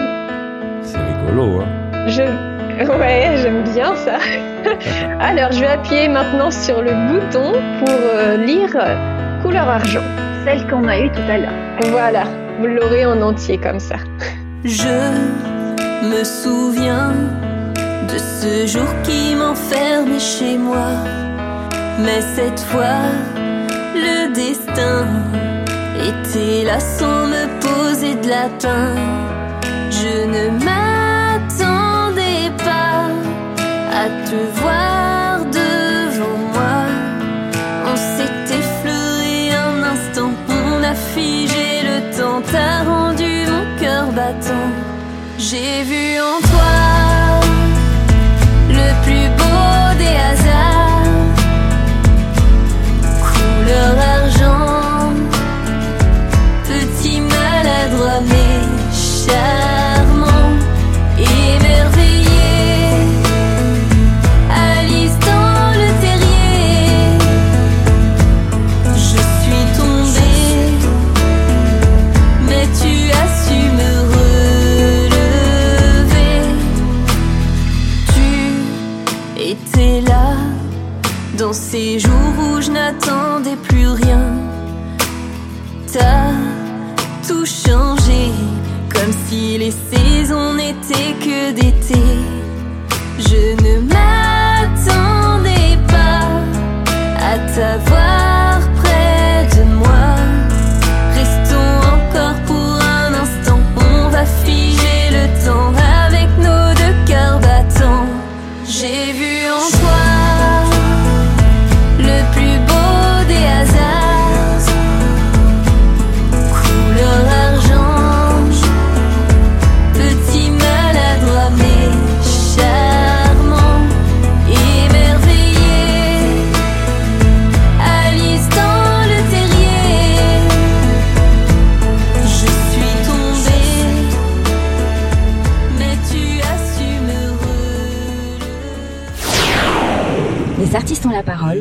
C'est 0.83 0.97
rigolo, 0.97 1.61
hein 1.61 2.07
je, 2.07 2.58
ouais, 2.99 3.35
j'aime 3.37 3.63
bien 3.63 3.93
ça. 3.95 4.19
Alors, 5.19 5.51
je 5.51 5.59
vais 5.59 5.67
appuyer 5.67 6.07
maintenant 6.07 6.49
sur 6.49 6.81
le 6.81 6.91
bouton 7.07 7.51
pour 7.79 7.89
euh, 7.89 8.37
lire 8.37 8.71
couleur 9.41 9.67
argent. 9.67 10.03
Celle 10.45 10.65
qu'on 10.67 10.87
a 10.87 10.97
eue 10.97 11.11
tout 11.11 11.29
à 11.29 11.37
l'heure. 11.37 11.53
Voilà, 11.89 12.23
vous 12.59 12.67
l'aurez 12.67 13.05
en 13.05 13.21
entier 13.21 13.57
comme 13.57 13.79
ça. 13.79 13.97
Je 14.63 16.07
me 16.07 16.23
souviens 16.23 17.11
de 18.07 18.17
ce 18.17 18.65
jour 18.65 18.87
qui 19.03 19.35
m'enfermait 19.35 20.19
chez 20.19 20.57
moi. 20.57 20.91
Mais 21.99 22.21
cette 22.21 22.61
fois, 22.61 23.01
le 23.93 24.33
destin 24.33 25.05
était 25.97 26.63
là 26.65 26.79
sans 26.79 27.27
me 27.27 27.59
poser 27.59 28.15
de 28.15 28.29
lapin. 28.29 28.95
Je 29.91 30.25
ne 30.27 30.63
m'attendais 30.63 30.88
te 34.29 34.59
voir 34.61 35.39
devant 35.45 36.37
moi. 36.53 36.79
On 37.91 37.95
s'est 37.95 38.55
effleuré 38.59 39.51
un 39.67 39.77
instant, 39.93 40.31
on 40.49 40.83
a 40.83 40.93
figé 40.93 41.81
le 41.89 41.97
temps, 42.15 42.41
t'as 42.51 42.83
rendu 42.83 43.31
mon 43.51 43.65
cœur 43.79 44.05
battant. 44.11 44.69
J'ai 45.37 45.83
vu 45.83 46.19
en 46.19 46.39
toi 46.51 46.78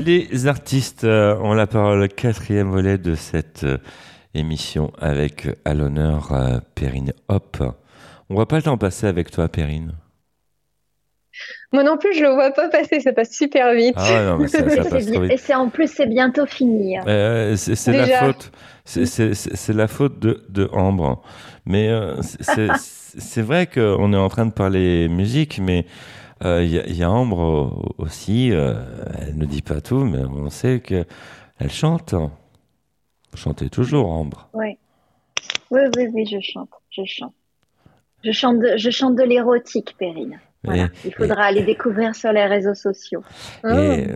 Les 0.08 0.46
artistes 0.46 1.04
euh, 1.04 1.36
ont 1.36 1.52
la 1.52 1.66
parole, 1.66 2.08
quatrième 2.08 2.70
volet 2.70 2.96
de 2.96 3.14
cette 3.14 3.64
euh, 3.64 3.76
émission 4.32 4.90
avec 4.98 5.44
euh, 5.44 5.52
à 5.66 5.74
l'honneur 5.74 6.32
Perrine 6.74 7.12
Hop. 7.28 7.58
On 8.30 8.34
voit 8.34 8.48
pas 8.48 8.56
le 8.56 8.62
temps 8.62 8.78
passer 8.78 9.06
avec 9.06 9.30
toi, 9.30 9.48
Perrine. 9.48 9.92
Moi 11.74 11.82
non 11.84 11.98
plus, 11.98 12.14
je 12.16 12.22
le 12.22 12.30
vois 12.30 12.50
pas 12.52 12.68
passer, 12.70 13.00
ça 13.00 13.12
passe 13.12 13.32
super 13.36 13.74
vite. 13.74 13.94
Ah 13.98 14.12
ouais, 14.14 14.24
non, 14.24 14.38
mais 14.38 14.48
ça, 14.48 14.60
ça 14.66 14.74
Et 14.74 14.76
passe 14.88 15.04
c'est 15.04 15.12
trop 15.12 15.20
vite. 15.20 15.32
et 15.32 15.36
c'est 15.36 15.54
en 15.54 15.68
plus, 15.68 15.92
c'est 15.92 16.06
bientôt 16.06 16.46
fini. 16.46 16.96
hein. 16.96 17.04
Euh, 17.06 17.54
c'est 17.56 17.92
la 17.92 18.06
faute, 18.06 18.50
c'est- 18.86 19.72
la 19.74 19.88
faute 19.88 20.18
de, 20.18 20.42
de 20.48 20.70
Ambre. 20.72 21.22
Mais 21.66 21.88
euh, 21.90 22.16
c'est- 22.22 23.42
vrai 23.42 23.66
qu'on 23.66 24.12
est 24.14 24.16
en 24.16 24.28
train 24.30 24.46
de 24.46 24.52
parler 24.52 25.08
musique, 25.08 25.60
mais 25.62 25.80
euh, 25.80 26.17
il 26.42 26.68
y, 26.70 26.78
a- 26.78 26.86
il 26.86 26.96
y 26.96 27.02
a 27.02 27.10
Ambre 27.10 27.38
au- 27.98 28.02
aussi. 28.02 28.50
euh, 28.52 28.74
elle 29.18 29.36
ne 29.36 29.44
dit 29.44 29.62
pas 29.62 29.80
tout, 29.80 30.04
mais 30.04 30.18
on 30.24 30.50
sait 30.50 30.80
que 30.80 31.04
elle 31.58 31.70
chante. 31.70 32.14
Chantez 33.34 33.68
toujours, 33.70 34.10
Ambre. 34.10 34.48
Oui, 34.54 34.78
oui, 35.70 35.80
oui, 36.14 36.26
je 36.26 36.40
chante, 36.40 36.70
je 36.90 37.02
chante. 37.04 37.34
Je 38.24 38.32
chante 38.32 38.58
de, 38.58 38.76
je 38.76 38.90
chante 38.90 39.14
de 39.16 39.22
l'érotique. 39.22 39.94
Voilà. 40.64 40.84
Et- 40.84 40.88
Il 41.04 41.14
faudra 41.14 41.44
aller 41.44 41.62
découvrir 41.62 42.14
sur 42.16 42.32
les 42.32 42.46
réseaux 42.46 42.74
sociaux. 42.74 43.22
Et, 43.68 44.06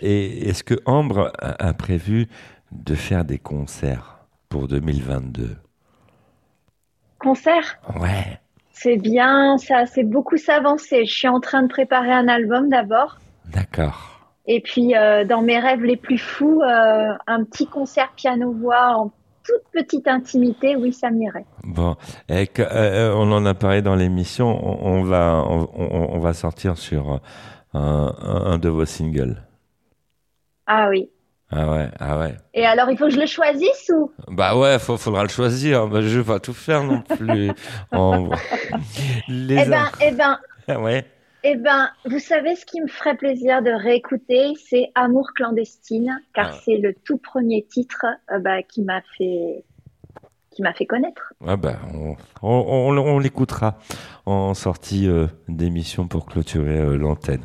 et 0.00 0.48
est-ce 0.48 0.64
que 0.64 0.74
Ambre 0.86 1.32
a, 1.38 1.66
a 1.68 1.74
prévu 1.74 2.26
de 2.72 2.94
faire 2.94 3.24
des 3.24 3.38
concerts 3.38 4.18
pour 4.48 4.66
2022 4.68 5.56
Concert, 7.18 7.78
Ouais, 8.00 8.40
c'est 8.82 8.96
bien, 8.96 9.58
ça, 9.58 9.84
c'est 9.84 10.04
beaucoup 10.04 10.38
s'avancer. 10.38 11.04
Je 11.04 11.12
suis 11.12 11.28
en 11.28 11.40
train 11.40 11.62
de 11.62 11.68
préparer 11.68 12.12
un 12.12 12.28
album 12.28 12.70
d'abord. 12.70 13.18
d'accord. 13.52 14.06
Et 14.46 14.60
puis, 14.60 14.96
euh, 14.96 15.24
dans 15.24 15.42
mes 15.42 15.58
rêves 15.58 15.82
les 15.82 15.96
plus 15.96 16.18
fous, 16.18 16.62
euh, 16.62 17.12
un 17.26 17.44
petit 17.44 17.66
concert 17.66 18.10
piano-voix 18.16 18.96
en 18.96 19.12
toute 19.44 19.62
petite 19.72 20.08
intimité, 20.08 20.76
oui, 20.76 20.92
ça 20.94 21.10
m'irait. 21.10 21.44
Bon, 21.62 21.96
et 22.28 22.46
que, 22.46 22.62
euh, 22.62 23.12
on 23.14 23.30
en 23.32 23.44
a 23.44 23.52
parlé 23.54 23.82
dans 23.82 23.94
l'émission. 23.94 24.48
On, 24.48 25.00
on 25.00 25.02
va, 25.02 25.44
on, 25.46 26.18
va 26.18 26.32
sortir 26.32 26.78
sur 26.78 27.20
un 27.74 28.58
de 28.58 28.68
vos 28.68 28.86
singles. 28.86 29.42
Ah 30.66 30.88
oui. 30.88 31.10
Ah 31.52 31.68
ouais, 31.70 31.88
ah 31.98 32.18
ouais. 32.18 32.36
Et 32.54 32.64
alors, 32.64 32.90
il 32.90 32.96
faut 32.96 33.06
que 33.06 33.10
je 33.10 33.18
le 33.20 33.26
choisisse 33.26 33.90
ou? 33.94 34.12
Bah 34.28 34.56
ouais, 34.56 34.78
faut, 34.78 34.96
faudra 34.96 35.22
le 35.24 35.28
choisir. 35.28 35.88
Bah, 35.88 36.00
je 36.00 36.18
vais 36.20 36.24
pas 36.24 36.38
tout 36.38 36.52
faire 36.54 36.84
non 36.84 37.02
plus. 37.02 37.50
Les 39.28 39.56
Eh 39.62 39.68
ben, 39.68 39.90
eh 40.00 40.12
ben, 40.12 40.38
Ah 40.68 40.80
ouais. 40.80 41.04
eh 41.42 41.56
ben, 41.56 41.88
vous 42.04 42.18
savez 42.18 42.54
ce 42.56 42.64
qui 42.64 42.80
me 42.80 42.86
ferait 42.86 43.16
plaisir 43.16 43.62
de 43.62 43.70
réécouter, 43.70 44.52
c'est 44.68 44.90
Amour 44.94 45.30
clandestine, 45.34 46.20
car 46.34 46.50
Ah. 46.52 46.60
c'est 46.64 46.76
le 46.76 46.94
tout 47.04 47.18
premier 47.18 47.66
titre 47.68 48.04
euh, 48.32 48.38
bah, 48.38 48.62
qui 48.62 48.82
m'a 48.82 49.00
fait 49.16 49.64
qui 50.52 50.62
m'a 50.62 50.72
fait 50.72 50.86
connaître. 50.86 51.32
Ah 51.46 51.56
bah, 51.56 51.76
on, 51.94 52.16
on, 52.42 52.48
on- 52.88 52.98
on 52.98 53.18
l'écoutera 53.20 53.78
en 54.26 54.52
sortie 54.54 55.08
euh, 55.08 55.26
d'émission 55.48 56.08
pour 56.08 56.26
clôturer 56.26 56.78
euh, 56.78 56.96
l'antenne. 56.96 57.42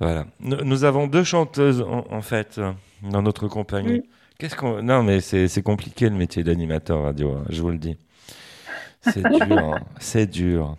Voilà. 0.00 0.24
Nous, 0.40 0.56
nous 0.64 0.84
avons 0.84 1.06
deux 1.06 1.22
chanteuses 1.24 1.82
en, 1.82 2.04
en 2.10 2.22
fait 2.22 2.58
dans 3.02 3.22
notre 3.22 3.48
compagnie. 3.48 3.98
Mm. 3.98 4.02
Qu'est-ce 4.38 4.56
qu'on 4.56 4.82
Non, 4.82 5.02
mais 5.02 5.20
c'est 5.20 5.48
c'est 5.48 5.62
compliqué 5.62 6.08
le 6.08 6.16
métier 6.16 6.42
d'animateur 6.42 7.02
radio. 7.02 7.32
hein, 7.32 7.44
je 7.50 7.60
vous 7.62 7.70
le 7.70 7.78
dis. 7.78 7.96
C'est 9.02 9.22
dur. 9.46 9.58
hein, 9.58 9.80
c'est 9.98 10.26
dur. 10.26 10.76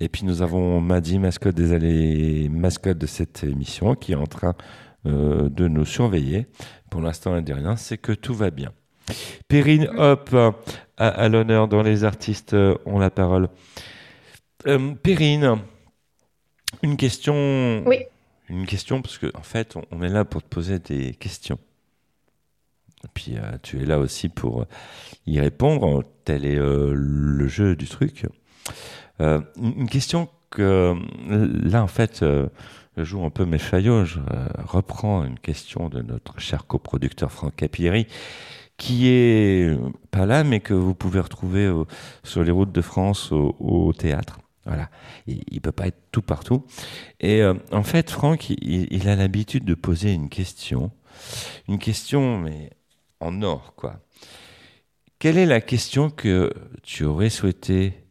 Et 0.00 0.08
puis 0.08 0.24
nous 0.24 0.42
avons 0.42 0.80
Maddy, 0.80 1.18
mascotte 1.18 1.54
des 1.54 1.72
allées, 1.72 2.48
mascotte 2.48 2.98
de 2.98 3.06
cette 3.06 3.44
émission, 3.44 3.94
qui 3.94 4.12
est 4.12 4.16
en 4.16 4.26
train 4.26 4.54
euh, 5.06 5.48
de 5.48 5.68
nous 5.68 5.84
surveiller. 5.84 6.46
Pour 6.90 7.00
l'instant, 7.00 7.32
elle 7.34 7.40
ne 7.42 7.46
dit 7.46 7.52
rien, 7.52 7.76
c'est 7.76 7.98
que 7.98 8.12
tout 8.12 8.34
va 8.34 8.50
bien. 8.50 8.72
Perrine 9.48 9.88
Hop, 9.96 10.34
à, 10.96 11.08
à 11.08 11.28
l'honneur 11.28 11.68
dans 11.68 11.82
les 11.82 12.04
artistes 12.04 12.54
euh, 12.54 12.76
ont 12.86 12.98
la 12.98 13.10
parole. 13.10 13.48
Euh, 14.66 14.94
Perrine, 14.94 15.58
une 16.82 16.96
question. 16.96 17.82
Oui. 17.86 17.98
Une 18.50 18.66
question, 18.66 19.00
parce 19.00 19.16
qu'en 19.16 19.38
en 19.38 19.42
fait, 19.42 19.76
on, 19.90 20.02
est 20.02 20.08
là 20.08 20.24
pour 20.24 20.42
te 20.42 20.48
poser 20.48 20.78
des 20.80 21.14
questions. 21.14 21.58
Et 23.04 23.08
puis, 23.14 23.36
euh, 23.36 23.56
tu 23.62 23.80
es 23.80 23.86
là 23.86 23.98
aussi 23.98 24.28
pour 24.28 24.66
y 25.26 25.40
répondre. 25.40 26.04
Tel 26.24 26.44
est 26.44 26.58
euh, 26.58 26.92
le 26.94 27.48
jeu 27.48 27.76
du 27.76 27.86
truc. 27.86 28.26
Euh, 29.20 29.40
une 29.56 29.88
question 29.88 30.28
que, 30.50 30.96
là, 31.28 31.82
en 31.82 31.86
fait, 31.86 32.22
euh, 32.22 32.48
je 32.96 33.04
joue 33.04 33.24
un 33.24 33.30
peu 33.30 33.44
mes 33.44 33.58
faillots. 33.58 34.04
Je 34.04 34.18
euh, 34.18 34.46
reprends 34.64 35.24
une 35.24 35.38
question 35.38 35.88
de 35.88 36.02
notre 36.02 36.38
cher 36.40 36.66
coproducteur 36.66 37.30
Franck 37.30 37.56
Capieri, 37.56 38.06
qui 38.76 39.08
est 39.08 39.68
euh, 39.68 39.78
pas 40.10 40.26
là, 40.26 40.44
mais 40.44 40.60
que 40.60 40.74
vous 40.74 40.94
pouvez 40.94 41.20
retrouver 41.20 41.72
sur 42.24 42.42
les 42.42 42.50
routes 42.50 42.72
de 42.72 42.82
France 42.82 43.32
au 43.32 43.92
théâtre. 43.96 44.40
Voilà. 44.64 44.90
Il, 45.26 45.42
il 45.50 45.60
peut 45.60 45.72
pas 45.72 45.86
être 45.86 46.00
tout 46.12 46.22
partout. 46.22 46.64
Et 47.20 47.42
euh, 47.42 47.54
en 47.72 47.82
fait, 47.82 48.10
Franck, 48.10 48.50
il, 48.50 49.08
a 49.08 49.16
l'habitude 49.16 49.64
de 49.64 49.74
poser 49.74 50.12
une 50.12 50.28
question. 50.28 50.90
Une 51.68 51.78
question, 51.78 52.38
mais 52.38 52.70
en 53.20 53.42
or, 53.42 53.74
quoi. 53.76 54.00
Quelle 55.18 55.36
est 55.36 55.46
la 55.46 55.60
question 55.60 56.10
que 56.10 56.52
tu 56.82 57.04
aurais 57.04 57.30
souhaité 57.30 58.04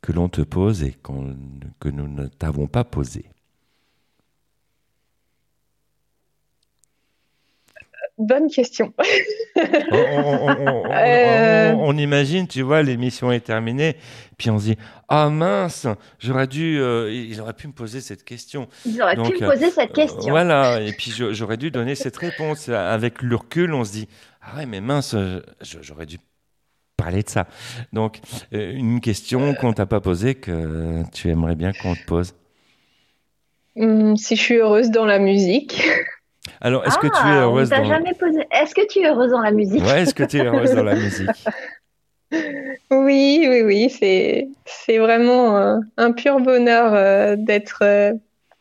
que 0.00 0.12
l'on 0.12 0.28
te 0.28 0.40
pose 0.40 0.82
et 0.82 0.96
que 1.80 1.88
nous 1.88 2.08
ne 2.08 2.26
t'avons 2.26 2.66
pas 2.66 2.84
posée? 2.84 3.26
Bonne 8.18 8.48
question. 8.48 8.94
on, 9.56 9.96
on- 9.96 9.98
on- 9.98 10.56
on- 10.58 10.86
on- 10.86 10.90
Euh. 10.92 11.72
on- 11.76 11.96
imagine, 11.98 12.46
tu 12.48 12.62
vois, 12.62 12.82
l'émission 12.82 13.30
est 13.30 13.40
terminée, 13.40 13.96
puis 14.38 14.48
on 14.48 14.58
se 14.58 14.64
dit 14.64 14.76
Ah 15.08 15.28
mince, 15.28 15.86
j'aurais 16.18 16.46
dû, 16.46 16.78
euh, 16.80 17.12
il 17.12 17.38
aurait 17.42 17.52
pu 17.52 17.66
me 17.68 17.72
poser 17.74 18.00
cette 18.00 18.24
question. 18.24 18.68
Donc, 18.86 19.34
pu 19.34 19.44
euh, 19.44 19.46
me 19.46 19.52
poser 19.52 19.70
cette 19.70 19.92
question. 19.92 20.30
Voilà, 20.30 20.80
et 20.80 20.92
puis 20.92 21.12
j'aurais 21.32 21.58
dû 21.58 21.70
donner 21.70 21.94
cette 21.94 22.16
réponse. 22.16 22.70
Avec 22.70 23.20
le 23.20 23.36
recul, 23.36 23.74
on 23.74 23.84
se 23.84 23.92
dit 23.92 24.08
Ah 24.40 24.56
ouais, 24.58 24.66
mais 24.66 24.80
mince, 24.80 25.14
j'aurais 25.82 26.06
dû 26.06 26.16
parler 26.96 27.22
de 27.22 27.28
ça. 27.28 27.46
Donc, 27.92 28.20
euh, 28.54 28.72
une 28.72 29.02
question 29.02 29.52
qu'on 29.52 29.74
t'a 29.74 29.84
pas 29.84 30.00
posée 30.00 30.36
que 30.36 31.02
tu 31.12 31.28
aimerais 31.28 31.54
bien 31.54 31.72
qu'on 31.74 31.94
te 31.94 32.04
pose. 32.06 32.34
Hum, 33.76 34.16
si 34.16 34.36
je 34.36 34.40
suis 34.42 34.54
heureuse 34.56 34.90
dans 34.90 35.04
la 35.04 35.18
musique. 35.18 35.82
Alors, 36.60 36.84
est-ce 36.86 36.98
que 36.98 37.06
tu 37.06 37.12
es 37.26 37.30
Ah, 37.30 37.42
heureuse 37.42 37.70
on 37.72 37.76
dans 37.78 37.84
jamais 37.84 38.14
posé. 38.14 38.40
Est-ce 38.50 38.74
que 38.74 38.86
tu 38.86 39.00
es 39.00 39.06
heureuse 39.08 39.30
dans 39.30 39.40
la 39.40 39.50
musique 39.50 39.82
Ouais, 39.84 40.02
est-ce 40.02 40.14
que 40.14 40.24
tu 40.24 40.38
es 40.38 40.44
heureuse 40.44 40.72
dans 40.72 40.82
la 40.84 40.94
musique 41.04 41.30
Oui, 42.90 43.46
oui, 43.48 43.62
oui, 43.62 43.90
c'est 43.90 44.48
c'est 44.64 44.98
vraiment 44.98 45.56
euh, 45.58 45.76
un 45.96 46.12
pur 46.12 46.40
bonheur 46.40 46.92
euh, 46.94 47.36
d'être 47.36 47.80
euh, 47.82 48.12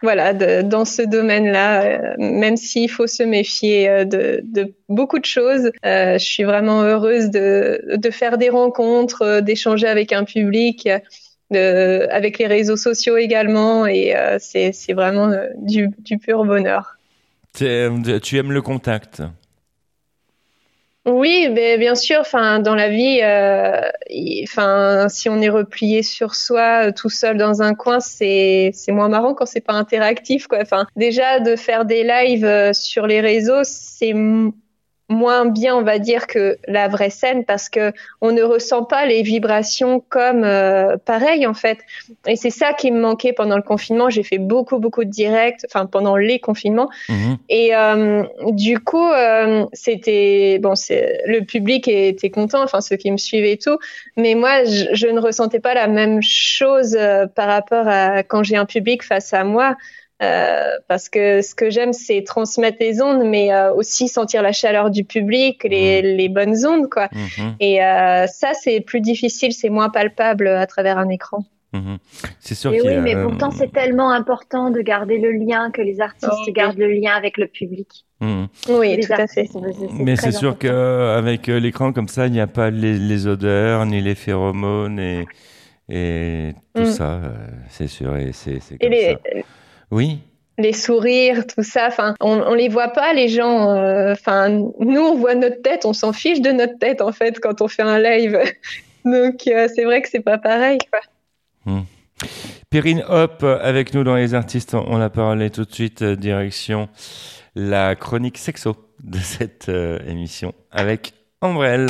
voilà 0.04 0.34
de- 0.34 0.62
dans 0.62 0.86
ce 0.86 1.02
domaine-là, 1.02 1.84
euh, 1.84 2.14
même 2.18 2.58
s'il 2.58 2.90
faut 2.92 3.08
se 3.08 3.24
méfier 3.24 4.06
de, 4.06 4.42
de 4.44 4.74
beaucoup 4.90 5.20
de 5.20 5.26
choses. 5.26 5.72
je 5.84 6.18
suis 6.20 6.44
vraiment 6.44 6.82
heureuse 6.84 7.30
de 7.30 7.82
de 7.96 8.10
faire 8.12 8.38
des 8.38 8.50
rencontres, 8.50 9.40
d'échanger 9.40 9.88
avec 9.88 10.12
un 10.14 10.24
public, 10.26 10.88
de, 11.52 12.08
avec 12.12 12.38
les 12.38 12.48
réseaux 12.48 12.78
sociaux 12.78 13.18
également, 13.18 13.86
et 13.88 14.16
euh, 14.16 14.38
c'est 14.40 14.72
c'est 14.74 14.94
vraiment 14.94 15.30
euh, 15.30 15.48
du 15.58 15.90
du 16.00 16.18
pur 16.18 16.44
bonheur. 16.46 16.95
Tu 17.56 17.66
aimes- 17.66 18.52
le 18.52 18.62
contact 18.62 19.22
Oui, 21.06 21.50
bien 21.50 21.94
sûr. 21.94 22.20
Enfin, 22.22 22.60
dans 22.60 22.74
la 22.74 22.90
vie, 22.90 23.20
euh, 23.22 23.80
enfin, 24.44 25.08
si 25.08 25.30
on 25.30 25.40
est 25.40 25.50
replié 25.50 26.02
sur 26.02 26.34
soi, 26.34 26.88
euh, 26.88 26.92
tout 26.92 27.10
seul 27.12 27.38
dans 27.38 27.62
un 27.62 27.76
coin, 27.76 28.00
c'est 28.00 28.72
c'est 28.74 28.92
moins 28.92 29.08
marrant 29.08 29.36
quand 29.36 29.46
c'est 29.46 29.62
pas 29.62 29.74
interactif. 29.74 30.48
Enfin, 30.60 30.88
déjà 30.96 31.40
de 31.40 31.56
faire 31.56 31.86
des 31.86 32.04
lives 32.04 32.44
euh, 32.46 32.74
sur 32.74 33.06
les 33.06 33.22
réseaux, 33.22 33.64
c'est 33.64 34.14
moins 35.10 35.46
bien, 35.46 35.76
on 35.76 35.84
va 35.84 36.00
dire, 36.00 36.28
que 36.28 36.58
la 36.68 36.88
vraie 36.88 37.10
scène 37.10 37.46
parce 37.46 37.70
que 37.70 37.94
on 38.22 38.32
ne 38.32 38.42
ressent 38.42 38.84
pas 38.84 39.06
les 39.06 39.22
vibrations 39.22 40.04
comme 40.10 40.44
euh, 40.44 40.98
pareil 40.98 41.46
en 41.46 41.54
fait. 41.54 41.80
Et 42.28 42.36
c'est 42.36 42.50
ça 42.50 42.74
qui 42.74 42.92
me 42.92 43.00
manquait 43.00 43.34
pendant 43.34 43.56
le 43.56 43.62
confinement. 43.62 44.10
J'ai 44.10 44.24
fait 44.24 44.40
beaucoup 44.40 44.80
beaucoup 44.80 45.04
de 45.04 45.10
directs, 45.10 45.62
enfin 45.70 45.86
pendant 45.86 46.16
les 46.16 46.40
confinements. 46.40 46.90
Mhm. 47.10 47.38
Et 47.50 47.76
euh, 47.76 48.24
du 48.48 48.80
coup, 48.80 49.08
euh, 49.12 49.66
c'était 49.74 50.60
bon, 50.60 50.76
c'est 50.76 51.22
le 51.28 51.42
public 51.42 51.88
était 51.88 52.30
content, 52.30 52.64
enfin 52.64 52.82
ceux 52.82 52.96
qui 52.96 53.12
me 53.12 53.18
suivaient 53.18 53.54
et 53.54 53.58
tout. 53.58 53.78
Mais 54.18 54.34
moi, 54.36 54.64
je, 54.64 54.86
je 54.94 55.08
ne 55.08 55.20
ressentais 55.20 55.60
pas 55.60 55.74
la 55.74 55.88
même 55.88 56.22
chose 56.22 56.96
euh, 57.00 57.28
par 57.28 57.48
rapport 57.48 57.88
à 57.88 58.24
quand 58.24 58.44
j'ai 58.44 58.56
un 58.56 58.66
public 58.66 59.04
face 59.04 59.34
à 59.34 59.44
moi. 59.44 59.76
Euh, 60.24 60.78
parce 60.88 61.10
que 61.10 61.42
ce 61.42 61.54
que 61.56 61.70
j'aime, 61.70 61.92
c'est 61.92 62.24
transmettre 62.24 62.78
les 62.80 63.02
ondes, 63.02 63.24
mais 63.26 63.52
euh, 63.54 63.74
aussi 63.74 64.08
sentir 64.08 64.42
la 64.42 64.54
chaleur 64.54 64.90
du 64.90 65.04
public, 65.04 65.64
les, 65.66 66.02
les 66.02 66.30
bonnes 66.30 66.66
ondes, 66.66 66.90
quoi. 66.90 67.10
Mhm. 67.12 67.56
Et 67.60 67.84
euh, 67.84 68.26
ça, 68.28 68.54
c'est 68.54 68.80
plus 68.80 69.02
difficile, 69.02 69.52
c'est 69.52 69.70
moins 69.70 69.90
palpable 69.90 70.48
à 70.48 70.66
travers 70.68 70.98
un 70.98 71.10
écran. 71.10 71.44
Mhm. 71.74 71.98
C'est 72.40 72.56
sûr 72.56 72.74
y 72.74 72.80
oui, 72.80 72.94
a, 72.94 73.02
mais 73.02 73.22
pourtant 73.22 73.52
c'est 73.52 73.74
tellement 73.74 74.10
important 74.10 74.70
de 74.70 74.80
garder 74.80 75.18
le 75.18 75.34
lien, 75.34 75.72
que 75.72 75.82
les 75.82 76.00
artistes 76.00 76.32
Oh, 76.32 76.44
oui. 76.48 76.54
gardent 76.54 76.78
le 76.78 76.88
lien 76.88 77.12
avec 77.14 77.38
le 77.38 77.48
public. 77.48 78.06
Oui, 78.22 78.96
Les 78.96 79.06
tout 79.06 79.14
à 79.14 79.28
fait. 79.28 79.50
Mais 80.00 80.16
c'est 80.16 80.32
sûr 80.32 80.58
qu'avec 80.58 81.48
l'écran 81.48 81.92
comme 81.92 82.08
ça, 82.08 82.28
il 82.28 82.32
n'y 82.32 82.40
a 82.40 82.48
pas 82.48 82.70
les, 82.70 82.98
les 82.98 83.28
odeurs, 83.28 83.86
ni 83.86 84.02
les 84.02 84.16
phéromones, 84.16 84.98
et, 85.00 85.26
Et 85.90 86.54
tout 86.74 86.86
ça, 86.86 87.20
c'est 87.70 87.88
sûr, 87.88 88.16
et 88.16 88.32
c'est 88.32 88.60
Et 88.80 88.90
les, 88.90 89.12
ça. 89.12 89.20
Oui, 89.92 90.20
les 90.58 90.74
sourires, 90.74 91.46
tout 91.48 91.64
ça. 91.64 91.88
Enfin, 91.88 92.16
on, 92.22 92.40
on 92.40 92.54
les 92.54 92.70
voit 92.70 92.90
pas 92.90 93.14
les 93.14 93.28
gens. 93.28 93.72
euh, 93.72 94.14
Enfin, 94.14 94.50
nous 94.50 95.02
on 95.02 95.16
voit 95.16 95.36
notre 95.36 95.62
tête, 95.62 95.86
on 95.86 95.94
s'en 95.94 96.14
fiche 96.14 96.42
de 96.42 96.52
notre 96.52 96.78
tête 96.80 97.02
en 97.02 97.12
fait 97.12 97.40
quand 97.42 97.62
on 97.62 97.68
fait 97.68 97.82
un 97.82 98.00
live. 98.00 98.40
Donc 99.06 99.48
euh, 99.48 99.68
c'est 99.74 99.84
vrai 99.84 100.02
que 100.02 100.10
c'est 100.10 100.22
pas 100.22 100.38
pareil. 100.38 100.78
Quoi. 100.92 101.84
Perrine 102.70 103.04
Hop 103.10 103.44
avec 103.44 103.94
nous 103.94 104.04
dans 104.04 104.16
Les 104.16 104.34
Artistes. 104.34 104.74
On 104.76 104.98
la 104.98 105.10
parole 105.10 105.42
et 105.44 105.50
tout 105.50 105.66
de 105.66 105.74
suite 105.74 106.02
euh, 106.02 106.16
direction 106.16 106.88
la 107.56 107.96
chronique 107.96 108.38
sexo 108.38 108.76
de 109.04 109.18
cette 109.20 109.70
euh, 109.70 110.00
émission 110.08 110.54
avec 110.72 111.14
Ambrelle. 111.42 111.88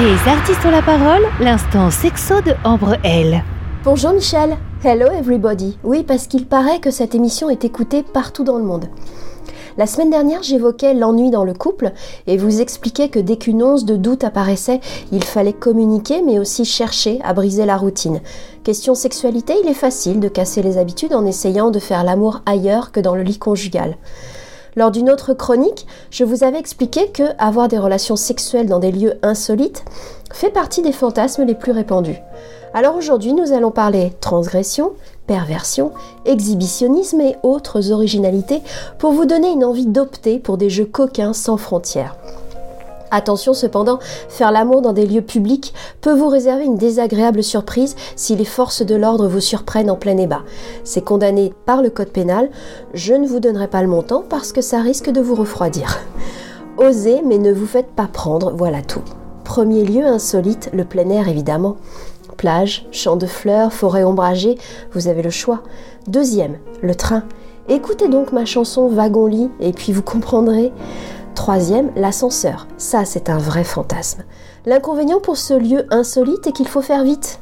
Les 0.00 0.30
artistes 0.30 0.64
ont 0.64 0.70
la 0.70 0.82
parole, 0.82 1.22
l'instant 1.40 1.90
sexo 1.90 2.40
de 2.40 2.52
Ambre 2.64 2.96
L. 3.04 3.42
Bonjour 3.84 4.12
Michel, 4.14 4.56
hello 4.84 5.06
everybody. 5.12 5.78
Oui, 5.84 6.02
parce 6.02 6.26
qu'il 6.26 6.44
paraît 6.44 6.80
que 6.80 6.90
cette 6.90 7.14
émission 7.14 7.48
est 7.48 7.64
écoutée 7.64 8.02
partout 8.02 8.42
dans 8.42 8.58
le 8.58 8.64
monde. 8.64 8.86
La 9.78 9.86
semaine 9.86 10.10
dernière, 10.10 10.42
j'évoquais 10.42 10.92
l'ennui 10.92 11.30
dans 11.30 11.44
le 11.44 11.54
couple 11.54 11.92
et 12.26 12.36
vous 12.36 12.60
expliquais 12.60 13.08
que 13.08 13.20
dès 13.20 13.36
qu'une 13.36 13.62
once 13.62 13.84
de 13.84 13.94
doute 13.94 14.24
apparaissait, 14.24 14.80
il 15.12 15.22
fallait 15.22 15.52
communiquer 15.52 16.20
mais 16.22 16.40
aussi 16.40 16.64
chercher 16.64 17.20
à 17.22 17.32
briser 17.32 17.64
la 17.64 17.76
routine. 17.76 18.20
Question 18.64 18.96
sexualité, 18.96 19.54
il 19.62 19.70
est 19.70 19.74
facile 19.74 20.18
de 20.18 20.28
casser 20.28 20.62
les 20.62 20.78
habitudes 20.78 21.14
en 21.14 21.26
essayant 21.26 21.70
de 21.70 21.78
faire 21.78 22.02
l'amour 22.02 22.42
ailleurs 22.44 22.90
que 22.90 23.00
dans 23.00 23.14
le 23.14 23.22
lit 23.22 23.38
conjugal. 23.38 23.96
Lors 24.74 24.90
d'une 24.90 25.10
autre 25.10 25.32
chronique, 25.32 25.86
je 26.10 26.24
vous 26.24 26.42
avais 26.42 26.58
expliqué 26.58 27.08
que 27.12 27.24
avoir 27.38 27.68
des 27.68 27.78
relations 27.78 28.16
sexuelles 28.16 28.68
dans 28.68 28.80
des 28.80 28.90
lieux 28.90 29.14
insolites 29.22 29.84
fait 30.32 30.50
partie 30.50 30.82
des 30.82 30.92
fantasmes 30.92 31.44
les 31.44 31.54
plus 31.54 31.72
répandus. 31.72 32.18
Alors 32.74 32.96
aujourd'hui, 32.96 33.34
nous 33.34 33.52
allons 33.52 33.70
parler 33.70 34.12
transgression, 34.20 34.92
perversion, 35.26 35.92
exhibitionnisme 36.24 37.20
et 37.20 37.36
autres 37.42 37.92
originalités 37.92 38.62
pour 38.98 39.12
vous 39.12 39.26
donner 39.26 39.50
une 39.50 39.64
envie 39.64 39.86
d'opter 39.86 40.38
pour 40.38 40.56
des 40.56 40.70
jeux 40.70 40.86
coquins 40.86 41.34
sans 41.34 41.58
frontières. 41.58 42.16
Attention 43.10 43.52
cependant, 43.52 43.98
faire 44.30 44.50
l'amour 44.50 44.80
dans 44.80 44.94
des 44.94 45.04
lieux 45.04 45.20
publics 45.20 45.74
peut 46.00 46.14
vous 46.14 46.28
réserver 46.28 46.64
une 46.64 46.78
désagréable 46.78 47.42
surprise 47.42 47.94
si 48.16 48.36
les 48.36 48.46
forces 48.46 48.80
de 48.80 48.94
l'ordre 48.94 49.28
vous 49.28 49.40
surprennent 49.40 49.90
en 49.90 49.96
plein 49.96 50.16
ébat. 50.16 50.40
C'est 50.82 51.04
condamné 51.04 51.52
par 51.66 51.82
le 51.82 51.90
code 51.90 52.08
pénal, 52.08 52.48
je 52.94 53.12
ne 53.12 53.26
vous 53.26 53.38
donnerai 53.38 53.68
pas 53.68 53.82
le 53.82 53.88
montant 53.88 54.24
parce 54.26 54.50
que 54.50 54.62
ça 54.62 54.80
risque 54.80 55.10
de 55.10 55.20
vous 55.20 55.34
refroidir. 55.34 55.98
Osez 56.78 57.20
mais 57.22 57.36
ne 57.36 57.52
vous 57.52 57.66
faites 57.66 57.90
pas 57.90 58.08
prendre, 58.10 58.54
voilà 58.56 58.80
tout. 58.80 59.02
Premier 59.44 59.84
lieu 59.84 60.06
insolite, 60.06 60.70
le 60.72 60.86
plein 60.86 61.10
air 61.10 61.28
évidemment. 61.28 61.76
Plage, 62.42 62.88
champs 62.90 63.14
de 63.14 63.28
fleurs, 63.28 63.72
forêt 63.72 64.02
ombragée, 64.02 64.58
vous 64.94 65.06
avez 65.06 65.22
le 65.22 65.30
choix. 65.30 65.62
Deuxième, 66.08 66.58
le 66.82 66.96
train. 66.96 67.22
Écoutez 67.68 68.08
donc 68.08 68.32
ma 68.32 68.44
chanson 68.46 68.88
Wagon-lit 68.88 69.48
et 69.60 69.72
puis 69.72 69.92
vous 69.92 70.02
comprendrez. 70.02 70.72
Troisième, 71.36 71.92
l'ascenseur. 71.94 72.66
Ça, 72.78 73.04
c'est 73.04 73.30
un 73.30 73.38
vrai 73.38 73.62
fantasme. 73.62 74.24
L'inconvénient 74.66 75.20
pour 75.20 75.36
ce 75.36 75.54
lieu 75.54 75.86
insolite 75.90 76.48
est 76.48 76.52
qu'il 76.52 76.66
faut 76.66 76.82
faire 76.82 77.04
vite. 77.04 77.38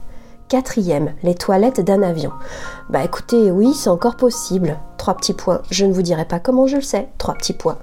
Quatrième, 0.51 1.15
les 1.23 1.35
toilettes 1.35 1.81
d'un 1.81 2.03
avion. 2.03 2.33
Bah 2.91 3.03
écoutez, 3.03 3.51
oui, 3.51 3.73
c'est 3.73 3.89
encore 3.89 4.17
possible. 4.17 4.77
Trois 4.99 5.15
petits 5.15 5.33
points. 5.33 5.63
Je 5.71 5.87
ne 5.87 5.95
vous 5.95 6.03
dirai 6.03 6.27
pas 6.27 6.41
comment 6.41 6.67
je 6.67 6.77
le 6.77 6.83
sais. 6.83 7.09
Trois 7.17 7.37
petits 7.37 7.55
points. 7.55 7.79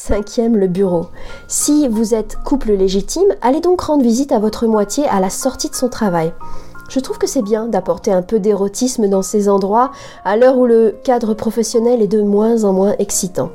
Cinquième, 0.00 0.56
le 0.56 0.68
bureau. 0.68 1.06
Si 1.48 1.88
vous 1.88 2.14
êtes 2.14 2.36
couple 2.44 2.70
légitime, 2.70 3.34
allez 3.42 3.60
donc 3.60 3.80
rendre 3.80 4.04
visite 4.04 4.30
à 4.30 4.38
votre 4.38 4.68
moitié 4.68 5.08
à 5.08 5.18
la 5.18 5.28
sortie 5.28 5.68
de 5.68 5.74
son 5.74 5.88
travail. 5.88 6.32
Je 6.88 7.00
trouve 7.00 7.18
que 7.18 7.26
c'est 7.26 7.42
bien 7.42 7.66
d'apporter 7.66 8.12
un 8.12 8.22
peu 8.22 8.38
d'érotisme 8.38 9.08
dans 9.08 9.22
ces 9.22 9.48
endroits 9.48 9.90
à 10.24 10.36
l'heure 10.36 10.56
où 10.56 10.66
le 10.66 10.94
cadre 11.02 11.34
professionnel 11.34 12.00
est 12.00 12.06
de 12.06 12.22
moins 12.22 12.62
en 12.62 12.72
moins 12.72 12.94
excitant. 13.00 13.50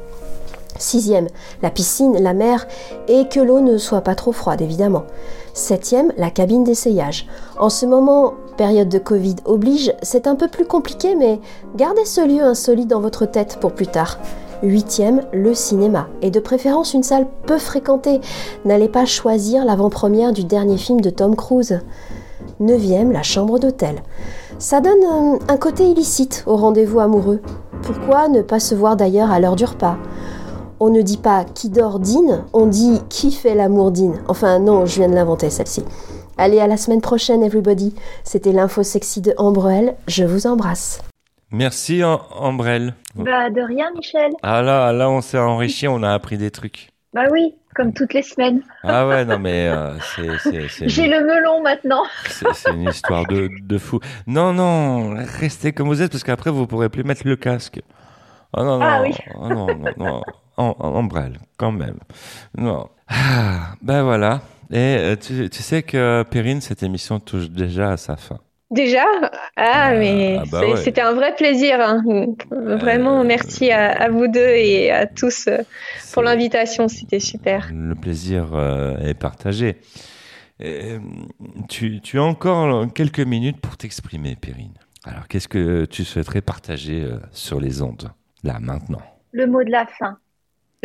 Sixième, 0.77 1.27
la 1.61 1.69
piscine, 1.69 2.21
la 2.21 2.33
mer, 2.33 2.67
et 3.07 3.29
que 3.29 3.39
l'eau 3.39 3.61
ne 3.61 3.77
soit 3.77 4.01
pas 4.01 4.13
trop 4.13 4.33
froide, 4.33 4.61
évidemment. 4.61 5.05
Septième, 5.53 6.11
la 6.17 6.29
cabine 6.29 6.65
d'essayage. 6.65 7.25
En 7.57 7.69
ce 7.69 7.85
moment, 7.85 8.33
période 8.57 8.89
de 8.89 8.99
Covid 8.99 9.37
oblige, 9.45 9.93
c'est 10.01 10.27
un 10.27 10.35
peu 10.35 10.49
plus 10.49 10.65
compliqué, 10.65 11.15
mais 11.15 11.39
gardez 11.77 12.03
ce 12.03 12.19
lieu 12.19 12.43
insolite 12.43 12.89
dans 12.89 12.99
votre 12.99 13.25
tête 13.25 13.59
pour 13.61 13.71
plus 13.71 13.87
tard. 13.87 14.17
Huitième, 14.63 15.23
le 15.33 15.53
cinéma, 15.53 16.07
et 16.21 16.31
de 16.31 16.39
préférence 16.39 16.93
une 16.93 17.03
salle 17.03 17.27
peu 17.45 17.57
fréquentée. 17.57 18.21
N'allez 18.63 18.87
pas 18.87 19.05
choisir 19.05 19.65
l'avant-première 19.65 20.31
du 20.31 20.45
dernier 20.45 20.77
film 20.77 21.01
de 21.01 21.09
Tom 21.09 21.35
Cruise. 21.35 21.81
Neuvième, 22.61 23.11
la 23.11 23.23
chambre 23.23 23.59
d'hôtel. 23.59 24.01
Ça 24.59 24.79
donne 24.79 25.03
euh, 25.03 25.37
un 25.49 25.57
côté 25.57 25.85
illicite 25.89 26.43
au 26.47 26.55
rendez-vous 26.55 27.01
amoureux. 27.01 27.41
Pourquoi 27.81 28.29
ne 28.29 28.41
pas 28.41 28.61
se 28.61 28.73
voir 28.73 28.95
d'ailleurs 28.95 29.31
à 29.31 29.41
l'heure 29.41 29.57
du 29.57 29.65
repas? 29.65 29.97
On 30.79 30.89
ne 30.89 31.01
dit 31.01 31.17
pas 31.17 31.43
qui 31.43 31.69
dort 31.69 31.99
dîne, 31.99 32.43
on 32.53 32.65
dit 32.65 33.01
qui 33.09 33.31
fait 33.31 33.55
l'amour 33.55 33.91
dîne. 33.91 34.21
Enfin 34.29 34.59
non, 34.59 34.85
je 34.85 34.95
viens 34.95 35.09
de 35.09 35.15
l'inventer 35.15 35.49
celle-ci. 35.49 35.83
Allez, 36.37 36.59
à 36.59 36.67
la 36.67 36.77
semaine 36.77 37.01
prochaine, 37.01 37.43
everybody. 37.43 37.93
C'était 38.23 38.53
l'info 38.53 38.81
sexy 38.81 39.19
de 39.19 39.33
Ambrelle. 39.37 39.95
Je 40.07 40.23
vous 40.23 40.47
embrasse. 40.47 41.01
Merci 41.53 42.01
Am- 42.01 42.19
Ambrelle. 42.31 42.95
Bah, 43.15 43.49
de 43.51 43.61
rien, 43.61 43.91
Michel. 43.95 44.31
Ah 44.41 44.61
là, 44.61 44.91
là, 44.91 45.09
on 45.09 45.21
s'est 45.21 45.37
enrichi, 45.37 45.87
on 45.87 46.01
a 46.03 46.11
appris 46.11 46.37
des 46.37 46.51
trucs. 46.51 46.89
Bah 47.13 47.25
oui, 47.31 47.53
comme 47.75 47.93
toutes 47.93 48.13
les 48.15 48.23
semaines. 48.23 48.61
Ah 48.81 49.07
ouais, 49.07 49.23
non 49.23 49.37
mais 49.37 49.67
euh, 49.67 49.93
c'est- 49.99 50.89
J'ai 50.89 51.07
le 51.07 51.23
melon 51.23 51.61
maintenant. 51.61 52.01
c'est- 52.25 52.71
une 52.71 52.89
histoire 52.89 53.27
de, 53.27 53.49
de 53.61 53.77
fou. 53.77 53.99
Non, 54.25 54.51
non, 54.51 55.13
restez 55.39 55.73
comme 55.73 55.87
vous 55.89 56.01
êtes 56.01 56.11
parce 56.11 56.23
qu'après 56.23 56.49
vous 56.49 56.65
pourrez 56.65 56.89
plus 56.89 57.03
mettre 57.03 57.21
le 57.27 57.35
casque. 57.35 57.81
Ah 58.51 58.63
non, 58.63 58.79
non, 58.79 58.85
Ah 58.85 59.01
oui. 59.03 59.13
ah 59.35 59.47
non, 59.49 59.67
non, 59.67 59.91
non. 59.97 60.21
En, 60.57 61.07
quand 61.57 61.71
même. 61.71 61.97
Non. 62.57 62.87
Ah, 63.09 63.73
ben 63.83 64.01
voilà. 64.03 64.41
Et 64.71 64.77
euh, 64.97 65.15
tu, 65.15 65.49
tu 65.51 65.61
sais 65.61 65.83
que 65.83 66.23
Perrine, 66.23 66.61
cette 66.61 66.81
émission 66.81 67.19
touche 67.19 67.49
déjà 67.49 67.91
à 67.91 67.97
sa 67.97 68.15
fin. 68.15 68.39
Déjà 68.73 69.05
Ah, 69.55 69.93
mais 69.93 70.37
ah 70.39 70.43
bah 70.51 70.59
c'est- 70.61 70.71
ouais. 70.71 70.77
c'était 70.77 71.01
un 71.01 71.13
vrai 71.13 71.35
plaisir. 71.35 71.77
hein. 71.79 72.01
Vraiment, 72.51 73.23
merci 73.23 73.71
à, 73.71 73.91
à 73.91 74.09
vous 74.09 74.27
deux 74.27 74.39
et 74.55 74.91
à 74.91 75.05
tous 75.05 75.47
euh, 75.47 75.59
pour 76.13 76.23
l'invitation. 76.23 76.87
C'était 76.87 77.19
super. 77.19 77.69
Le 77.73 77.95
plaisir 77.95 78.49
euh, 78.53 78.97
est 78.97 79.13
partagé. 79.13 79.77
Euh, 80.61 80.99
tu, 81.69 81.99
tu 82.01 82.19
as 82.19 82.23
encore 82.23 82.91
quelques 82.93 83.19
minutes 83.19 83.59
pour 83.61 83.77
t'exprimer, 83.77 84.35
Perrine. 84.35 84.73
Alors, 85.05 85.27
qu'est-ce 85.27 85.47
que 85.47 85.85
tu 85.85 86.03
souhaiterais 86.05 86.41
partager 86.41 87.01
euh, 87.03 87.17
sur 87.31 87.59
les 87.59 87.81
ondes, 87.81 88.09
là, 88.43 88.57
maintenant? 88.61 89.01
Le 89.33 89.47
mot 89.47 89.63
de 89.63 89.71
la 89.71 89.85
fin. 89.85 90.17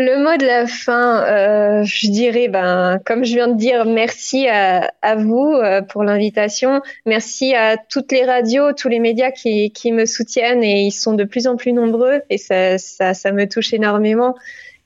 Le 0.00 0.16
mot 0.22 0.36
de 0.36 0.46
la 0.46 0.68
fin, 0.68 1.24
euh, 1.26 1.82
je 1.84 2.06
dirais, 2.08 2.46
ben, 2.46 3.00
comme 3.04 3.24
je 3.24 3.34
viens 3.34 3.48
de 3.48 3.56
dire, 3.56 3.84
merci 3.84 4.46
à, 4.46 4.92
à 5.02 5.16
vous 5.16 5.52
euh, 5.54 5.82
pour 5.82 6.04
l'invitation. 6.04 6.80
Merci 7.04 7.52
à 7.56 7.76
toutes 7.76 8.12
les 8.12 8.24
radios, 8.24 8.72
tous 8.74 8.88
les 8.88 9.00
médias 9.00 9.32
qui, 9.32 9.72
qui 9.72 9.90
me 9.90 10.06
soutiennent 10.06 10.62
et 10.62 10.82
ils 10.82 10.92
sont 10.92 11.14
de 11.14 11.24
plus 11.24 11.48
en 11.48 11.56
plus 11.56 11.72
nombreux 11.72 12.22
et 12.30 12.38
ça, 12.38 12.78
ça, 12.78 13.12
ça 13.12 13.32
me 13.32 13.48
touche 13.48 13.72
énormément. 13.74 14.36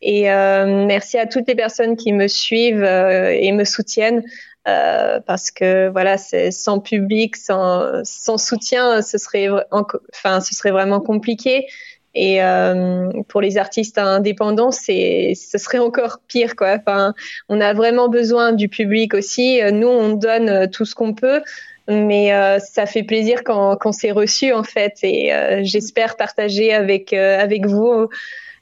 Et 0.00 0.30
euh, 0.32 0.86
merci 0.86 1.18
à 1.18 1.26
toutes 1.26 1.46
les 1.46 1.54
personnes 1.56 1.96
qui 1.96 2.12
me 2.14 2.26
suivent 2.26 2.82
euh, 2.82 3.30
et 3.38 3.52
me 3.52 3.64
soutiennent. 3.64 4.22
euh, 4.68 5.20
parce 5.26 5.50
que 5.50 5.88
voilà, 5.88 6.18
c'est 6.18 6.50
sans 6.50 6.78
public, 6.80 7.36
sans, 7.36 8.02
sans 8.04 8.38
soutien, 8.38 9.02
ce 9.02 9.18
serait, 9.18 9.48
enfin, 9.70 10.40
ce 10.40 10.54
serait 10.54 10.70
vraiment 10.70 11.00
compliqué. 11.00 11.66
Et 12.14 12.42
euh, 12.42 13.08
pour 13.28 13.40
les 13.40 13.56
artistes 13.56 13.96
indépendants, 13.96 14.70
c'est, 14.70 15.32
ce 15.34 15.56
serait 15.56 15.78
encore 15.78 16.18
pire, 16.28 16.56
quoi. 16.56 16.76
Enfin, 16.78 17.14
on 17.48 17.60
a 17.60 17.72
vraiment 17.72 18.08
besoin 18.10 18.52
du 18.52 18.68
public 18.68 19.14
aussi. 19.14 19.60
Nous, 19.72 19.88
on 19.88 20.10
donne 20.10 20.48
euh, 20.50 20.66
tout 20.66 20.84
ce 20.84 20.94
qu'on 20.94 21.14
peut, 21.14 21.40
mais 21.88 22.34
euh, 22.34 22.58
ça 22.58 22.84
fait 22.84 23.02
plaisir 23.02 23.42
quand, 23.44 23.76
quand 23.76 23.92
c'est 23.92 24.10
reçu, 24.10 24.52
en 24.52 24.62
fait. 24.62 24.98
Et 25.02 25.32
euh, 25.32 25.60
j'espère 25.62 26.16
partager 26.16 26.74
avec 26.74 27.14
euh, 27.14 27.38
avec 27.40 27.64
vous, 27.64 28.08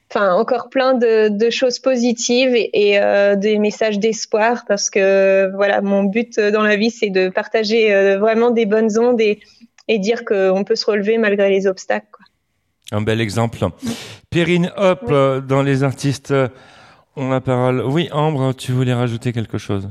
enfin, 0.09 0.33
encore 0.33 0.69
plein 0.69 0.93
de, 0.93 1.27
de 1.27 1.49
choses 1.49 1.79
positives 1.79 2.55
et, 2.55 2.69
et, 2.73 3.01
euh, 3.01 3.35
des 3.35 3.57
messages 3.59 3.99
d'espoir, 3.99 4.63
parce 4.65 4.89
que 4.89 5.51
voilà, 5.55 5.81
mon 5.81 6.03
but 6.03 6.39
dans 6.39 6.63
la 6.63 6.77
vie, 6.77 6.89
c'est 6.89 7.09
de 7.09 7.27
partager 7.27 8.15
vraiment 8.15 8.51
des 8.51 8.65
bonnes 8.65 8.97
ondes 8.97 9.19
et, 9.19 9.39
et 9.89 9.99
dire 9.99 10.23
qu'on 10.23 10.63
peut 10.63 10.75
se 10.77 10.85
relever 10.85 11.17
malgré 11.17 11.49
les 11.49 11.67
obstacles. 11.67 12.07
Quoi. 12.13 12.25
Un 12.91 13.01
bel 13.01 13.21
exemple. 13.21 13.59
Perrine 14.29 14.71
Hop, 14.75 15.03
euh, 15.09 15.41
dans 15.41 15.63
les 15.63 15.83
artistes, 15.83 16.31
euh, 16.31 16.49
ont 17.15 17.29
la 17.29 17.41
parole. 17.41 17.83
Oui, 17.85 18.09
Ambre, 18.11 18.53
tu 18.53 18.71
voulais 18.71 18.93
rajouter 18.93 19.33
quelque 19.33 19.57
chose? 19.57 19.89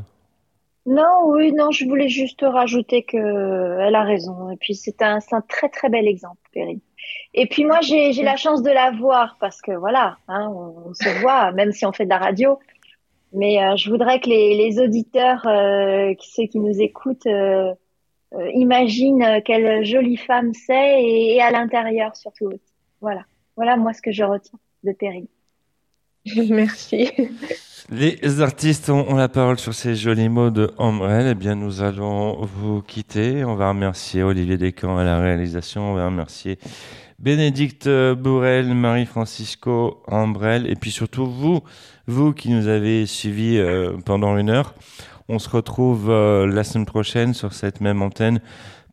Non, 0.86 1.24
oui, 1.26 1.52
non, 1.52 1.70
je 1.70 1.84
voulais 1.84 2.08
juste 2.08 2.42
rajouter 2.42 3.02
que 3.02 3.78
elle 3.80 3.94
a 3.94 4.02
raison. 4.02 4.50
Et 4.50 4.56
puis 4.56 4.74
c'est 4.74 5.02
un, 5.02 5.18
très 5.48 5.68
très 5.68 5.88
bel 5.88 6.08
exemple, 6.08 6.40
Perrine. 6.52 6.80
Et 7.34 7.46
puis 7.46 7.64
moi, 7.64 7.80
j'ai, 7.80 8.12
la 8.22 8.36
chance 8.36 8.62
de 8.62 8.70
la 8.70 8.90
voir 8.90 9.36
parce 9.40 9.60
que 9.60 9.72
voilà, 9.72 10.16
hein, 10.28 10.50
on, 10.54 10.90
on 10.90 10.94
se 10.94 11.08
voit, 11.20 11.52
même 11.52 11.72
si 11.72 11.84
on 11.86 11.92
fait 11.92 12.04
de 12.04 12.10
la 12.10 12.18
radio. 12.18 12.58
Mais 13.32 13.62
euh, 13.62 13.76
je 13.76 13.90
voudrais 13.90 14.20
que 14.20 14.28
les, 14.28 14.56
les 14.56 14.80
auditeurs, 14.80 15.46
euh, 15.46 16.14
ceux 16.20 16.46
qui 16.46 16.58
nous 16.58 16.80
écoutent, 16.80 17.26
euh, 17.26 17.72
euh, 18.34 18.50
imagine 18.54 19.22
euh, 19.22 19.40
quelle 19.44 19.84
jolie 19.84 20.16
femme 20.16 20.52
c'est 20.54 21.02
et, 21.02 21.36
et 21.36 21.42
à 21.42 21.50
l'intérieur 21.50 22.14
surtout 22.16 22.46
aussi. 22.46 22.69
Voilà. 23.00 23.22
Voilà 23.56 23.76
moi 23.76 23.92
ce 23.92 24.02
que 24.02 24.12
je 24.12 24.24
retiens 24.24 24.58
de 24.84 24.92
Perrine. 24.92 25.26
Merci. 26.50 27.10
Les 27.90 28.40
artistes 28.40 28.90
ont, 28.90 29.08
ont 29.08 29.16
la 29.16 29.28
parole 29.28 29.58
sur 29.58 29.74
ces 29.74 29.96
jolis 29.96 30.28
mots 30.28 30.50
de 30.50 30.70
Ambrel. 30.78 31.26
Eh 31.28 31.34
bien, 31.34 31.54
nous 31.54 31.82
allons 31.82 32.44
vous 32.44 32.82
quitter. 32.82 33.44
On 33.44 33.56
va 33.56 33.70
remercier 33.70 34.22
Olivier 34.22 34.58
Descamps 34.58 34.98
à 34.98 35.04
la 35.04 35.18
réalisation. 35.18 35.92
On 35.92 35.94
va 35.94 36.06
remercier 36.06 36.58
Bénédicte 37.20 37.86
Bourrel, 38.14 38.74
Marie-Francisco 38.74 40.02
Ambrel, 40.06 40.66
et 40.70 40.74
puis 40.74 40.90
surtout 40.90 41.26
vous, 41.26 41.60
vous 42.06 42.32
qui 42.32 42.48
nous 42.48 42.66
avez 42.66 43.04
suivis 43.04 43.58
euh, 43.58 43.92
pendant 44.06 44.38
une 44.38 44.48
heure. 44.48 44.74
On 45.28 45.38
se 45.38 45.50
retrouve 45.50 46.08
euh, 46.08 46.46
la 46.46 46.64
semaine 46.64 46.86
prochaine 46.86 47.34
sur 47.34 47.52
cette 47.52 47.82
même 47.82 48.00
antenne 48.00 48.40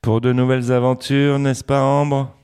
pour 0.01 0.19
de 0.19 0.33
nouvelles 0.33 0.73
aventures, 0.73 1.39
n'est-ce 1.39 1.63
pas 1.63 1.81
Ambre? 1.81 2.36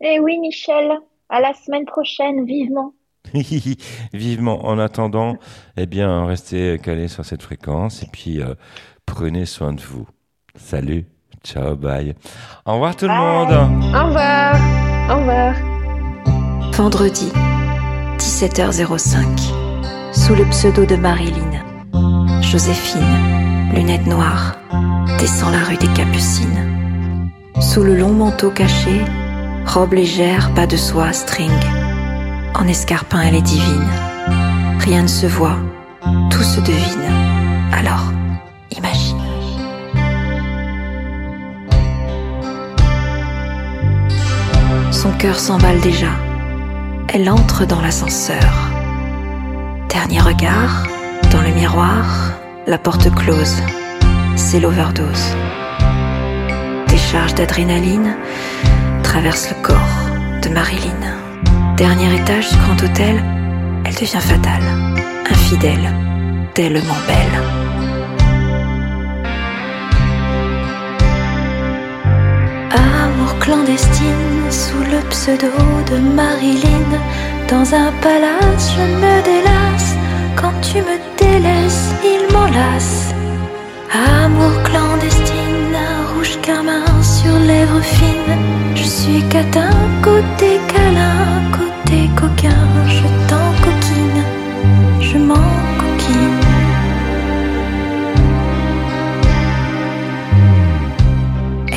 Eh 0.00 0.20
oui 0.20 0.38
Michel, 0.38 0.98
à 1.28 1.40
la 1.40 1.52
semaine 1.54 1.84
prochaine, 1.84 2.44
vivement. 2.44 2.92
Vivement. 4.12 4.64
En 4.64 4.78
attendant, 4.78 5.36
eh 5.76 5.86
bien, 5.86 6.24
restez 6.24 6.78
calés 6.82 7.08
sur 7.08 7.24
cette 7.24 7.42
fréquence 7.42 8.02
et 8.02 8.06
puis 8.10 8.40
euh, 8.40 8.54
prenez 9.06 9.44
soin 9.44 9.72
de 9.72 9.80
vous. 9.80 10.06
Salut, 10.54 11.04
ciao, 11.44 11.76
bye. 11.76 12.14
Au 12.64 12.74
revoir 12.74 12.96
tout 12.96 13.06
le 13.06 13.14
monde. 13.14 13.50
Au 13.50 14.06
revoir. 14.06 14.54
Au 15.10 15.18
revoir. 15.18 15.54
Vendredi, 16.72 17.30
17h05. 18.18 19.24
Sous 20.12 20.34
le 20.34 20.44
pseudo 20.50 20.86
de 20.86 20.96
Marilyn, 20.96 21.52
Joséphine, 22.40 23.72
lunettes 23.74 24.06
noires, 24.06 24.56
descend 25.18 25.52
la 25.52 25.64
rue 25.64 25.76
des 25.76 25.92
Capucines. 25.92 27.30
Sous 27.60 27.82
le 27.82 27.96
long 27.96 28.12
manteau 28.12 28.50
caché, 28.50 29.02
robe 29.68 29.92
légère, 29.92 30.52
pas 30.54 30.66
de 30.66 30.76
soie, 30.76 31.12
string. 31.12 31.52
En 32.54 32.66
escarpin, 32.66 33.20
elle 33.20 33.34
est 33.34 33.42
divine. 33.42 33.88
Rien 34.80 35.02
ne 35.02 35.08
se 35.08 35.26
voit, 35.26 35.58
tout 36.30 36.42
se 36.42 36.60
devine. 36.60 37.12
Alors, 37.72 38.12
imagine. 38.76 39.18
Son 44.90 45.12
cœur 45.12 45.38
s'emballe 45.38 45.80
déjà. 45.80 46.12
Elle 47.12 47.28
entre 47.28 47.66
dans 47.66 47.82
l'ascenseur. 47.82 48.70
Dernier 49.90 50.20
regard, 50.20 50.86
dans 51.30 51.42
le 51.42 51.50
miroir, 51.50 52.32
la 52.66 52.78
porte 52.78 53.14
close. 53.14 53.62
C'est 54.34 54.60
l'overdose. 54.60 55.36
Décharge 56.88 57.34
d'adrénaline 57.34 58.16
traverse 59.18 59.50
le 59.50 59.62
corps 59.66 60.00
de 60.44 60.48
Marilyn. 60.48 61.02
Dernier 61.76 62.20
étage 62.20 62.48
du 62.50 62.56
grand 62.58 62.80
hôtel, 62.84 63.16
elle 63.84 63.94
devient 63.94 64.24
fatale, 64.30 64.62
infidèle, 65.28 65.92
tellement 66.54 67.00
belle. 67.08 67.36
Amour 72.70 73.36
clandestine 73.40 74.50
sous 74.50 74.84
le 74.94 75.00
pseudo 75.10 75.50
de 75.90 75.98
Marilyn. 76.14 76.90
Dans 77.48 77.74
un 77.74 77.90
palace, 78.00 78.66
je 78.76 78.84
me 79.02 79.14
délasse. 79.30 79.96
Quand 80.36 80.54
tu 80.60 80.78
me 80.78 80.96
délaisses, 81.18 81.90
il 82.04 82.32
m'enlace. 82.32 83.12
Amour 84.22 84.62
clandestine, 84.62 85.67
rouge 86.18 86.38
carmin 86.42 86.84
sur 87.02 87.32
lèvres 87.46 87.80
fines. 87.80 88.38
Je 88.74 88.82
suis 88.82 89.22
catin, 89.28 89.70
côté 90.02 90.58
câlin, 90.66 91.42
côté 91.52 92.10
coquin. 92.16 92.66
Je 92.86 93.06
t'en 93.28 93.48
coquine, 93.64 94.22
je 95.00 95.18
m'en 95.18 95.48
coquine. 95.82 96.40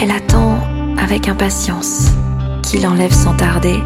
Elle 0.02 0.12
attend 0.12 0.58
avec 0.98 1.28
impatience 1.28 2.08
qu'il 2.64 2.88
enlève 2.88 3.14
sans 3.14 3.36
tarder 3.36 3.80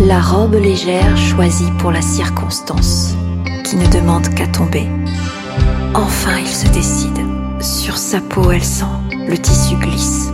la 0.00 0.20
robe 0.20 0.54
légère 0.54 1.16
choisie 1.16 1.72
pour 1.78 1.90
la 1.90 2.02
circonstance, 2.02 3.16
qui 3.64 3.76
ne 3.76 3.86
demande 3.88 4.28
qu'à 4.28 4.46
tomber. 4.46 4.86
Enfin, 5.94 6.38
il 6.40 6.46
se 6.46 6.68
décide. 6.68 7.18
Sur 7.60 7.96
sa 7.96 8.20
peau, 8.20 8.52
elle 8.52 8.62
sent 8.62 8.84
le 9.28 9.36
tissu 9.36 9.76
glisse. 9.76 10.30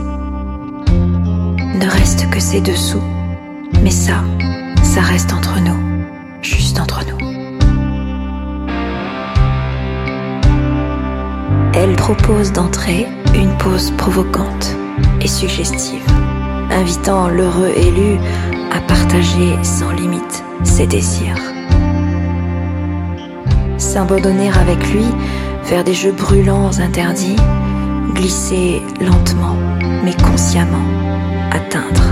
Ne 0.89 1.91
reste 1.91 2.31
que 2.31 2.41
ses 2.41 2.61
dessous. 2.61 3.03
Mais 3.83 3.91
ça, 3.91 4.23
ça 4.83 5.01
reste 5.01 5.33
entre 5.33 5.59
nous. 5.61 5.77
Juste 6.43 6.79
entre 6.79 7.01
nous. 7.05 7.19
Elle 11.75 11.97
propose 11.97 12.53
d'entrer 12.53 13.07
une 13.35 13.57
pose 13.59 13.91
provocante 13.93 14.77
et 15.21 15.27
suggestive, 15.27 16.07
invitant 16.71 17.29
l'heureux 17.29 17.73
élu 17.77 18.19
à 18.73 18.81
partager 18.81 19.57
sans 19.63 19.91
limite 19.91 20.45
ses 20.63 20.87
désirs. 20.87 21.41
S'abandonner 23.77 24.51
avec 24.51 24.93
lui 24.93 25.05
faire 25.65 25.83
des 25.83 25.95
jeux 25.95 26.13
brûlants 26.13 26.79
interdits, 26.79 27.37
glisser 28.15 28.83
lentement 29.01 29.57
mais 30.05 30.15
consciemment, 30.15 30.89
atteindre 31.51 32.05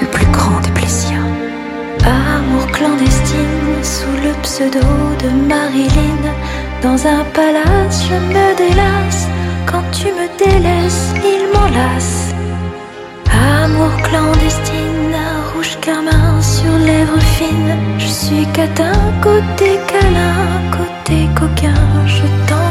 le 0.00 0.06
plus 0.06 0.26
grand 0.26 0.60
des 0.60 0.70
plaisirs. 0.70 1.26
Amour 2.04 2.66
clandestine 2.68 3.82
sous 3.82 4.16
le 4.24 4.32
pseudo 4.42 4.86
de 5.22 5.28
Marilyn, 5.48 6.22
dans 6.82 7.00
un 7.06 7.24
palace 7.34 8.06
je 8.08 8.14
me 8.14 8.56
délasse, 8.56 9.28
quand 9.66 9.82
tu 9.90 10.06
me 10.06 10.26
délaisses 10.38 11.12
il 11.32 11.42
m'enlace. 11.52 12.34
Amour 13.64 13.94
clandestine, 14.04 15.16
rouge 15.54 15.76
carmin 15.80 16.40
sur 16.40 16.72
lèvres 16.90 17.20
fines, 17.36 17.76
je 17.98 18.06
suis 18.06 18.46
catin 18.52 18.92
côté 19.20 19.78
câlin, 19.88 20.46
côté 20.70 21.28
coquin, 21.34 21.74
je 22.06 22.22
t'en 22.48 22.65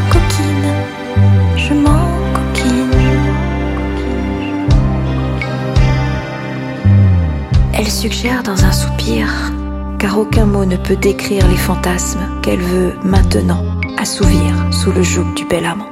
suggère 8.05 8.43
dans 8.43 8.63
un 8.63 8.71
soupir, 8.71 9.27
car 9.97 10.19
aucun 10.19 10.45
mot 10.45 10.63
ne 10.63 10.77
peut 10.77 10.95
décrire 10.95 11.47
les 11.47 11.57
fantasmes 11.57 12.19
qu'elle 12.43 12.61
veut 12.61 12.93
maintenant 13.03 13.63
assouvir 13.97 14.53
sous 14.69 14.91
le 14.91 15.01
joug 15.01 15.33
du 15.35 15.43
bel 15.45 15.65
amant. 15.65 15.89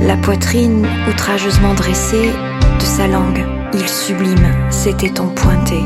La 0.00 0.16
poitrine 0.16 0.86
outrageusement 1.08 1.74
dressée 1.74 2.30
de 2.78 2.84
sa 2.84 3.08
langue, 3.08 3.44
il 3.74 3.88
sublime 3.88 4.54
ses 4.70 4.94
tétons 4.94 5.34
pointés. 5.34 5.82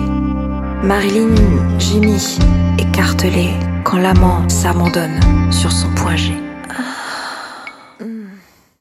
Marilyn 0.83 1.37
gémit, 1.79 2.39
écartelée, 2.79 3.55
quand 3.85 3.97
l'amant 3.97 4.47
s'abandonne 4.51 5.19
sur 5.51 5.73
son 5.73 5.89
point. 5.95 6.17